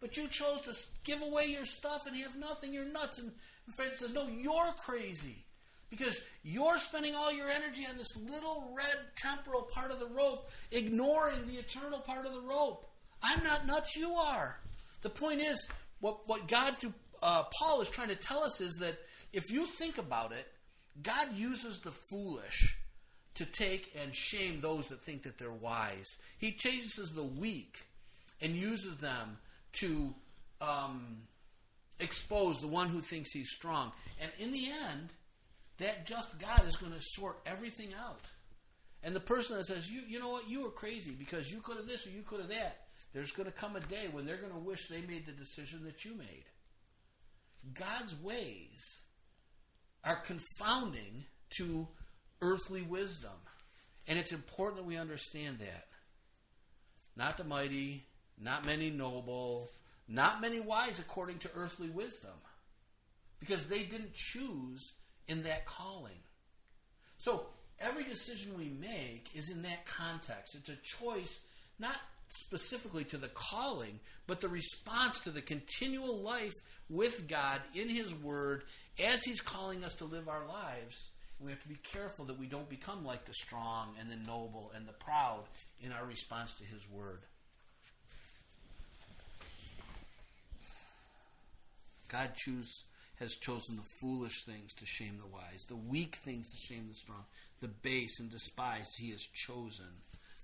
But 0.00 0.16
you 0.16 0.26
chose 0.26 0.62
to 0.62 0.74
give 1.04 1.20
away 1.20 1.48
your 1.48 1.66
stuff 1.66 2.06
and 2.06 2.16
have 2.16 2.34
nothing. 2.36 2.72
You're 2.72 2.86
nuts. 2.86 3.18
And, 3.18 3.30
and 3.66 3.76
Francis 3.76 3.98
says, 3.98 4.14
No, 4.14 4.26
you're 4.26 4.72
crazy. 4.78 5.44
Because 5.90 6.24
you're 6.42 6.78
spending 6.78 7.14
all 7.14 7.30
your 7.30 7.50
energy 7.50 7.86
on 7.86 7.98
this 7.98 8.16
little 8.16 8.72
red 8.74 8.96
temporal 9.16 9.68
part 9.70 9.90
of 9.90 10.00
the 10.00 10.06
rope, 10.06 10.50
ignoring 10.70 11.46
the 11.46 11.58
eternal 11.58 11.98
part 11.98 12.24
of 12.24 12.32
the 12.32 12.40
rope. 12.40 12.86
I'm 13.22 13.44
not 13.44 13.66
nuts, 13.66 13.96
you 13.96 14.12
are. 14.12 14.58
The 15.02 15.10
point 15.10 15.42
is, 15.42 15.68
what, 16.00 16.26
what 16.26 16.48
God 16.48 16.78
through 16.78 16.94
uh, 17.22 17.42
Paul 17.60 17.82
is 17.82 17.90
trying 17.90 18.08
to 18.08 18.16
tell 18.16 18.42
us 18.42 18.62
is 18.62 18.76
that 18.76 18.96
if 19.34 19.52
you 19.52 19.66
think 19.66 19.98
about 19.98 20.32
it, 20.32 20.48
God 21.02 21.36
uses 21.36 21.82
the 21.82 21.92
foolish 22.10 22.78
to 23.34 23.44
take 23.44 23.92
and 24.00 24.14
shame 24.14 24.60
those 24.60 24.88
that 24.88 25.00
think 25.00 25.22
that 25.22 25.38
they're 25.38 25.50
wise. 25.50 26.18
He 26.38 26.52
chases 26.52 27.12
the 27.14 27.24
weak 27.24 27.86
and 28.40 28.54
uses 28.54 28.98
them 28.98 29.38
to 29.80 30.14
um, 30.60 31.22
expose 31.98 32.60
the 32.60 32.68
one 32.68 32.88
who 32.88 33.00
thinks 33.00 33.32
he's 33.32 33.50
strong. 33.50 33.92
And 34.20 34.30
in 34.38 34.52
the 34.52 34.66
end, 34.90 35.10
that 35.78 36.06
just 36.06 36.38
God 36.38 36.66
is 36.66 36.76
going 36.76 36.92
to 36.92 37.00
sort 37.00 37.38
everything 37.46 37.88
out. 38.04 38.30
And 39.02 39.16
the 39.16 39.20
person 39.20 39.56
that 39.56 39.66
says, 39.66 39.90
you, 39.90 40.02
you 40.06 40.20
know 40.20 40.28
what, 40.28 40.48
you 40.48 40.62
were 40.62 40.70
crazy 40.70 41.12
because 41.18 41.50
you 41.50 41.60
could 41.60 41.76
have 41.76 41.88
this 41.88 42.06
or 42.06 42.10
you 42.10 42.22
could 42.22 42.40
have 42.40 42.50
that, 42.50 42.82
there's 43.12 43.32
going 43.32 43.46
to 43.46 43.52
come 43.52 43.76
a 43.76 43.80
day 43.80 44.06
when 44.12 44.26
they're 44.26 44.36
going 44.36 44.52
to 44.52 44.58
wish 44.58 44.86
they 44.86 45.00
made 45.02 45.26
the 45.26 45.32
decision 45.32 45.84
that 45.84 46.04
you 46.04 46.16
made. 46.16 46.44
God's 47.74 48.14
ways 48.22 49.02
are 50.04 50.16
confounding 50.16 51.24
to 51.58 51.86
earthly 52.42 52.82
wisdom. 52.82 53.30
And 54.06 54.18
it's 54.18 54.32
important 54.32 54.78
that 54.78 54.86
we 54.86 54.96
understand 54.96 55.60
that. 55.60 55.86
Not 57.16 57.38
the 57.38 57.44
mighty, 57.44 58.04
not 58.38 58.66
many 58.66 58.90
noble, 58.90 59.70
not 60.08 60.40
many 60.40 60.60
wise 60.60 60.98
according 60.98 61.38
to 61.38 61.50
earthly 61.54 61.88
wisdom. 61.88 62.32
Because 63.38 63.68
they 63.68 63.84
didn't 63.84 64.14
choose 64.14 64.94
in 65.28 65.44
that 65.44 65.64
calling. 65.64 66.18
So 67.18 67.46
every 67.78 68.04
decision 68.04 68.56
we 68.56 68.72
make 68.80 69.30
is 69.34 69.50
in 69.50 69.62
that 69.62 69.86
context. 69.86 70.56
It's 70.56 70.68
a 70.68 70.76
choice, 70.76 71.40
not 71.78 71.96
specifically 72.28 73.04
to 73.04 73.16
the 73.16 73.28
calling, 73.28 74.00
but 74.26 74.40
the 74.40 74.48
response 74.48 75.20
to 75.20 75.30
the 75.30 75.42
continual 75.42 76.16
life 76.18 76.54
with 76.88 77.28
God 77.28 77.60
in 77.74 77.88
His 77.88 78.14
Word 78.14 78.64
as 79.02 79.24
He's 79.24 79.40
calling 79.40 79.84
us 79.84 79.94
to 79.96 80.04
live 80.04 80.28
our 80.28 80.46
lives 80.46 81.11
we 81.44 81.50
have 81.50 81.62
to 81.62 81.68
be 81.68 81.78
careful 81.82 82.24
that 82.26 82.38
we 82.38 82.46
don't 82.46 82.68
become 82.68 83.04
like 83.04 83.24
the 83.24 83.34
strong 83.34 83.94
and 83.98 84.10
the 84.10 84.28
noble 84.28 84.72
and 84.74 84.86
the 84.86 84.92
proud 84.92 85.44
in 85.80 85.92
our 85.92 86.04
response 86.04 86.54
to 86.54 86.64
His 86.64 86.88
word. 86.88 87.20
God 92.08 92.34
choose, 92.34 92.84
has 93.18 93.34
chosen 93.36 93.76
the 93.76 93.82
foolish 94.00 94.44
things 94.44 94.74
to 94.74 94.86
shame 94.86 95.18
the 95.18 95.26
wise, 95.26 95.64
the 95.64 95.76
weak 95.76 96.16
things 96.16 96.52
to 96.52 96.56
shame 96.58 96.86
the 96.88 96.94
strong, 96.94 97.24
the 97.60 97.68
base 97.68 98.20
and 98.20 98.30
despised 98.30 98.98
He 98.98 99.10
has 99.10 99.26
chosen. 99.26 99.86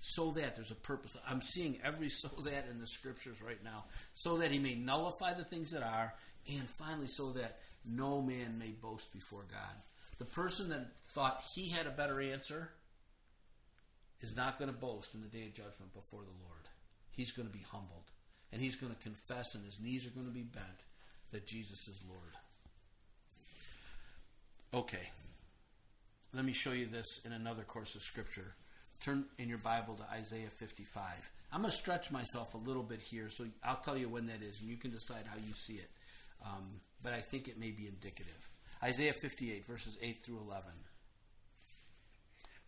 So 0.00 0.30
that 0.32 0.54
there's 0.54 0.70
a 0.70 0.76
purpose. 0.76 1.16
I'm 1.28 1.42
seeing 1.42 1.78
every 1.84 2.08
so 2.08 2.28
that 2.44 2.66
in 2.70 2.78
the 2.78 2.86
scriptures 2.86 3.42
right 3.42 3.62
now. 3.62 3.84
So 4.14 4.38
that 4.38 4.52
he 4.52 4.58
may 4.58 4.76
nullify 4.76 5.34
the 5.34 5.44
things 5.44 5.72
that 5.72 5.82
are, 5.82 6.14
and 6.48 6.70
finally, 6.70 7.08
so 7.08 7.30
that 7.30 7.58
no 7.84 8.22
man 8.22 8.58
may 8.58 8.70
boast 8.70 9.12
before 9.12 9.44
God. 9.50 9.82
The 10.18 10.24
person 10.24 10.68
that 10.70 10.88
thought 11.12 11.44
he 11.54 11.68
had 11.68 11.86
a 11.86 11.90
better 11.90 12.20
answer 12.20 12.70
is 14.20 14.36
not 14.36 14.58
going 14.58 14.70
to 14.70 14.76
boast 14.76 15.14
in 15.14 15.20
the 15.20 15.28
day 15.28 15.44
of 15.44 15.54
judgment 15.54 15.94
before 15.94 16.22
the 16.22 16.44
Lord. 16.44 16.68
He's 17.12 17.32
going 17.32 17.48
to 17.48 17.56
be 17.56 17.64
humbled. 17.70 18.10
And 18.52 18.62
he's 18.62 18.76
going 18.76 18.94
to 18.94 19.02
confess, 19.02 19.54
and 19.54 19.64
his 19.64 19.80
knees 19.80 20.06
are 20.06 20.10
going 20.10 20.26
to 20.26 20.32
be 20.32 20.42
bent, 20.42 20.86
that 21.32 21.46
Jesus 21.46 21.86
is 21.86 22.02
Lord. 22.08 22.32
Okay. 24.74 25.10
Let 26.34 26.44
me 26.44 26.52
show 26.52 26.72
you 26.72 26.86
this 26.86 27.20
in 27.24 27.32
another 27.32 27.62
course 27.62 27.94
of 27.94 28.02
Scripture. 28.02 28.54
Turn 29.00 29.26
in 29.38 29.48
your 29.48 29.58
Bible 29.58 29.94
to 29.94 30.02
Isaiah 30.14 30.50
55. 30.58 31.30
I'm 31.52 31.60
going 31.60 31.70
to 31.70 31.76
stretch 31.76 32.10
myself 32.10 32.54
a 32.54 32.58
little 32.58 32.82
bit 32.82 33.00
here, 33.00 33.28
so 33.28 33.44
I'll 33.62 33.76
tell 33.76 33.96
you 33.96 34.08
when 34.08 34.26
that 34.26 34.42
is, 34.42 34.60
and 34.60 34.68
you 34.68 34.76
can 34.76 34.90
decide 34.90 35.24
how 35.26 35.36
you 35.36 35.52
see 35.54 35.74
it. 35.74 35.90
Um, 36.44 36.64
but 37.02 37.12
I 37.12 37.20
think 37.20 37.48
it 37.48 37.58
may 37.58 37.70
be 37.70 37.86
indicative. 37.86 38.50
Isaiah 38.82 39.12
58, 39.12 39.66
verses 39.66 39.98
8 40.00 40.18
through 40.24 40.40
11. 40.40 40.70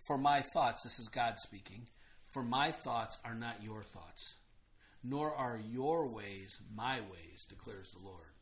For 0.06 0.18
my 0.18 0.40
thoughts, 0.40 0.82
this 0.82 0.98
is 0.98 1.08
God 1.08 1.38
speaking, 1.38 1.86
for 2.32 2.42
my 2.42 2.72
thoughts 2.72 3.18
are 3.24 3.34
not 3.34 3.62
your 3.62 3.82
thoughts, 3.82 4.38
nor 5.04 5.32
are 5.34 5.60
your 5.70 6.12
ways 6.12 6.60
my 6.74 7.00
ways, 7.00 7.46
declares 7.48 7.90
the 7.92 8.04
Lord. 8.04 8.32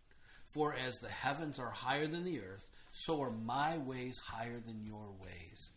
For 0.54 0.74
as 0.74 0.98
the 0.98 1.10
heavens 1.10 1.58
are 1.58 1.70
higher 1.70 2.06
than 2.06 2.24
the 2.24 2.40
earth, 2.40 2.68
so 2.92 3.20
are 3.20 3.30
my 3.30 3.76
ways 3.76 4.18
higher 4.18 4.60
than 4.64 4.86
your 4.86 5.12
ways, 5.22 5.72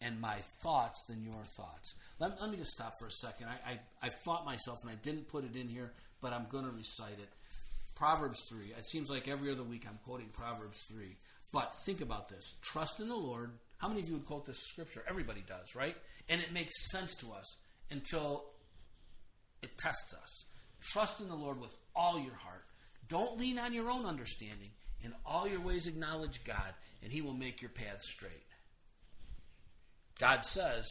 and 0.00 0.20
my 0.20 0.36
thoughts 0.62 1.04
than 1.04 1.22
your 1.22 1.44
thoughts. 1.56 1.94
Let, 2.18 2.40
let 2.40 2.50
me 2.50 2.56
just 2.56 2.72
stop 2.72 2.92
for 2.98 3.06
a 3.06 3.12
second. 3.12 3.46
I, 3.46 3.70
I, 3.70 3.78
I 4.02 4.10
fought 4.24 4.44
myself 4.44 4.78
and 4.82 4.90
I 4.90 4.96
didn't 4.96 5.28
put 5.28 5.44
it 5.44 5.54
in 5.54 5.68
here, 5.68 5.92
but 6.20 6.32
I'm 6.32 6.46
going 6.50 6.64
to 6.64 6.70
recite 6.70 7.18
it. 7.18 7.28
Proverbs 7.94 8.42
3. 8.48 8.66
It 8.76 8.86
seems 8.86 9.08
like 9.08 9.26
every 9.26 9.50
other 9.50 9.62
week 9.62 9.86
I'm 9.88 9.98
quoting 10.04 10.28
Proverbs 10.28 10.84
3. 10.92 11.16
But 11.56 11.74
think 11.74 12.02
about 12.02 12.28
this 12.28 12.56
trust 12.60 13.00
in 13.00 13.08
the 13.08 13.16
Lord. 13.16 13.52
How 13.78 13.88
many 13.88 14.02
of 14.02 14.08
you 14.08 14.16
would 14.16 14.26
quote 14.26 14.44
this 14.44 14.60
scripture? 14.66 15.02
Everybody 15.08 15.42
does, 15.48 15.74
right? 15.74 15.96
And 16.28 16.42
it 16.42 16.52
makes 16.52 16.90
sense 16.90 17.14
to 17.14 17.32
us 17.32 17.60
until 17.90 18.44
it 19.62 19.78
tests 19.78 20.12
us. 20.12 20.44
Trust 20.82 21.22
in 21.22 21.30
the 21.30 21.34
Lord 21.34 21.58
with 21.58 21.74
all 21.94 22.20
your 22.20 22.34
heart. 22.34 22.66
Don't 23.08 23.38
lean 23.38 23.58
on 23.58 23.72
your 23.72 23.90
own 23.90 24.04
understanding. 24.04 24.68
In 25.00 25.14
all 25.24 25.48
your 25.48 25.62
ways, 25.62 25.86
acknowledge 25.86 26.44
God, 26.44 26.74
and 27.02 27.10
He 27.10 27.22
will 27.22 27.32
make 27.32 27.62
your 27.62 27.70
path 27.70 28.02
straight. 28.02 28.44
God 30.18 30.44
says, 30.44 30.86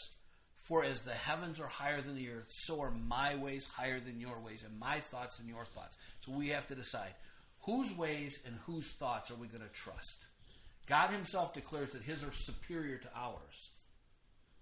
For 0.67 0.83
as 0.83 1.03
the 1.03 1.11
heavens 1.11 1.59
are 1.59 1.67
higher 1.67 2.01
than 2.01 2.15
the 2.15 2.31
earth, 2.31 2.49
so 2.49 2.81
are 2.81 2.89
my 2.89 3.35
ways 3.35 3.67
higher 3.67 3.99
than 3.99 4.19
your 4.19 4.39
ways, 4.39 4.63
and 4.63 4.79
my 4.79 4.95
thoughts 4.95 5.37
than 5.37 5.47
your 5.47 5.65
thoughts. 5.65 5.95
So 6.21 6.31
we 6.31 6.47
have 6.47 6.65
to 6.69 6.75
decide 6.75 7.13
whose 7.67 7.95
ways 7.95 8.39
and 8.47 8.55
whose 8.65 8.93
thoughts 8.93 9.29
are 9.29 9.35
we 9.35 9.47
going 9.47 9.61
to 9.61 9.69
trust? 9.69 10.25
God 10.85 11.09
Himself 11.09 11.53
declares 11.53 11.91
that 11.91 12.03
His 12.03 12.23
are 12.23 12.31
superior 12.31 12.97
to 12.97 13.09
ours. 13.15 13.71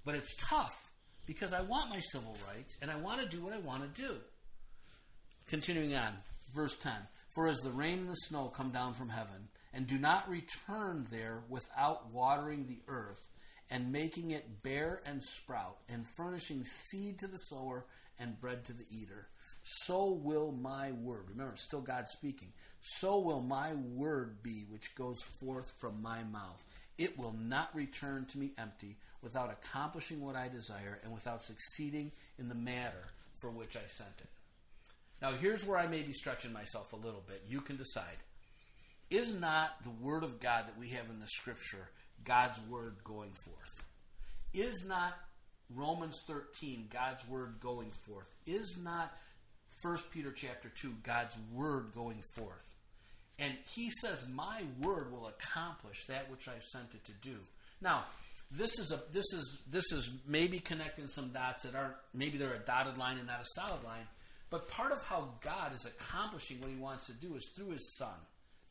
But 0.05 0.15
it's 0.15 0.35
tough 0.35 0.91
because 1.25 1.53
I 1.53 1.61
want 1.61 1.89
my 1.89 1.99
civil 1.99 2.35
rights 2.47 2.77
and 2.81 2.91
I 2.91 2.95
want 2.95 3.21
to 3.21 3.27
do 3.27 3.43
what 3.43 3.53
I 3.53 3.59
want 3.59 3.95
to 3.95 4.01
do. 4.01 4.15
Continuing 5.47 5.95
on, 5.95 6.13
verse 6.53 6.77
10 6.77 6.93
For 7.35 7.47
as 7.47 7.59
the 7.59 7.71
rain 7.71 7.99
and 7.99 8.09
the 8.09 8.15
snow 8.15 8.47
come 8.47 8.71
down 8.71 8.93
from 8.93 9.09
heaven, 9.09 9.49
and 9.73 9.87
do 9.87 9.97
not 9.97 10.29
return 10.29 11.07
there 11.09 11.43
without 11.49 12.11
watering 12.11 12.67
the 12.67 12.81
earth 12.87 13.27
and 13.69 13.91
making 13.91 14.31
it 14.31 14.61
bear 14.61 15.01
and 15.07 15.23
sprout, 15.23 15.77
and 15.89 16.05
furnishing 16.15 16.63
seed 16.63 17.17
to 17.17 17.27
the 17.27 17.37
sower 17.37 17.85
and 18.19 18.39
bread 18.39 18.65
to 18.65 18.73
the 18.73 18.85
eater. 18.91 19.29
So 19.63 20.11
will 20.11 20.51
my 20.51 20.91
word, 20.91 21.29
remember, 21.29 21.55
still 21.55 21.81
God 21.81 22.09
speaking, 22.09 22.49
so 22.81 23.19
will 23.19 23.41
my 23.41 23.73
word 23.73 24.43
be 24.43 24.65
which 24.69 24.93
goes 24.93 25.23
forth 25.23 25.73
from 25.79 26.01
my 26.01 26.23
mouth. 26.23 26.65
It 26.97 27.17
will 27.17 27.31
not 27.33 27.73
return 27.73 28.25
to 28.25 28.37
me 28.37 28.51
empty 28.57 28.97
without 29.21 29.51
accomplishing 29.51 30.21
what 30.21 30.35
I 30.35 30.49
desire 30.49 30.99
and 31.03 31.13
without 31.13 31.41
succeeding 31.41 32.11
in 32.37 32.49
the 32.49 32.55
matter 32.55 33.11
for 33.35 33.49
which 33.49 33.77
I 33.77 33.87
sent 33.87 34.19
it. 34.19 34.29
Now, 35.21 35.31
here's 35.31 35.65
where 35.65 35.79
I 35.79 35.87
may 35.87 36.01
be 36.01 36.11
stretching 36.11 36.51
myself 36.51 36.91
a 36.91 36.97
little 36.97 37.23
bit. 37.25 37.43
You 37.47 37.61
can 37.61 37.77
decide. 37.77 38.17
Is 39.09 39.39
not 39.39 39.81
the 39.83 40.05
word 40.05 40.23
of 40.23 40.41
God 40.41 40.67
that 40.67 40.77
we 40.77 40.89
have 40.89 41.09
in 41.09 41.19
the 41.19 41.27
scripture 41.27 41.89
God's 42.25 42.59
word 42.69 42.97
going 43.05 43.31
forth? 43.31 43.85
Is 44.53 44.85
not 44.87 45.17
Romans 45.73 46.21
13 46.27 46.87
God's 46.91 47.27
word 47.27 47.55
going 47.61 47.91
forth? 48.05 48.33
Is 48.45 48.77
not 48.83 49.13
1 49.83 49.97
Peter 50.11 50.31
chapter 50.31 50.69
2 50.69 50.93
God's 51.03 51.37
word 51.53 51.91
going 51.93 52.21
forth? 52.35 52.75
And 53.37 53.57
he 53.75 53.89
says, 54.01 54.27
"My 54.29 54.63
word 54.79 55.11
will 55.11 55.27
accomplish 55.27 56.05
that 56.05 56.29
which 56.29 56.47
I've 56.47 56.63
sent 56.63 56.95
it 56.95 57.03
to 57.05 57.11
do." 57.13 57.39
Now, 57.81 58.05
this 58.51 58.77
is 58.79 58.91
a 58.91 58.97
this 59.11 59.25
is 59.33 59.59
this 59.67 59.91
is 59.91 60.11
maybe 60.27 60.59
connecting 60.59 61.07
some 61.07 61.29
dots 61.29 61.63
that 61.63 61.75
aren't 61.75 61.95
maybe 62.13 62.37
they're 62.37 62.53
a 62.53 62.59
dotted 62.59 62.97
line 62.97 63.17
and 63.17 63.27
not 63.27 63.41
a 63.41 63.45
solid 63.55 63.83
line, 63.83 64.07
but 64.49 64.67
part 64.67 64.91
of 64.91 65.01
how 65.03 65.37
God 65.41 65.73
is 65.73 65.85
accomplishing 65.85 66.61
what 66.61 66.69
he 66.69 66.75
wants 66.75 67.07
to 67.07 67.13
do 67.13 67.35
is 67.35 67.51
through 67.55 67.71
his 67.71 67.97
son, 67.97 68.19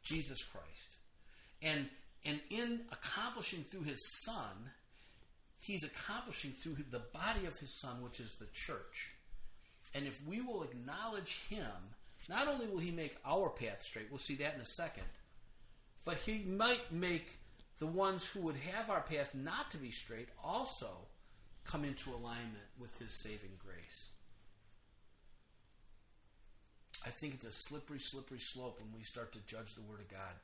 Jesus 0.03 0.43
Christ. 0.45 0.97
And 1.61 1.91
and 2.25 2.41
in 2.51 2.83
accomplishing 2.93 3.65
through 3.65 3.83
his 3.83 4.01
son, 4.25 4.71
he's 5.59 5.83
accomplishing 5.83 6.53
through 6.53 6.77
the 6.91 7.01
body 7.01 7.47
of 7.47 7.59
his 7.59 7.81
son, 7.81 8.03
which 8.03 8.21
is 8.21 8.37
the 8.39 8.47
church. 8.53 9.15
And 9.95 10.07
if 10.07 10.27
we 10.27 10.41
will 10.41 10.63
acknowledge 10.63 11.49
him, 11.49 11.95
not 12.29 12.49
only 12.49 12.67
will 12.67 12.79
he 12.79 12.91
make 12.91 13.17
our 13.27 13.49
path 13.51 13.83
straight, 13.83 14.07
we'll 14.11 14.19
see 14.19 14.37
that 14.37 14.55
in 14.55 14.61
a 14.61 14.67
second, 14.67 15.05
but 16.05 16.19
he 16.19 16.45
might 16.47 16.91
make 16.91 17.39
the 17.79 17.87
ones 17.87 18.27
who 18.27 18.41
would 18.41 18.57
have 18.57 18.91
our 18.91 19.01
path 19.01 19.35
not 19.35 19.71
to 19.73 19.77
be 19.77 19.91
straight 19.91 20.29
also 20.43 20.89
come 21.65 21.85
into 21.85 22.11
alignment 22.11 22.69
with 22.79 22.99
his 22.99 23.13
saving 23.13 23.59
grace. 23.59 24.11
I 27.05 27.11
think 27.11 27.35
it's 27.35 27.45
a 27.45 27.53
slippery, 27.53 27.99
slippery 27.99 28.39
slope 28.39 28.81
when 28.81 28.93
we 28.97 29.03
start 29.03 29.33
to 29.33 29.47
judge 29.47 29.75
the 29.75 29.83
Word 29.83 30.01
of 30.01 30.09
God. 30.09 30.37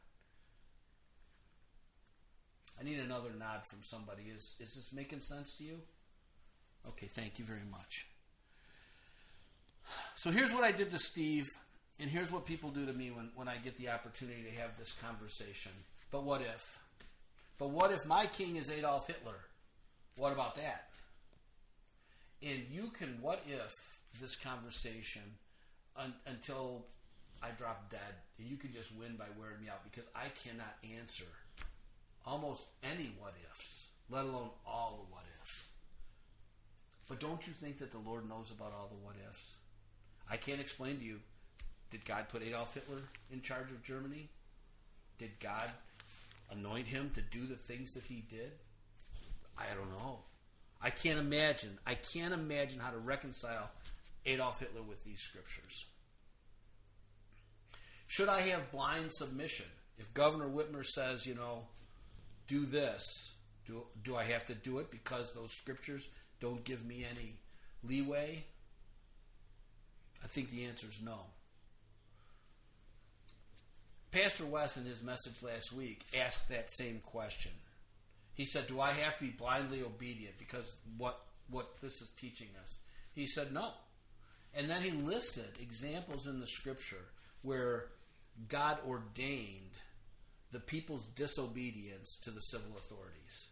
I 2.81 2.85
need 2.85 2.99
another 2.99 3.31
nod 3.37 3.65
from 3.65 3.83
somebody. 3.83 4.25
Is 4.25 4.57
is 4.61 4.75
this 4.75 4.93
making 4.93 5.21
sense 5.21 5.53
to 5.55 5.65
you? 5.65 5.81
Okay, 6.89 7.07
thank 7.07 7.39
you 7.39 7.45
very 7.45 7.67
much. 7.71 8.07
So 10.17 10.31
here's 10.31 10.53
what 10.53 10.65
I 10.65 10.73
did 10.73 10.91
to 10.91 10.99
Steve, 10.99 11.45
and 12.01 12.11
here's 12.11 12.31
what 12.31 12.47
people 12.47 12.71
do 12.71 12.87
to 12.87 12.93
me 12.93 13.11
when, 13.11 13.31
when 13.35 13.49
I 13.49 13.57
get 13.57 13.77
the 13.77 13.91
opportunity 13.91 14.43
to 14.43 14.61
have 14.61 14.77
this 14.77 14.93
conversation. 14.93 15.73
But 16.11 16.25
what 16.25 16.41
if? 16.41 16.79
But 17.59 17.71
what 17.71 17.91
if 17.93 18.07
my 18.07 18.27
king 18.27 18.57
is 18.57 18.71
Adolf 18.71 19.07
Hitler? 19.07 19.39
What 20.17 20.33
about 20.33 20.57
that? 20.57 20.89
And 22.43 22.63
you 22.71 22.91
can 22.91 23.19
what 23.21 23.43
if 23.49 23.73
this 24.21 24.37
conversation 24.37 25.23
un, 25.97 26.15
until 26.27 26.87
I 27.43 27.51
drop 27.57 27.91
dead, 27.91 28.15
and 28.39 28.49
you 28.49 28.57
can 28.57 28.73
just 28.73 28.95
win 28.97 29.17
by 29.17 29.27
wearing 29.39 29.61
me 29.61 29.69
out 29.69 29.85
because 29.85 30.05
I 30.15 30.29
cannot 30.29 30.75
answer 30.97 31.25
almost 32.27 32.69
any 32.83 33.13
what 33.19 33.35
ifs, 33.53 33.89
let 34.11 34.25
alone 34.25 34.51
all 34.67 35.07
the 35.07 35.15
what 35.15 35.25
ifs. 35.41 35.71
But 37.09 37.21
don't 37.21 37.47
you 37.47 37.53
think 37.53 37.79
that 37.79 37.91
the 37.91 37.99
Lord 37.99 38.29
knows 38.29 38.51
about 38.51 38.73
all 38.73 38.89
the 38.89 39.05
what 39.05 39.17
ifs? 39.31 39.57
I 40.31 40.37
can't 40.37 40.61
explain 40.61 40.99
to 40.99 41.05
you. 41.05 41.21
Did 41.91 42.05
God 42.05 42.29
put 42.29 42.43
Adolf 42.43 42.75
Hitler 42.75 43.03
in 43.33 43.41
charge 43.41 43.71
of 43.71 43.83
Germany? 43.83 44.29
Did 45.19 45.41
God 45.41 45.71
anoint 46.51 46.87
him 46.87 47.11
to 47.15 47.21
do 47.21 47.47
the 47.47 47.57
things 47.57 47.95
that 47.95 48.05
he 48.05 48.23
did? 48.29 48.53
I 49.57 49.75
don't 49.75 49.91
know. 49.91 50.21
I 50.83 50.91
can't 50.91 51.19
imagine. 51.19 51.79
I 51.87 51.95
can't 51.95 52.33
imagine 52.33 52.81
how 52.81 52.91
to 52.91 52.99
reconcile 52.99 53.71
Adolf 54.27 54.61
Hitler 54.61 54.83
with 54.83 55.05
these 55.05 55.21
scriptures. 55.21 55.87
Should 58.07 58.29
I 58.29 58.41
have 58.43 58.71
blind 58.71 59.13
submission? 59.13 59.67
If 59.99 60.15
Governor 60.15 60.49
Whitmer 60.49 60.85
says, 60.85 61.27
you 61.27 61.35
know, 61.35 61.65
do 62.47 62.65
this, 62.65 63.35
do, 63.67 63.83
do 64.05 64.17
I 64.17 64.25
have 64.25 64.47
to 64.47 64.55
do 64.55 64.79
it 64.79 64.91
because 64.91 65.33
those 65.33 65.53
scriptures 65.53 66.09
don't 66.41 66.65
give 66.65 66.87
me 66.87 67.05
any 67.11 67.35
leeway? 67.83 68.45
I 70.23 70.27
think 70.27 70.51
the 70.51 70.65
answer 70.65 70.89
is 70.89 71.01
no. 71.03 71.19
Pastor 74.11 74.47
West, 74.47 74.77
in 74.77 74.85
his 74.85 75.03
message 75.03 75.43
last 75.43 75.73
week, 75.73 76.05
asked 76.19 76.49
that 76.49 76.71
same 76.71 77.01
question. 77.05 77.53
He 78.35 78.47
said, 78.47 78.67
Do 78.67 78.81
I 78.81 78.93
have 78.93 79.19
to 79.19 79.25
be 79.25 79.31
blindly 79.31 79.83
obedient 79.83 80.39
because 80.39 80.77
what, 80.97 81.21
what 81.51 81.81
this 81.83 82.01
is 82.01 82.11
teaching 82.11 82.49
us? 82.63 82.79
He 83.15 83.27
said, 83.27 83.53
No. 83.53 83.71
And 84.55 84.71
then 84.71 84.83
he 84.83 84.91
listed 84.91 85.59
examples 85.61 86.27
in 86.27 86.41
the 86.41 86.47
scripture 86.47 87.05
where 87.43 87.89
God 88.49 88.79
ordained 88.87 89.81
the 90.53 90.61
people's 90.61 91.07
disobedience 91.07 92.17
to 92.23 92.31
the 92.31 92.41
civil 92.41 92.77
authorities. 92.79 93.48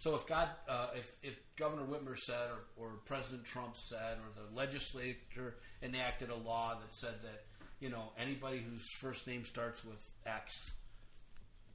So 0.00 0.14
if 0.14 0.26
God, 0.26 0.48
uh, 0.66 0.88
if, 0.96 1.06
if 1.22 1.38
Governor 1.56 1.84
Whitmer 1.84 2.16
said, 2.16 2.48
or, 2.76 2.84
or 2.84 2.90
President 3.04 3.44
Trump 3.44 3.76
said, 3.76 4.16
or 4.16 4.32
the 4.34 4.56
legislature 4.56 5.56
enacted 5.82 6.30
a 6.30 6.36
law 6.36 6.74
that 6.74 6.94
said 6.94 7.22
that 7.22 7.44
you 7.80 7.88
know, 7.88 8.12
anybody 8.18 8.58
whose 8.58 8.86
first 9.00 9.26
name 9.26 9.44
starts 9.44 9.84
with 9.84 10.10
X, 10.26 10.72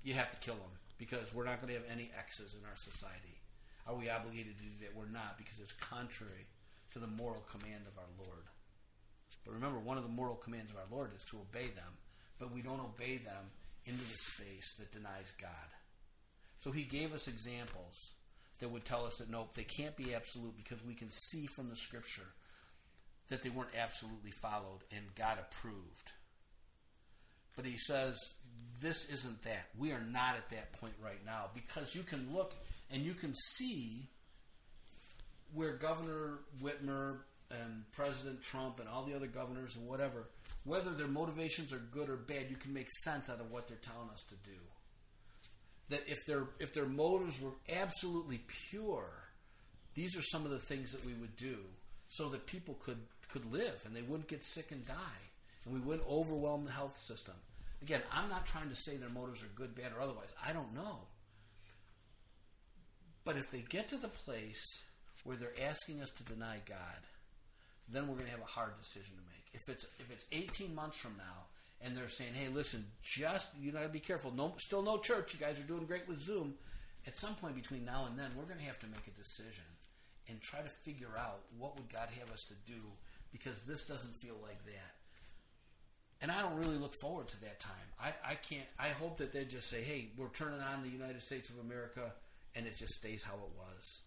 you 0.04 0.14
have 0.14 0.30
to 0.30 0.38
kill 0.38 0.56
them 0.56 0.72
because 0.98 1.34
we're 1.34 1.46
not 1.46 1.62
going 1.62 1.74
to 1.74 1.80
have 1.80 1.92
any 1.92 2.12
X's 2.18 2.54
in 2.54 2.62
our 2.68 2.76
society. 2.76 3.42
Are 3.88 3.96
we 3.96 4.10
obligated 4.10 4.58
to 4.58 4.64
do 4.64 4.70
that? 4.82 4.96
We're 4.96 5.12
not 5.12 5.38
because 5.38 5.60
it's 5.60 5.74
contrary 5.74 6.46
to 6.94 7.00
the 7.00 7.08
moral 7.08 7.44
command 7.50 7.86
of 7.88 7.98
our 7.98 8.10
Lord. 8.26 8.46
But 9.44 9.54
remember, 9.54 9.80
one 9.80 9.98
of 9.98 10.04
the 10.04 10.10
moral 10.10 10.36
commands 10.36 10.72
of 10.72 10.78
our 10.78 10.90
Lord 10.92 11.12
is 11.16 11.24
to 11.26 11.38
obey 11.38 11.68
them, 11.68 11.94
but 12.40 12.54
we 12.54 12.62
don't 12.62 12.80
obey 12.80 13.18
them 13.18 13.54
into 13.86 14.02
the 14.02 14.18
space 14.18 14.74
that 14.80 14.92
denies 14.92 15.34
God. 15.40 15.70
So 16.60 16.72
he 16.72 16.84
gave 16.84 17.14
us 17.14 17.28
examples 17.28 18.14
that 18.60 18.70
would 18.70 18.86
tell 18.86 19.06
us 19.06 19.18
that 19.18 19.30
nope, 19.30 19.54
they 19.54 19.64
can't 19.64 19.96
be 19.96 20.16
absolute 20.16 20.56
because 20.58 20.84
we 20.84 20.94
can 20.94 21.10
see 21.12 21.46
from 21.48 21.70
the 21.70 21.76
scripture 21.76 22.34
that 23.30 23.42
they 23.42 23.50
weren't 23.50 23.76
absolutely 23.78 24.32
followed 24.42 24.82
and 24.96 25.04
God 25.16 25.38
approved. 25.40 26.14
But 27.56 27.66
he 27.66 27.78
says, 27.78 28.18
this 28.82 29.10
isn't 29.10 29.44
that. 29.44 29.68
We 29.78 29.92
are 29.92 30.04
not 30.12 30.36
at 30.36 30.50
that 30.50 30.74
point 30.74 30.94
right 31.04 31.24
now 31.26 31.50
because 31.54 31.96
you 31.96 32.04
can 32.04 32.34
look 32.34 32.54
and 32.92 33.02
you 33.02 33.14
can 33.14 33.34
see 33.34 34.08
where 35.54 35.74
Governor 35.74 36.40
Whitmer 36.62 37.20
and 37.50 37.84
President 37.94 38.42
Trump 38.42 38.80
and 38.80 38.90
all 38.90 39.04
the 39.04 39.16
other 39.16 39.28
governors 39.28 39.76
and 39.76 39.88
whatever, 39.88 40.28
whether 40.64 40.92
their 40.92 41.08
motivations 41.08 41.72
are 41.72 41.82
good 41.92 42.10
or 42.10 42.18
bad, 42.18 42.48
you 42.50 42.58
can 42.58 42.74
make 42.74 42.90
sense 43.04 43.30
out 43.30 43.40
of 43.40 43.52
what 43.52 43.68
they're 43.68 43.78
telling 43.78 44.10
us 44.10 44.24
to 44.24 44.36
do. 44.50 44.58
That 45.90 46.04
if 46.08 46.26
their 46.26 46.48
if 46.60 46.74
their 46.74 46.88
motives 46.88 47.42
were 47.42 47.52
absolutely 47.72 48.42
pure, 48.70 49.10
these 49.94 50.18
are 50.18 50.22
some 50.22 50.44
of 50.44 50.52
the 50.52 50.60
things 50.60 50.92
that 50.92 51.06
we 51.06 51.14
would 51.14 51.36
do 51.36 51.58
so 52.10 52.30
that 52.30 52.48
people 52.48 52.76
could 52.84 53.00
could 53.30 53.52
live 53.52 53.84
and 53.86 53.96
they 53.96 54.02
wouldn't 54.02 54.28
get 54.28 54.44
sick 54.44 54.72
and 54.72 54.86
die, 54.86 55.24
and 55.64 55.74
we 55.74 55.80
wouldn't 55.80 56.08
overwhelm 56.10 56.66
the 56.66 56.72
health 56.72 56.98
system. 56.98 57.36
Again, 57.82 58.02
I'm 58.14 58.30
not 58.30 58.46
trying 58.46 58.70
to 58.70 58.76
say 58.76 58.98
their 58.98 59.10
motives 59.10 59.44
are 59.44 59.50
good, 59.56 59.76
bad, 59.76 59.92
or 59.96 60.02
otherwise. 60.02 60.34
I 60.46 60.54
don't 60.54 60.74
know. 60.74 61.02
But 63.26 63.38
if 63.38 63.52
they 63.52 63.62
get 63.62 63.90
to 63.90 63.98
the 63.98 64.08
place 64.08 64.84
where 65.24 65.36
they're 65.36 65.68
asking 65.68 66.02
us 66.02 66.12
to 66.12 66.24
deny 66.24 66.62
God, 66.66 67.02
then 67.90 68.08
we're 68.08 68.16
going 68.16 68.26
to 68.26 68.32
have 68.32 68.42
a 68.42 68.46
hard 68.46 68.72
decision 68.80 69.16
to 69.16 69.22
make. 69.22 69.46
If 69.54 69.62
it's 69.68 69.86
if 70.00 70.12
it's 70.12 70.26
18 70.32 70.74
months 70.74 70.98
from 70.98 71.16
now 71.18 71.46
and 71.82 71.96
they're 71.96 72.08
saying, 72.08 72.34
"Hey, 72.34 72.48
listen, 72.50 72.86
just 73.02 73.52
you 73.60 73.72
got 73.72 73.84
to 73.84 73.90
be 73.90 74.00
careful. 74.00 74.34
No, 74.34 74.54
still 74.58 74.82
no 74.82 74.98
church. 74.98 75.34
You 75.34 75.40
guys 75.40 75.60
are 75.60 75.64
doing 75.68 75.86
great 75.86 76.08
with 76.08 76.18
Zoom." 76.18 76.56
At 77.08 77.18
some 77.18 77.36
point 77.36 77.56
between 77.56 77.86
now 77.86 78.06
and 78.10 78.18
then, 78.18 78.32
we're 78.36 78.46
going 78.46 78.60
to 78.60 78.66
have 78.66 78.80
to 78.80 78.88
make 78.88 79.08
a 79.08 79.12
decision 79.12 79.66
and 80.28 80.42
try 80.42 80.62
to 80.62 80.70
figure 80.70 81.16
out 81.20 81.42
what 81.58 81.76
would 81.76 81.88
God 81.92 82.10
have 82.20 82.32
us 82.32 82.46
to 82.46 82.56
do 82.66 82.82
because 83.32 83.64
this 83.64 83.86
doesn't 83.86 84.16
feel 84.16 84.38
like 84.42 84.64
that. 84.66 84.96
And 86.22 86.32
I 86.32 86.42
don't 86.42 86.58
really 86.58 86.78
look 86.78 86.96
forward 86.96 87.28
to 87.28 87.42
that 87.42 87.60
time. 87.60 87.74
I, 88.02 88.14
I 88.32 88.36
can't. 88.36 88.66
I 88.80 88.90
hope 88.90 89.18
that 89.18 89.32
they 89.32 89.46
just 89.46 89.70
say, 89.70 89.84
"Hey, 89.84 90.10
we're 90.18 90.30
turning 90.30 90.62
on 90.62 90.82
the 90.82 90.90
United 90.90 91.22
States 91.22 91.50
of 91.50 91.60
America," 91.60 92.14
and 92.56 92.66
it 92.66 92.78
just 92.78 92.96
stays 92.96 93.22
how 93.22 93.36
it 93.36 93.52
was. 93.58 94.02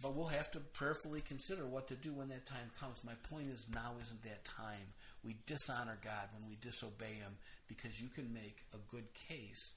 But 0.00 0.14
we'll 0.14 0.26
have 0.26 0.50
to 0.52 0.60
prayerfully 0.60 1.22
consider 1.22 1.66
what 1.66 1.88
to 1.88 1.94
do 1.94 2.12
when 2.12 2.28
that 2.28 2.44
time 2.44 2.70
comes. 2.78 3.02
My 3.02 3.14
point 3.30 3.48
is, 3.48 3.68
now 3.72 3.94
isn't 4.00 4.22
that 4.24 4.44
time. 4.44 4.92
We 5.26 5.36
dishonor 5.44 5.98
God 6.04 6.28
when 6.32 6.48
we 6.48 6.56
disobey 6.60 7.14
Him 7.14 7.36
because 7.66 8.00
you 8.00 8.08
can 8.08 8.32
make 8.32 8.62
a 8.72 8.78
good 8.94 9.12
case 9.12 9.74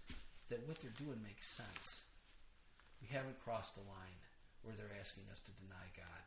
that 0.50 0.68
what 0.68 0.80
they're 0.80 0.92
doing 0.92 1.22
makes 1.24 1.48
sense. 1.48 2.04
We 3.02 3.08
haven't 3.16 3.44
crossed 3.44 3.74
the 3.74 3.82
line 3.82 4.20
where 4.62 4.76
they're 4.78 5.00
asking 5.00 5.24
us 5.32 5.40
to 5.40 5.52
deny 5.54 5.86
God. 5.98 6.24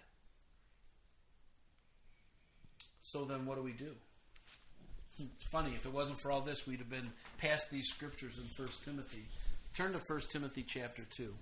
So 3.01 3.25
then, 3.25 3.47
what 3.47 3.57
do 3.57 3.63
we 3.63 3.73
do? 3.73 3.95
It's 5.19 5.45
funny, 5.45 5.73
if 5.75 5.85
it 5.85 5.93
wasn't 5.93 6.19
for 6.19 6.33
all 6.33 6.41
this, 6.41 6.67
we'd 6.67 6.79
have 6.79 6.89
been 6.89 7.13
past 7.37 7.71
these 7.71 7.87
scriptures 7.87 8.39
in 8.39 8.45
1 8.45 8.73
Timothy. 8.83 9.27
Turn 9.75 9.93
to 9.93 9.99
1 9.99 10.21
Timothy 10.31 10.63
chapter 10.63 11.03
2, 11.11 11.35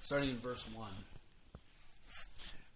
starting 0.00 0.30
in 0.30 0.36
verse 0.36 0.66
1. 0.74 0.88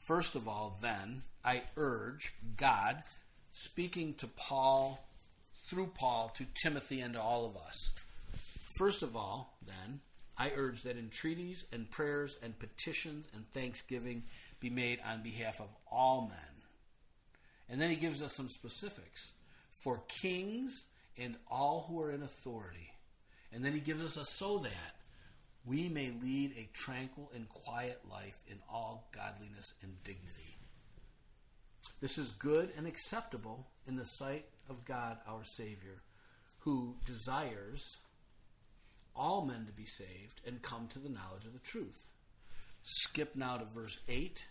First 0.05 0.37
of 0.37 0.47
all, 0.47 0.79
then, 0.83 1.23
I 1.43 1.63
urge 1.79 2.35
God, 2.59 3.03
speaking 3.51 4.13
to 4.15 4.27
Paul, 4.27 5.09
through 5.67 5.93
Paul, 5.95 6.31
to 6.37 6.45
Timothy, 6.63 7.01
and 7.01 7.15
to 7.15 7.23
all 7.23 7.47
of 7.47 7.57
us. 7.57 7.95
First 8.79 9.03
of 9.03 9.17
all, 9.17 9.57
then, 9.67 10.01
I 10.37 10.51
urge 10.55 10.83
that 10.83 10.99
entreaties 10.99 11.65
and 11.73 11.91
prayers 11.91 12.37
and 12.43 12.59
petitions 12.59 13.29
and 13.35 13.51
thanksgiving 13.53 14.25
be 14.61 14.69
made 14.69 14.99
on 15.09 15.23
behalf 15.23 15.59
of 15.59 15.75
all 15.91 16.23
men. 16.29 16.63
And 17.71 17.81
then 17.81 17.89
he 17.89 17.97
gives 17.97 18.23
us 18.23 18.35
some 18.35 18.51
specifics 18.51 19.33
for 19.71 20.03
kings 20.21 20.85
and 21.17 21.37
all 21.51 21.87
who 21.89 22.03
are 22.03 22.11
in 22.11 22.23
authority. 22.23 22.93
And 23.53 23.65
then 23.65 23.73
he 23.73 23.81
gives 23.81 24.03
us 24.03 24.19
a 24.19 24.25
so 24.25 24.59
that 24.59 24.97
we 25.65 25.89
may 25.89 26.11
lead 26.11 26.53
a 26.57 26.69
tranquil 26.75 27.31
and 27.35 27.49
quiet 27.49 28.01
life 28.11 28.43
in 28.47 28.59
all 28.71 29.09
godliness 29.13 29.73
and 29.83 30.03
dignity. 30.05 30.59
This 32.01 32.19
is 32.19 32.33
good 32.33 32.71
and 32.77 32.87
acceptable 32.87 33.67
in 33.87 33.97
the 33.97 34.05
sight 34.05 34.45
of 34.69 34.85
God 34.85 35.19
our 35.27 35.43
Savior, 35.43 36.03
who 36.61 36.97
desires 37.07 37.99
all 39.17 39.45
men 39.45 39.65
to 39.67 39.73
be 39.73 39.87
saved 39.87 40.41
and 40.47 40.61
come 40.61 40.87
to 40.89 40.99
the 40.99 41.09
knowledge 41.09 41.47
of 41.47 41.53
the 41.53 41.59
truth. 41.61 42.13
Skip 42.83 43.37
now 43.37 43.57
to 43.57 43.65
verse 43.65 43.99
8. 44.09 44.45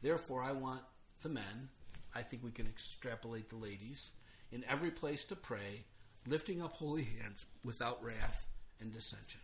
Therefore, 0.00 0.44
I 0.44 0.52
want 0.52 0.82
the 1.22 1.28
men, 1.28 1.70
I 2.14 2.22
think 2.22 2.44
we 2.44 2.50
can 2.50 2.66
extrapolate 2.66 3.48
the 3.48 3.56
ladies, 3.56 4.10
in 4.52 4.64
every 4.68 4.90
place 4.90 5.24
to 5.24 5.36
pray, 5.36 5.84
lifting 6.26 6.62
up 6.62 6.74
holy 6.74 7.04
hands 7.04 7.46
without 7.64 8.02
wrath 8.04 8.46
and 8.80 8.92
dissension. 8.92 9.40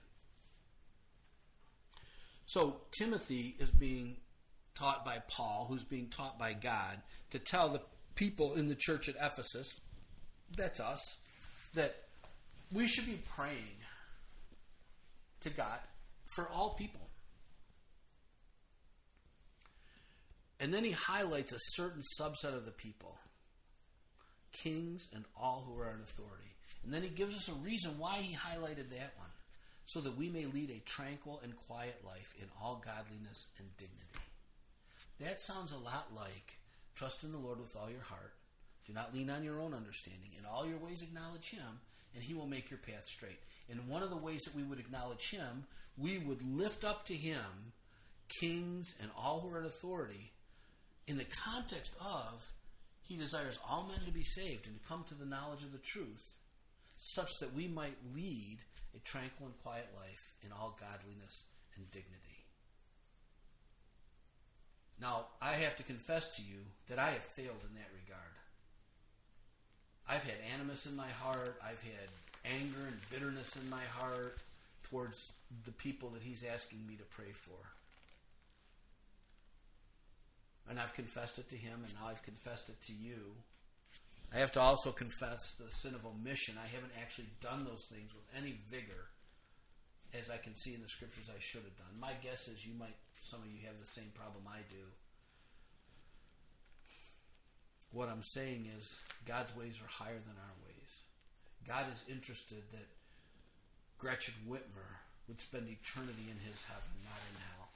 So, 2.48 2.80
Timothy 2.92 3.56
is 3.58 3.70
being 3.70 4.16
taught 4.74 5.04
by 5.04 5.18
Paul, 5.28 5.66
who's 5.68 5.84
being 5.84 6.08
taught 6.08 6.38
by 6.38 6.54
God, 6.54 7.02
to 7.30 7.38
tell 7.38 7.68
the 7.68 7.82
people 8.14 8.54
in 8.54 8.68
the 8.68 8.74
church 8.74 9.06
at 9.06 9.16
Ephesus, 9.16 9.68
that's 10.56 10.80
us, 10.80 11.18
that 11.74 12.04
we 12.72 12.88
should 12.88 13.04
be 13.04 13.18
praying 13.36 13.76
to 15.42 15.50
God 15.50 15.78
for 16.34 16.48
all 16.48 16.70
people. 16.70 17.10
And 20.58 20.72
then 20.72 20.84
he 20.84 20.92
highlights 20.92 21.52
a 21.52 21.58
certain 21.58 22.00
subset 22.18 22.56
of 22.56 22.64
the 22.64 22.72
people 22.72 23.18
kings 24.52 25.06
and 25.14 25.26
all 25.36 25.66
who 25.68 25.78
are 25.78 25.90
in 25.90 26.00
authority. 26.00 26.56
And 26.82 26.94
then 26.94 27.02
he 27.02 27.10
gives 27.10 27.36
us 27.36 27.50
a 27.50 27.54
reason 27.62 27.98
why 27.98 28.16
he 28.16 28.34
highlighted 28.34 28.88
that 28.88 29.12
one 29.18 29.28
so 29.88 30.02
that 30.02 30.18
we 30.18 30.28
may 30.28 30.44
lead 30.44 30.68
a 30.68 30.86
tranquil 30.86 31.40
and 31.42 31.56
quiet 31.56 32.02
life 32.04 32.34
in 32.38 32.46
all 32.60 32.84
godliness 32.84 33.46
and 33.56 33.74
dignity. 33.78 34.20
That 35.18 35.40
sounds 35.40 35.72
a 35.72 35.78
lot 35.78 36.08
like 36.14 36.58
trust 36.94 37.24
in 37.24 37.32
the 37.32 37.38
Lord 37.38 37.58
with 37.58 37.74
all 37.74 37.90
your 37.90 38.02
heart. 38.02 38.34
Do 38.86 38.92
not 38.92 39.14
lean 39.14 39.30
on 39.30 39.44
your 39.44 39.62
own 39.62 39.72
understanding. 39.72 40.32
In 40.38 40.44
all 40.44 40.66
your 40.66 40.76
ways, 40.76 41.00
acknowledge 41.00 41.48
Him, 41.48 41.80
and 42.14 42.22
He 42.22 42.34
will 42.34 42.46
make 42.46 42.70
your 42.70 42.80
path 42.80 43.06
straight. 43.06 43.40
And 43.70 43.88
one 43.88 44.02
of 44.02 44.10
the 44.10 44.16
ways 44.18 44.42
that 44.42 44.54
we 44.54 44.62
would 44.62 44.78
acknowledge 44.78 45.30
Him, 45.30 45.64
we 45.96 46.18
would 46.18 46.42
lift 46.42 46.84
up 46.84 47.06
to 47.06 47.14
Him 47.14 47.72
kings 48.28 48.94
and 49.00 49.10
all 49.16 49.40
who 49.40 49.54
are 49.54 49.60
in 49.60 49.64
authority 49.64 50.32
in 51.06 51.16
the 51.16 51.24
context 51.46 51.96
of 51.98 52.52
he 53.00 53.16
desires 53.16 53.58
all 53.66 53.88
men 53.88 54.04
to 54.04 54.12
be 54.12 54.22
saved 54.22 54.66
and 54.66 54.76
to 54.76 54.86
come 54.86 55.02
to 55.04 55.14
the 55.14 55.24
knowledge 55.24 55.64
of 55.64 55.72
the 55.72 55.78
truth, 55.78 56.36
such 56.98 57.38
that 57.38 57.54
we 57.54 57.68
might 57.68 57.96
lead 58.14 58.58
a 58.94 58.98
tranquil 59.00 59.46
and 59.46 59.62
quiet 59.62 59.88
life 59.96 60.32
in 60.44 60.52
all 60.52 60.78
godliness 60.78 61.44
and 61.76 61.90
dignity. 61.90 62.44
Now, 65.00 65.26
I 65.40 65.52
have 65.52 65.76
to 65.76 65.82
confess 65.82 66.36
to 66.36 66.42
you 66.42 66.58
that 66.88 66.98
I 66.98 67.10
have 67.10 67.24
failed 67.24 67.62
in 67.68 67.74
that 67.74 67.90
regard. 67.94 68.34
I've 70.08 70.24
had 70.24 70.38
animus 70.54 70.86
in 70.86 70.96
my 70.96 71.08
heart, 71.08 71.60
I've 71.62 71.82
had 71.82 72.08
anger 72.44 72.86
and 72.86 72.98
bitterness 73.10 73.56
in 73.56 73.70
my 73.70 73.84
heart 73.96 74.38
towards 74.90 75.32
the 75.64 75.72
people 75.72 76.08
that 76.10 76.22
he's 76.22 76.44
asking 76.44 76.86
me 76.86 76.96
to 76.96 77.04
pray 77.04 77.32
for 77.32 77.72
and 80.68 80.78
I've 80.78 80.94
confessed 80.94 81.38
it 81.38 81.48
to 81.50 81.56
him, 81.56 81.80
and 81.84 81.94
now 81.94 82.08
I've 82.08 82.22
confessed 82.22 82.68
it 82.68 82.80
to 82.82 82.92
you. 82.92 83.34
I 84.34 84.38
have 84.38 84.52
to 84.52 84.60
also 84.60 84.92
confess 84.92 85.54
the 85.54 85.70
sin 85.70 85.94
of 85.94 86.04
omission. 86.04 86.56
I 86.62 86.68
haven't 86.68 86.92
actually 87.00 87.28
done 87.40 87.64
those 87.64 87.86
things 87.86 88.14
with 88.14 88.28
any 88.36 88.58
vigor 88.70 89.08
as 90.16 90.30
I 90.30 90.36
can 90.36 90.54
see 90.54 90.74
in 90.74 90.82
the 90.82 90.88
scriptures 90.88 91.30
I 91.34 91.40
should 91.40 91.64
have 91.64 91.76
done. 91.76 92.00
My 92.00 92.12
guess 92.22 92.48
is 92.48 92.66
you 92.66 92.74
might, 92.78 92.96
some 93.16 93.40
of 93.40 93.46
you 93.46 93.66
have 93.66 93.78
the 93.78 93.86
same 93.86 94.10
problem 94.14 94.44
I 94.46 94.60
do. 94.68 94.84
What 97.90 98.08
I'm 98.08 98.22
saying 98.22 98.68
is, 98.76 99.00
God's 99.26 99.56
ways 99.56 99.80
are 99.82 99.88
higher 99.88 100.20
than 100.20 100.36
our 100.36 100.56
ways. 100.66 101.02
God 101.66 101.86
is 101.90 102.04
interested 102.08 102.62
that 102.72 102.86
Gretchen 103.98 104.34
Whitmer 104.46 105.00
would 105.26 105.40
spend 105.40 105.68
eternity 105.68 106.28
in 106.30 106.38
his 106.48 106.62
heaven, 106.64 107.00
not 107.04 107.20
in 107.32 107.40
hell. 107.40 107.68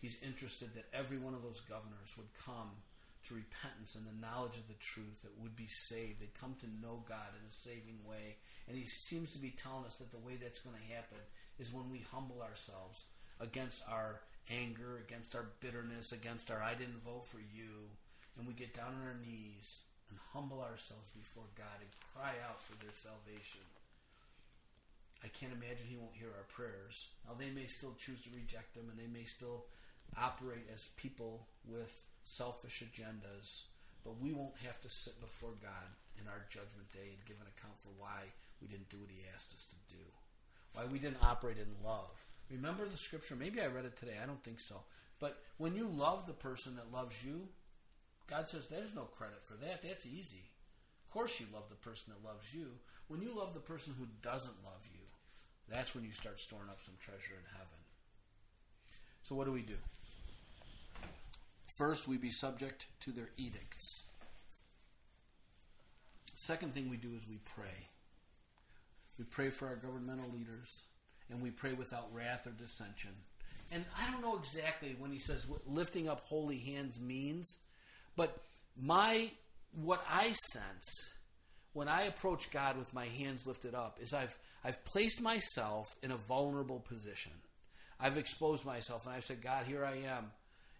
He's 0.00 0.20
interested 0.22 0.74
that 0.74 0.88
every 0.92 1.18
one 1.18 1.34
of 1.34 1.42
those 1.42 1.60
governors 1.60 2.16
would 2.16 2.28
come 2.44 2.70
to 3.24 3.34
repentance 3.34 3.94
and 3.94 4.04
the 4.06 4.20
knowledge 4.20 4.56
of 4.56 4.68
the 4.68 4.78
truth, 4.80 5.22
that 5.22 5.40
would 5.40 5.56
be 5.56 5.66
saved. 5.66 6.20
They'd 6.20 6.34
come 6.38 6.54
to 6.60 6.80
know 6.80 7.04
God 7.08 7.32
in 7.40 7.48
a 7.48 7.52
saving 7.52 8.04
way. 8.04 8.36
And 8.68 8.76
he 8.76 8.84
seems 8.84 9.32
to 9.32 9.38
be 9.38 9.50
telling 9.50 9.84
us 9.84 9.96
that 9.96 10.10
the 10.10 10.18
way 10.18 10.36
that's 10.36 10.58
going 10.58 10.76
to 10.76 10.94
happen 10.94 11.18
is 11.58 11.72
when 11.72 11.90
we 11.90 12.04
humble 12.12 12.42
ourselves 12.42 13.04
against 13.40 13.82
our 13.88 14.20
anger, 14.50 15.00
against 15.06 15.34
our 15.34 15.46
bitterness, 15.60 16.12
against 16.12 16.50
our 16.50 16.62
I 16.62 16.74
didn't 16.74 17.02
vote 17.02 17.26
for 17.26 17.38
you. 17.40 17.88
And 18.36 18.46
we 18.46 18.52
get 18.52 18.74
down 18.74 18.92
on 19.00 19.06
our 19.06 19.16
knees 19.24 19.82
and 20.10 20.18
humble 20.32 20.60
ourselves 20.60 21.08
before 21.16 21.48
God 21.56 21.80
and 21.80 21.90
cry 22.12 22.34
out 22.44 22.60
for 22.60 22.76
their 22.82 22.92
salvation. 22.92 23.62
I 25.24 25.28
can't 25.28 25.52
imagine 25.52 25.86
he 25.88 25.96
won't 25.96 26.16
hear 26.16 26.28
our 26.28 26.44
prayers. 26.52 27.08
Now, 27.24 27.32
they 27.38 27.48
may 27.48 27.66
still 27.66 27.94
choose 27.96 28.20
to 28.22 28.30
reject 28.34 28.76
him 28.76 28.90
and 28.90 28.98
they 28.98 29.08
may 29.10 29.24
still 29.24 29.64
operate 30.20 30.68
as 30.72 30.88
people 30.96 31.46
with 31.66 32.06
selfish 32.24 32.82
agendas, 32.82 33.64
but 34.02 34.20
we 34.20 34.32
won't 34.32 34.58
have 34.66 34.80
to 34.80 34.88
sit 34.88 35.20
before 35.20 35.54
God 35.62 35.94
in 36.20 36.26
our 36.26 36.44
judgment 36.48 36.92
day 36.92 37.14
and 37.14 37.24
give 37.24 37.36
an 37.40 37.52
account 37.56 37.78
for 37.78 37.90
why 37.96 38.34
we 38.60 38.66
didn't 38.66 38.90
do 38.90 38.98
what 38.98 39.10
He 39.10 39.22
asked 39.34 39.54
us 39.54 39.64
to 39.64 39.94
do, 39.94 40.02
why 40.72 40.84
we 40.90 40.98
didn't 40.98 41.22
operate 41.22 41.58
in 41.58 41.86
love. 41.86 42.26
Remember 42.50 42.84
the 42.86 42.96
scripture? 42.96 43.36
Maybe 43.36 43.60
I 43.60 43.66
read 43.66 43.84
it 43.84 43.96
today. 43.96 44.16
I 44.22 44.26
don't 44.26 44.42
think 44.42 44.60
so. 44.60 44.82
But 45.20 45.38
when 45.58 45.76
you 45.76 45.86
love 45.86 46.26
the 46.26 46.32
person 46.32 46.76
that 46.76 46.92
loves 46.92 47.24
you, 47.24 47.48
God 48.26 48.48
says 48.48 48.68
there's 48.68 48.94
no 48.94 49.02
credit 49.02 49.42
for 49.42 49.54
that. 49.54 49.82
That's 49.82 50.06
easy. 50.06 50.50
Of 51.06 51.12
course, 51.12 51.40
you 51.40 51.46
love 51.52 51.68
the 51.68 51.76
person 51.76 52.12
that 52.12 52.26
loves 52.28 52.54
you. 52.54 52.66
When 53.08 53.22
you 53.22 53.36
love 53.36 53.54
the 53.54 53.60
person 53.60 53.94
who 53.98 54.06
doesn't 54.22 54.64
love 54.64 54.88
you, 54.92 55.00
that's 55.68 55.94
when 55.94 56.04
you 56.04 56.12
start 56.12 56.40
storing 56.40 56.68
up 56.68 56.80
some 56.80 56.94
treasure 56.98 57.34
in 57.38 57.46
heaven. 57.52 57.78
So, 59.22 59.34
what 59.34 59.46
do 59.46 59.52
we 59.52 59.62
do? 59.62 59.76
First, 61.76 62.06
we 62.06 62.18
be 62.18 62.30
subject 62.30 62.86
to 63.00 63.10
their 63.10 63.30
edicts. 63.36 64.04
Second 66.36 66.72
thing 66.72 66.88
we 66.88 66.96
do 66.96 67.12
is 67.16 67.26
we 67.28 67.38
pray. 67.56 67.88
We 69.18 69.24
pray 69.24 69.50
for 69.50 69.66
our 69.66 69.76
governmental 69.76 70.30
leaders, 70.32 70.68
and 71.30 71.42
we 71.42 71.50
pray 71.50 71.72
without 71.72 72.12
wrath 72.12 72.46
or 72.46 72.50
dissension. 72.50 73.12
And 73.72 73.84
I 74.00 74.10
don't 74.10 74.22
know 74.22 74.36
exactly 74.36 74.94
when 74.98 75.10
he 75.10 75.18
says 75.18 75.46
lifting 75.66 76.08
up 76.08 76.20
holy 76.20 76.58
hands 76.58 77.00
means, 77.00 77.58
but 78.16 78.36
my 78.80 79.30
what 79.72 80.04
I 80.08 80.32
sense 80.52 81.14
when 81.72 81.88
I 81.88 82.02
approach 82.02 82.50
God 82.50 82.76
with 82.76 82.94
my 82.94 83.06
hands 83.06 83.46
lifted 83.46 83.74
up 83.74 83.98
is 84.00 84.12
I've 84.12 84.36
I've 84.64 84.84
placed 84.84 85.20
myself 85.22 85.86
in 86.02 86.10
a 86.10 86.16
vulnerable 86.28 86.80
position. 86.80 87.32
I've 87.98 88.18
exposed 88.18 88.64
myself 88.64 89.06
and 89.06 89.14
I've 89.14 89.24
said, 89.24 89.42
God, 89.42 89.66
here 89.66 89.84
I 89.84 89.96
am. 90.08 90.30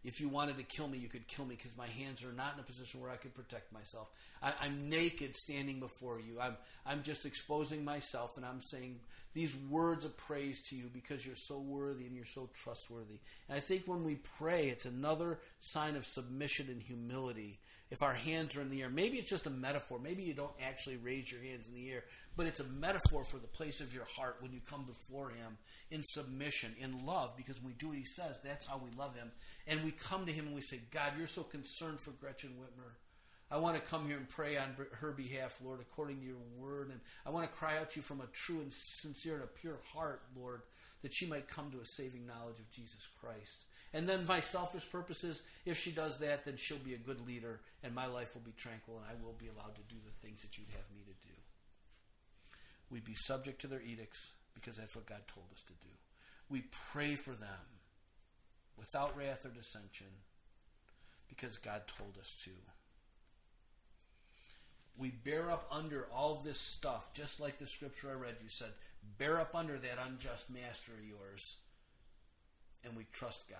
If 0.05 0.21
you 0.21 0.29
wanted 0.29 0.59
to 0.59 0.63
kill 0.63 0.87
me, 0.87 0.99
you 0.99 1.09
could 1.09 1.27
kill 1.27 1.47
me 1.47 1.55
because 1.57 1.77
my 1.77 1.87
hands 1.87 2.23
are 2.25 2.33
not 2.33 2.55
in 2.55 2.61
a 2.61 2.63
position 2.63 3.01
where 3.01 3.11
I 3.11 3.17
could 3.17 3.35
protect 3.35 3.73
myself. 3.73 4.11
I, 4.43 4.53
am 4.67 4.91
naked 4.91 5.35
standing 5.35 5.81
before 5.81 6.21
you. 6.21 6.39
I'm, 6.41 6.57
I'm 6.85 7.03
just 7.03 7.25
exposing 7.25 7.85
myself 7.85 8.37
and 8.37 8.45
I'm 8.45 8.61
saying 8.61 9.01
these 9.33 9.57
words 9.71 10.05
of 10.05 10.17
praise 10.17 10.63
to 10.65 10.77
you 10.77 10.91
because 10.93 11.27
you're 11.27 11.35
so 11.35 11.59
worthy 11.59 12.07
and 12.07 12.15
you're 12.15 12.25
so 12.25 12.51
trustworthy. 12.55 13.19
And 13.49 13.57
I 13.57 13.61
think 13.61 13.85
when 13.87 14.05
we 14.05 14.17
pray, 14.39 14.69
it's 14.69 14.85
another 14.85 15.39
sign 15.59 15.97
of 15.97 16.05
submission 16.05 16.67
and 16.69 16.83
humility. 16.83 17.59
If 17.91 18.03
our 18.03 18.15
hands 18.15 18.57
are 18.57 18.63
in 18.63 18.71
the 18.71 18.83
air, 18.83 18.89
maybe 18.89 19.19
it's 19.19 19.31
just 19.31 19.47
a 19.47 19.51
metaphor. 19.51 19.99
Maybe 20.03 20.23
you 20.23 20.35
don't 20.35 20.55
actually 20.67 20.97
raise 20.97 21.31
your 21.31 21.43
hands 21.43 21.69
in 21.69 21.75
the 21.75 21.91
air, 21.91 22.05
but 22.37 22.47
it's 22.47 22.61
a 22.61 22.65
metaphor 22.65 23.25
for 23.25 23.39
the 23.39 23.47
place 23.47 23.81
of 23.81 23.95
your 23.95 24.07
heart 24.17 24.39
when 24.41 24.53
you 24.53 24.61
come 24.69 24.85
before 24.85 25.31
Him 25.31 25.59
in 25.91 26.03
submission, 26.03 26.75
in 26.81 27.07
love, 27.07 27.37
because 27.37 27.61
when 27.61 27.69
we 27.69 27.75
do 27.75 27.89
what 27.89 27.99
He 27.99 28.05
says, 28.05 28.41
that's 28.43 28.67
how 28.67 28.79
we 28.79 28.91
love 28.99 29.15
Him. 29.15 29.31
And 29.67 29.85
we 29.85 29.91
come 29.93 30.27
to 30.27 30.33
Him 30.33 30.47
and 30.47 30.55
we 30.55 30.63
say, 30.63 30.81
God, 30.91 31.13
you're 31.17 31.27
so 31.27 31.43
concerned 31.43 32.01
for 32.01 32.11
Gretchen 32.13 32.55
Whitmer. 32.59 32.95
I 33.51 33.59
want 33.59 33.77
to 33.77 33.83
come 33.83 34.07
here 34.09 34.17
and 34.17 34.29
pray 34.29 34.57
on 34.57 34.75
her 35.01 35.13
behalf, 35.13 35.61
Lord, 35.63 35.81
according 35.81 36.21
to 36.21 36.27
your 36.27 36.43
word. 36.57 36.91
And 36.91 37.01
I 37.25 37.31
want 37.31 37.49
to 37.49 37.57
cry 37.57 37.79
out 37.79 37.91
to 37.91 37.97
you 37.97 38.03
from 38.03 38.21
a 38.21 38.27
true 38.33 38.61
and 38.61 38.73
sincere 38.73 39.35
and 39.35 39.45
a 39.45 39.47
pure 39.47 39.79
heart, 39.93 40.23
Lord, 40.37 40.63
that 41.05 41.13
she 41.13 41.27
might 41.27 41.49
come 41.49 41.71
to 41.71 41.81
a 41.81 41.85
saving 41.85 42.27
knowledge 42.27 42.59
of 42.59 42.71
Jesus 42.71 43.07
Christ. 43.21 43.67
And 43.93 44.09
then, 44.09 44.27
my 44.27 44.41
selfish 44.41 44.91
purposes, 44.91 45.43
if 45.67 45.79
she 45.79 45.91
does 45.91 46.19
that, 46.19 46.47
then 46.47 46.57
she'll 46.57 46.79
be 46.79 46.95
a 46.95 46.99
good 46.99 47.25
leader, 47.27 47.61
and 47.83 47.95
my 47.95 48.07
life 48.07 48.35
will 48.35 48.43
be 48.43 48.55
tranquil, 48.57 48.97
and 48.97 49.07
I 49.07 49.23
will 49.23 49.35
be 49.35 49.49
allowed 49.49 49.77
to 49.77 49.83
do 49.83 49.97
the 50.03 50.27
things 50.27 50.41
that 50.41 50.57
you'd 50.57 50.71
have 50.71 50.91
me 50.97 51.03
to 51.05 51.29
do. 51.29 51.35
We'd 52.91 53.05
be 53.05 53.15
subject 53.15 53.61
to 53.61 53.67
their 53.67 53.83
edicts 53.83 54.33
because 54.55 54.79
that's 54.79 54.97
what 54.97 55.05
God 55.05 55.21
told 55.29 55.47
us 55.53 55.63
to 55.65 55.75
do. 55.75 55.93
We 56.49 56.65
pray 56.93 57.17
for 57.17 57.33
them 57.33 57.79
without 58.79 59.17
wrath 59.17 59.45
or 59.45 59.51
dissension 59.51 60.25
because 61.29 61.59
God 61.59 61.83
told 61.87 62.17
us 62.19 62.35
to 62.45 62.51
we 64.97 65.11
bear 65.11 65.51
up 65.51 65.67
under 65.73 66.07
all 66.15 66.37
this 66.37 66.61
stuff, 66.61 67.13
just 67.15 67.41
like 67.41 67.59
the 67.59 67.67
scripture 67.67 68.11
I 68.11 68.15
read. 68.15 68.37
You 68.43 68.49
said, 68.49 68.71
bear 69.19 69.41
up 69.41 69.55
under 69.55 69.79
that 69.79 69.99
unjust 70.07 70.51
master 70.51 70.93
of 70.93 71.07
yours, 71.07 71.57
and 72.85 72.97
we 72.97 73.07
trust 73.13 73.49
God. 73.49 73.59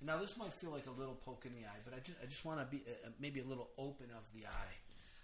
And 0.00 0.08
now, 0.08 0.18
this 0.18 0.36
might 0.36 0.52
feel 0.52 0.70
like 0.70 0.86
a 0.86 0.98
little 0.98 1.14
poke 1.14 1.46
in 1.46 1.52
the 1.54 1.66
eye, 1.66 1.80
but 1.84 1.94
I 1.94 2.00
just, 2.00 2.18
I 2.22 2.26
just 2.26 2.44
want 2.44 2.60
to 2.60 2.66
be 2.66 2.82
uh, 2.86 3.08
uh, 3.08 3.10
maybe 3.20 3.40
a 3.40 3.44
little 3.44 3.70
open 3.78 4.06
of 4.16 4.28
the 4.34 4.46
eye. 4.46 4.74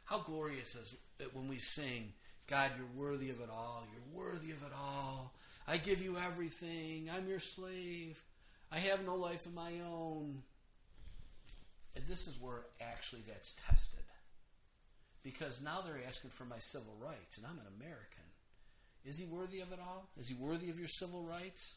How 0.05 0.18
glorious 0.18 0.74
is 0.74 0.97
it 1.18 1.35
when 1.35 1.49
we 1.49 1.59
sing, 1.59 2.12
God, 2.47 2.72
you're 2.76 3.07
worthy 3.07 3.31
of 3.31 3.41
it 3.41 3.49
all. 3.51 3.87
You're 3.93 4.24
worthy 4.24 4.51
of 4.51 4.62
it 4.62 4.72
all. 4.76 5.35
I 5.68 5.76
give 5.76 6.03
you 6.03 6.16
everything. 6.16 7.09
I'm 7.14 7.28
your 7.28 7.39
slave. 7.39 8.22
I 8.72 8.78
have 8.78 9.05
no 9.05 9.14
life 9.14 9.47
of 9.47 9.55
my 9.55 9.72
own. 9.87 10.43
And 11.95 12.05
this 12.07 12.26
is 12.26 12.41
where 12.41 12.62
actually 12.81 13.22
that's 13.26 13.53
tested 13.53 14.01
because 15.22 15.61
now 15.62 15.81
they're 15.85 16.01
asking 16.07 16.31
for 16.31 16.45
my 16.45 16.59
civil 16.59 16.95
rights, 17.01 17.37
and 17.37 17.47
I'm 17.47 17.59
an 17.59 17.66
American. 17.78 18.24
Is 19.05 19.18
he 19.18 19.26
worthy 19.26 19.61
of 19.61 19.72
it 19.72 19.78
all? 19.80 20.09
Is 20.18 20.28
he 20.28 20.34
worthy 20.34 20.70
of 20.70 20.78
your 20.78 20.88
civil 20.88 21.22
rights? 21.22 21.76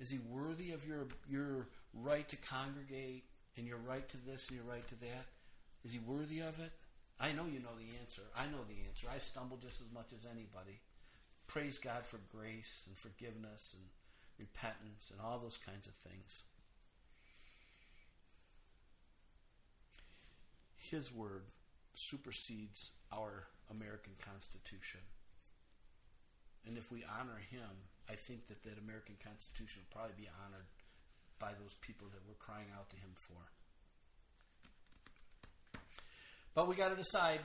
Is 0.00 0.10
he 0.10 0.18
worthy 0.18 0.72
of 0.72 0.86
your 0.86 1.06
your 1.28 1.68
right 1.94 2.28
to 2.28 2.36
congregate 2.36 3.24
and 3.56 3.66
your 3.66 3.78
right 3.78 4.06
to 4.08 4.16
this 4.18 4.48
and 4.48 4.58
your 4.58 4.66
right 4.66 4.86
to 4.88 5.00
that? 5.00 5.26
Is 5.84 5.92
he 5.92 6.00
worthy 6.00 6.40
of 6.40 6.58
it? 6.58 6.72
I 7.18 7.32
know 7.32 7.44
you 7.46 7.60
know 7.60 7.76
the 7.78 7.98
answer. 8.00 8.22
I 8.36 8.44
know 8.44 8.64
the 8.68 8.86
answer. 8.88 9.06
I 9.12 9.18
stumble 9.18 9.56
just 9.56 9.80
as 9.80 9.90
much 9.92 10.12
as 10.12 10.26
anybody. 10.26 10.80
Praise 11.46 11.78
God 11.78 12.04
for 12.04 12.18
grace 12.30 12.84
and 12.86 12.96
forgiveness 12.96 13.74
and 13.76 13.88
repentance 14.38 15.10
and 15.10 15.20
all 15.24 15.38
those 15.38 15.58
kinds 15.58 15.86
of 15.86 15.94
things. 15.94 16.44
His 20.76 21.12
word 21.12 21.44
supersedes 21.94 22.90
our 23.12 23.44
American 23.70 24.12
Constitution. 24.18 25.00
And 26.66 26.76
if 26.76 26.90
we 26.90 27.04
honor 27.06 27.38
him, 27.50 27.86
I 28.10 28.14
think 28.14 28.48
that 28.48 28.62
that 28.64 28.78
American 28.82 29.14
Constitution 29.22 29.82
will 29.82 29.94
probably 29.94 30.18
be 30.18 30.28
honored 30.44 30.66
by 31.38 31.52
those 31.58 31.74
people 31.80 32.08
that 32.12 32.22
we're 32.26 32.34
crying 32.34 32.68
out 32.76 32.90
to 32.90 32.96
him 32.96 33.14
for. 33.14 33.40
But 36.54 36.68
we 36.68 36.74
got 36.74 36.88
to 36.88 36.96
decide. 36.96 37.40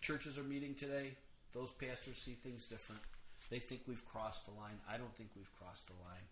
Churches 0.00 0.38
are 0.38 0.44
meeting 0.44 0.74
today. 0.74 1.12
Those 1.52 1.72
pastors 1.72 2.22
see 2.22 2.32
things 2.32 2.64
different. 2.64 3.02
They 3.50 3.58
think 3.58 3.82
we've 3.86 4.04
crossed 4.06 4.46
the 4.46 4.52
line. 4.52 4.78
I 4.88 4.96
don't 4.96 5.14
think 5.16 5.30
we've 5.36 5.50
crossed 5.58 5.88
the 5.88 5.98
line. 6.04 6.24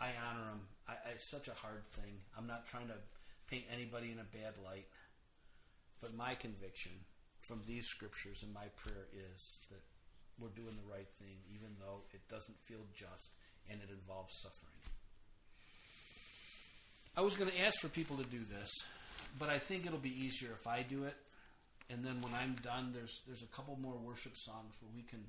I 0.00 0.10
honor 0.28 0.44
them. 0.44 0.60
I, 0.88 0.92
I, 0.92 1.12
it's 1.14 1.30
such 1.30 1.48
a 1.48 1.54
hard 1.54 1.86
thing. 1.92 2.18
I'm 2.36 2.46
not 2.46 2.66
trying 2.66 2.88
to 2.88 2.98
paint 3.48 3.64
anybody 3.72 4.10
in 4.10 4.18
a 4.18 4.24
bad 4.24 4.54
light. 4.64 4.86
But 6.00 6.14
my 6.14 6.34
conviction 6.34 6.92
from 7.40 7.62
these 7.66 7.86
scriptures 7.86 8.42
and 8.42 8.52
my 8.52 8.66
prayer 8.76 9.06
is 9.14 9.58
that 9.70 9.80
we're 10.40 10.54
doing 10.54 10.76
the 10.76 10.92
right 10.92 11.08
thing, 11.18 11.36
even 11.54 11.76
though 11.80 12.04
it 12.12 12.20
doesn't 12.28 12.58
feel 12.68 12.84
just 12.94 13.30
and 13.70 13.80
it 13.82 13.90
involves 13.90 14.32
suffering. 14.42 14.80
I 17.16 17.22
was 17.22 17.34
going 17.34 17.50
to 17.50 17.60
ask 17.64 17.80
for 17.80 17.88
people 17.88 18.16
to 18.18 18.24
do 18.24 18.40
this, 18.44 18.68
but 19.38 19.48
I 19.48 19.58
think 19.58 19.86
it'll 19.86 19.98
be 19.98 20.12
easier 20.12 20.50
if 20.52 20.66
I 20.66 20.82
do 20.82 21.04
it. 21.04 21.16
And 21.88 22.04
then 22.04 22.20
when 22.20 22.34
I'm 22.34 22.56
done, 22.62 22.92
there's 22.92 23.22
there's 23.26 23.42
a 23.42 23.46
couple 23.54 23.78
more 23.80 23.96
worship 23.96 24.36
songs 24.36 24.74
where 24.80 24.90
we 24.94 25.02
can 25.02 25.24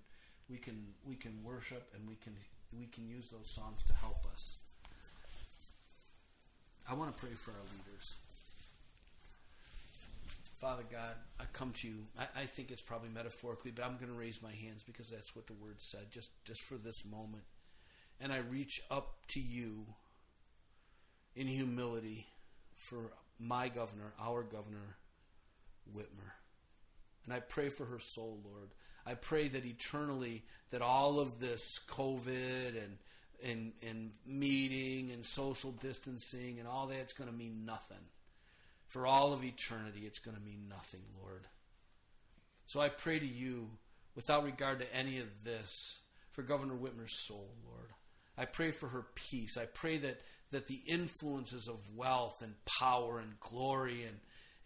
we 0.50 0.58
can 0.58 0.94
we 1.06 1.16
can 1.16 1.40
worship 1.44 1.88
and 1.94 2.08
we 2.08 2.16
can 2.16 2.34
we 2.78 2.88
can 2.88 3.08
use 3.08 3.30
those 3.30 3.54
songs 3.54 3.84
to 3.86 3.94
help 3.94 4.26
us. 4.34 4.58
I 6.90 6.94
want 6.94 7.16
to 7.16 7.22
pray 7.22 7.36
for 7.36 7.52
our 7.52 7.66
leaders. 7.78 8.18
Father 10.58 10.84
God, 10.92 11.14
I 11.40 11.44
come 11.54 11.72
to 11.74 11.88
you. 11.88 12.08
I, 12.18 12.42
I, 12.42 12.46
think 12.46 12.72
it's 12.72 12.82
probably 12.82 13.10
metaphorically, 13.10 13.70
but 13.70 13.86
I'm 13.86 13.98
going 13.98 14.12
to 14.12 14.18
raise 14.18 14.42
my 14.42 14.52
hands 14.52 14.84
because 14.84 15.12
that's 15.12 15.36
what 15.36 15.46
the 15.46 15.54
word 15.54 15.76
said, 15.78 16.08
just, 16.10 16.32
just 16.46 16.62
for 16.62 16.76
this 16.76 17.06
moment. 17.06 17.44
And 18.20 18.34
I 18.34 18.38
reach 18.38 18.82
up 18.90 19.28
to 19.30 19.40
you 19.40 19.86
in 21.36 21.46
humility 21.46 22.26
for 22.74 23.12
my 23.40 23.68
governor, 23.68 24.14
our 24.20 24.42
governor, 24.42 24.98
Whitmer. 25.96 26.32
And 27.26 27.36
I 27.36 27.40
pray 27.40 27.70
for 27.70 27.86
her 27.86 28.00
soul, 28.00 28.40
Lord. 28.44 28.70
I 29.06 29.14
pray 29.14 29.48
that 29.50 29.64
eternally, 29.64 30.44
that 30.72 30.82
all 30.82 31.20
of 31.20 31.40
this 31.40 31.80
COVID 31.88 32.70
and 32.70 32.98
and 33.46 33.74
and 33.88 34.10
meeting 34.26 35.12
and 35.12 35.24
social 35.24 35.72
distancing 35.72 36.58
and 36.58 36.68
all 36.68 36.88
that's 36.88 37.14
going 37.14 37.30
to 37.30 37.36
mean 37.36 37.66
nothing 37.66 38.04
for 38.88 39.06
all 39.06 39.34
of 39.34 39.44
eternity, 39.44 40.02
it's 40.06 40.20
going 40.20 40.38
to 40.38 40.44
mean 40.44 40.68
nothing, 40.70 41.02
Lord. 41.22 41.48
So 42.66 42.80
I 42.80 42.90
pray 42.90 43.20
to 43.20 43.28
you, 43.28 43.70
without 44.16 44.44
regard 44.44 44.80
to 44.80 44.96
any 44.96 45.20
of 45.20 45.44
this, 45.44 46.02
for 46.32 46.42
Governor 46.42 46.76
Whitmer's 46.76 47.26
soul, 47.28 47.50
Lord. 47.66 47.90
I 48.38 48.46
pray 48.46 48.72
for 48.72 48.88
her 48.90 49.08
peace. 49.16 49.58
I 49.58 49.66
pray 49.66 49.98
that, 49.98 50.22
that 50.52 50.68
the 50.68 50.82
influences 50.88 51.68
of 51.68 51.78
wealth 51.96 52.42
and 52.42 52.54
power 52.80 53.20
and 53.20 53.40
glory 53.40 54.04
and 54.04 54.18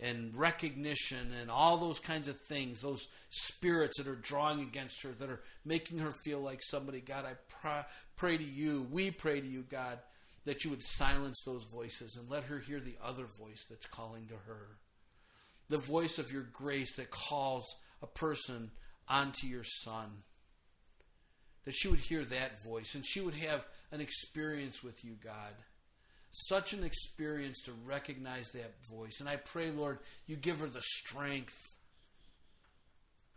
and 0.02 0.34
recognition 0.36 1.32
and 1.40 1.52
all 1.52 1.78
those 1.78 2.00
kinds 2.00 2.28
of 2.28 2.36
things, 2.40 2.82
those 2.82 3.08
spirits 3.30 3.98
that 3.98 4.08
are 4.08 4.16
drawing 4.16 4.60
against 4.62 5.04
her, 5.04 5.12
that 5.20 5.30
are 5.30 5.42
making 5.64 6.00
her 6.00 6.12
feel 6.26 6.40
like 6.40 6.60
somebody. 6.64 7.00
God, 7.00 7.24
I 7.26 7.36
pray, 7.62 7.84
pray 8.16 8.38
to 8.38 8.44
you, 8.44 8.88
we 8.92 9.12
pray 9.12 9.40
to 9.40 9.48
you, 9.48 9.62
God, 9.62 10.00
that 10.46 10.64
you 10.64 10.72
would 10.72 10.84
silence 10.84 11.44
those 11.46 11.66
voices 11.66 12.18
and 12.18 12.30
let 12.30 12.46
her 12.46 12.60
hear 12.60 12.80
the 12.80 12.98
other 13.04 13.26
voice 13.26 13.66
that's 13.70 13.86
calling 13.86 14.26
to 14.28 14.36
her. 14.48 14.78
The 15.70 15.78
voice 15.78 16.18
of 16.18 16.32
your 16.32 16.48
grace 16.52 16.96
that 16.98 17.12
calls 17.12 17.76
a 18.02 18.08
person 18.08 18.72
onto 19.08 19.48
your 19.48 19.64
son. 19.64 20.24
That 21.66 21.76
she 21.76 21.88
would 21.88 22.00
hear 22.00 22.24
that 22.24 22.64
voice 22.64 22.96
and 22.96 23.06
she 23.06 23.22
would 23.22 23.36
have 23.36 23.68
an 23.92 24.02
experience 24.02 24.84
with 24.84 25.06
you, 25.06 25.16
God. 25.24 25.54
Such 26.32 26.74
an 26.74 26.84
experience 26.84 27.62
to 27.64 27.74
recognize 27.86 28.52
that 28.54 28.74
voice. 28.90 29.20
And 29.20 29.30
I 29.30 29.36
pray, 29.36 29.70
Lord, 29.70 30.00
you 30.26 30.38
give 30.38 30.60
her 30.62 30.68
the 30.68 30.82
strength 30.82 31.56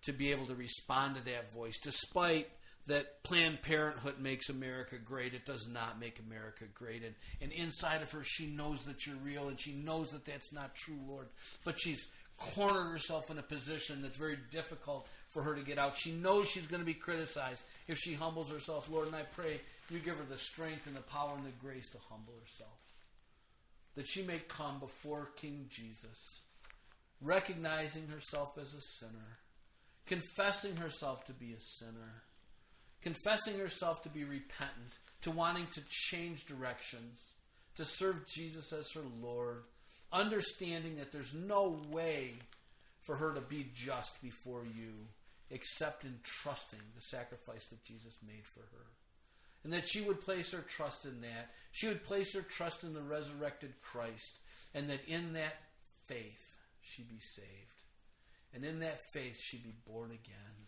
to 0.05 0.13
be 0.13 0.31
able 0.31 0.47
to 0.47 0.55
respond 0.55 1.17
to 1.17 1.25
that 1.25 1.53
voice, 1.53 1.79
despite 1.83 2.49
that 2.87 3.23
Planned 3.23 3.63
Parenthood 3.63 4.19
makes 4.21 4.51
America 4.51 4.97
great. 4.99 5.33
It 5.33 5.47
does 5.47 5.69
not 5.73 5.99
make 5.99 6.19
America 6.19 6.65
great. 6.75 7.03
And, 7.03 7.15
and 7.41 7.51
inside 7.53 8.03
of 8.03 8.13
her, 8.13 8.23
she 8.23 8.47
knows 8.47 8.85
that 8.85 9.07
you're 9.07 9.17
real 9.17 9.49
and 9.49 9.59
she 9.59 9.73
knows 9.73 10.11
that 10.11 10.27
that's 10.27 10.53
not 10.53 10.75
true, 10.75 10.99
Lord. 11.09 11.29
But 11.65 11.79
she's 11.79 12.09
cornered 12.37 12.91
herself 12.91 13.31
in 13.31 13.39
a 13.39 13.43
position 13.43 14.03
that's 14.03 14.19
very 14.19 14.39
difficult 14.51 15.09
for 15.29 15.43
her 15.43 15.55
to 15.55 15.63
get 15.63 15.79
out. 15.79 15.97
She 15.97 16.13
knows 16.13 16.51
she's 16.51 16.67
going 16.67 16.83
to 16.83 16.87
be 16.87 16.95
criticized 16.95 17.65
if 17.89 17.97
she 17.97 18.15
humbles 18.15 18.53
herself, 18.53 18.91
Lord. 18.91 19.07
And 19.07 19.17
I 19.17 19.23
pray 19.23 19.61
you 19.91 19.99
give 19.99 20.17
her 20.17 20.27
the 20.29 20.37
strength 20.37 20.87
and 20.87 20.97
the 20.97 21.01
power 21.01 21.35
and 21.37 21.47
the 21.47 21.67
grace 21.67 21.89
to 21.91 21.99
humble 22.11 22.35
herself. 22.43 22.71
That 23.95 24.07
she 24.07 24.23
may 24.23 24.41
come 24.49 24.81
before 24.81 25.31
King 25.37 25.67
Jesus, 25.71 26.43
recognizing 27.23 28.09
herself 28.09 28.59
as 28.61 28.75
a 28.75 28.81
sinner, 28.81 29.39
confessing 30.05 30.77
herself 30.77 31.25
to 31.27 31.33
be 31.33 31.53
a 31.53 31.61
sinner 31.61 32.25
confessing 33.05 33.59
herself 33.59 34.03
to 34.03 34.09
be 34.09 34.25
repentant, 34.25 34.99
to 35.21 35.31
wanting 35.31 35.67
to 35.69 35.83
change 35.89 36.47
directions, 36.47 37.35
to 37.77 37.85
serve 37.85 38.27
Jesus 38.27 38.73
as 38.73 38.91
her 38.93 39.05
Lord, 39.23 39.63
understanding 40.13 40.97
that 40.97 41.13
there's 41.13 41.35
no 41.35 41.81
way 41.91 42.33
for 43.03 43.17
her 43.17 43.35
to 43.35 43.41
be 43.41 43.67
just 43.75 44.21
before 44.23 44.65
you 44.65 45.07
except 45.51 46.05
in 46.05 46.19
trusting 46.23 46.81
the 46.95 47.01
sacrifice 47.01 47.69
that 47.69 47.85
Jesus 47.85 48.19
made 48.27 48.47
for 48.47 48.61
her. 48.61 48.87
And 49.63 49.73
that 49.73 49.87
she 49.87 50.01
would 50.01 50.21
place 50.21 50.53
her 50.53 50.65
trust 50.67 51.05
in 51.05 51.21
that. 51.21 51.51
She 51.73 51.87
would 51.87 52.05
place 52.05 52.35
her 52.35 52.43
trust 52.43 52.85
in 52.85 52.93
the 52.93 53.03
resurrected 53.03 53.75
Christ. 53.83 54.41
And 54.75 54.89
that 54.89 55.07
in 55.07 55.35
that 55.35 55.57
faith, 56.07 56.57
she 56.83 57.03
be 57.03 57.19
saved. 57.19 57.49
And 58.55 58.65
in 58.65 58.81
that 58.81 58.99
faith, 59.13 59.41
she 59.41 59.57
be 59.59 59.75
born 59.87 60.11
again. 60.11 60.64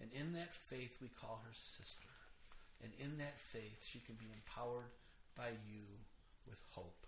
And 0.00 0.10
in 0.12 0.32
that 0.34 0.52
faith, 0.52 0.98
we 1.00 1.08
call 1.08 1.42
her 1.44 1.54
sister. 1.54 2.08
And 2.82 2.92
in 2.98 3.18
that 3.18 3.38
faith, 3.38 3.86
she 3.86 4.00
can 4.00 4.16
be 4.16 4.32
empowered 4.32 4.92
by 5.36 5.56
you 5.70 5.86
with 6.46 6.62
hope. 6.74 7.06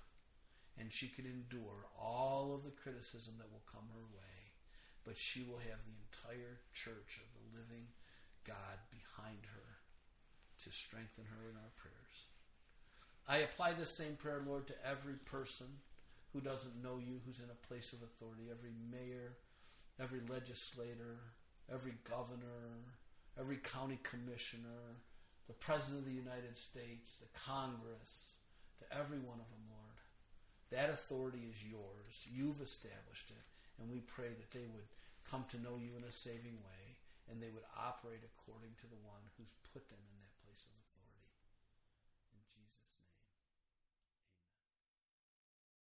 And 0.79 0.93
she 0.93 1.09
can 1.09 1.25
endure 1.25 1.89
all 2.01 2.53
of 2.55 2.65
the 2.65 2.71
criticism 2.71 3.35
that 3.39 3.51
will 3.51 3.65
come 3.73 3.89
her 3.93 4.07
way. 4.15 4.37
But 5.05 5.17
she 5.17 5.43
will 5.43 5.59
have 5.59 5.85
the 5.85 5.99
entire 6.09 6.61
church 6.73 7.21
of 7.21 7.29
the 7.35 7.61
living 7.61 7.87
God 8.45 8.79
behind 8.91 9.47
her 9.55 9.79
to 10.65 10.71
strengthen 10.71 11.25
her 11.25 11.51
in 11.51 11.57
our 11.57 11.73
prayers. 11.77 12.27
I 13.29 13.39
apply 13.39 13.73
this 13.73 13.91
same 13.91 14.15
prayer, 14.17 14.43
Lord, 14.47 14.67
to 14.69 14.87
every 14.87 15.15
person 15.25 15.67
who 16.33 16.41
doesn't 16.41 16.83
know 16.83 16.99
you, 16.99 17.21
who's 17.25 17.41
in 17.41 17.51
a 17.51 17.67
place 17.67 17.93
of 17.93 18.03
authority, 18.03 18.45
every 18.51 18.71
mayor, 18.91 19.35
every 20.01 20.21
legislator, 20.29 21.19
every 21.73 21.95
governor, 22.09 22.95
every 23.39 23.57
county 23.57 23.99
commissioner, 24.03 25.03
the 25.47 25.55
President 25.55 26.07
of 26.07 26.11
the 26.11 26.19
United 26.19 26.57
States, 26.57 27.19
the 27.19 27.31
Congress, 27.39 28.37
to 28.79 28.85
every 28.91 29.19
one 29.19 29.39
of 29.39 29.49
them, 29.51 29.67
Lord. 29.71 29.99
That 30.71 30.91
authority 30.91 31.47
is 31.51 31.63
yours. 31.63 32.27
You've 32.27 32.61
established 32.61 33.31
it. 33.31 33.47
And 33.79 33.93
we 33.93 34.01
pray 34.01 34.33
that 34.33 34.51
they 34.51 34.67
would 34.67 34.91
come 35.29 35.45
to 35.51 35.63
know 35.63 35.79
you 35.79 35.95
in 35.99 36.05
a 36.05 36.13
saving 36.13 36.59
way 36.65 36.83
and 37.31 37.43
they 37.43 37.51
would 37.51 37.67
operate 37.75 38.23
according 38.23 38.75
to 38.79 38.87
the 38.87 38.99
one 39.03 39.23
who's 39.37 39.53
put 39.75 39.87
them 39.91 40.03
in 40.07 40.16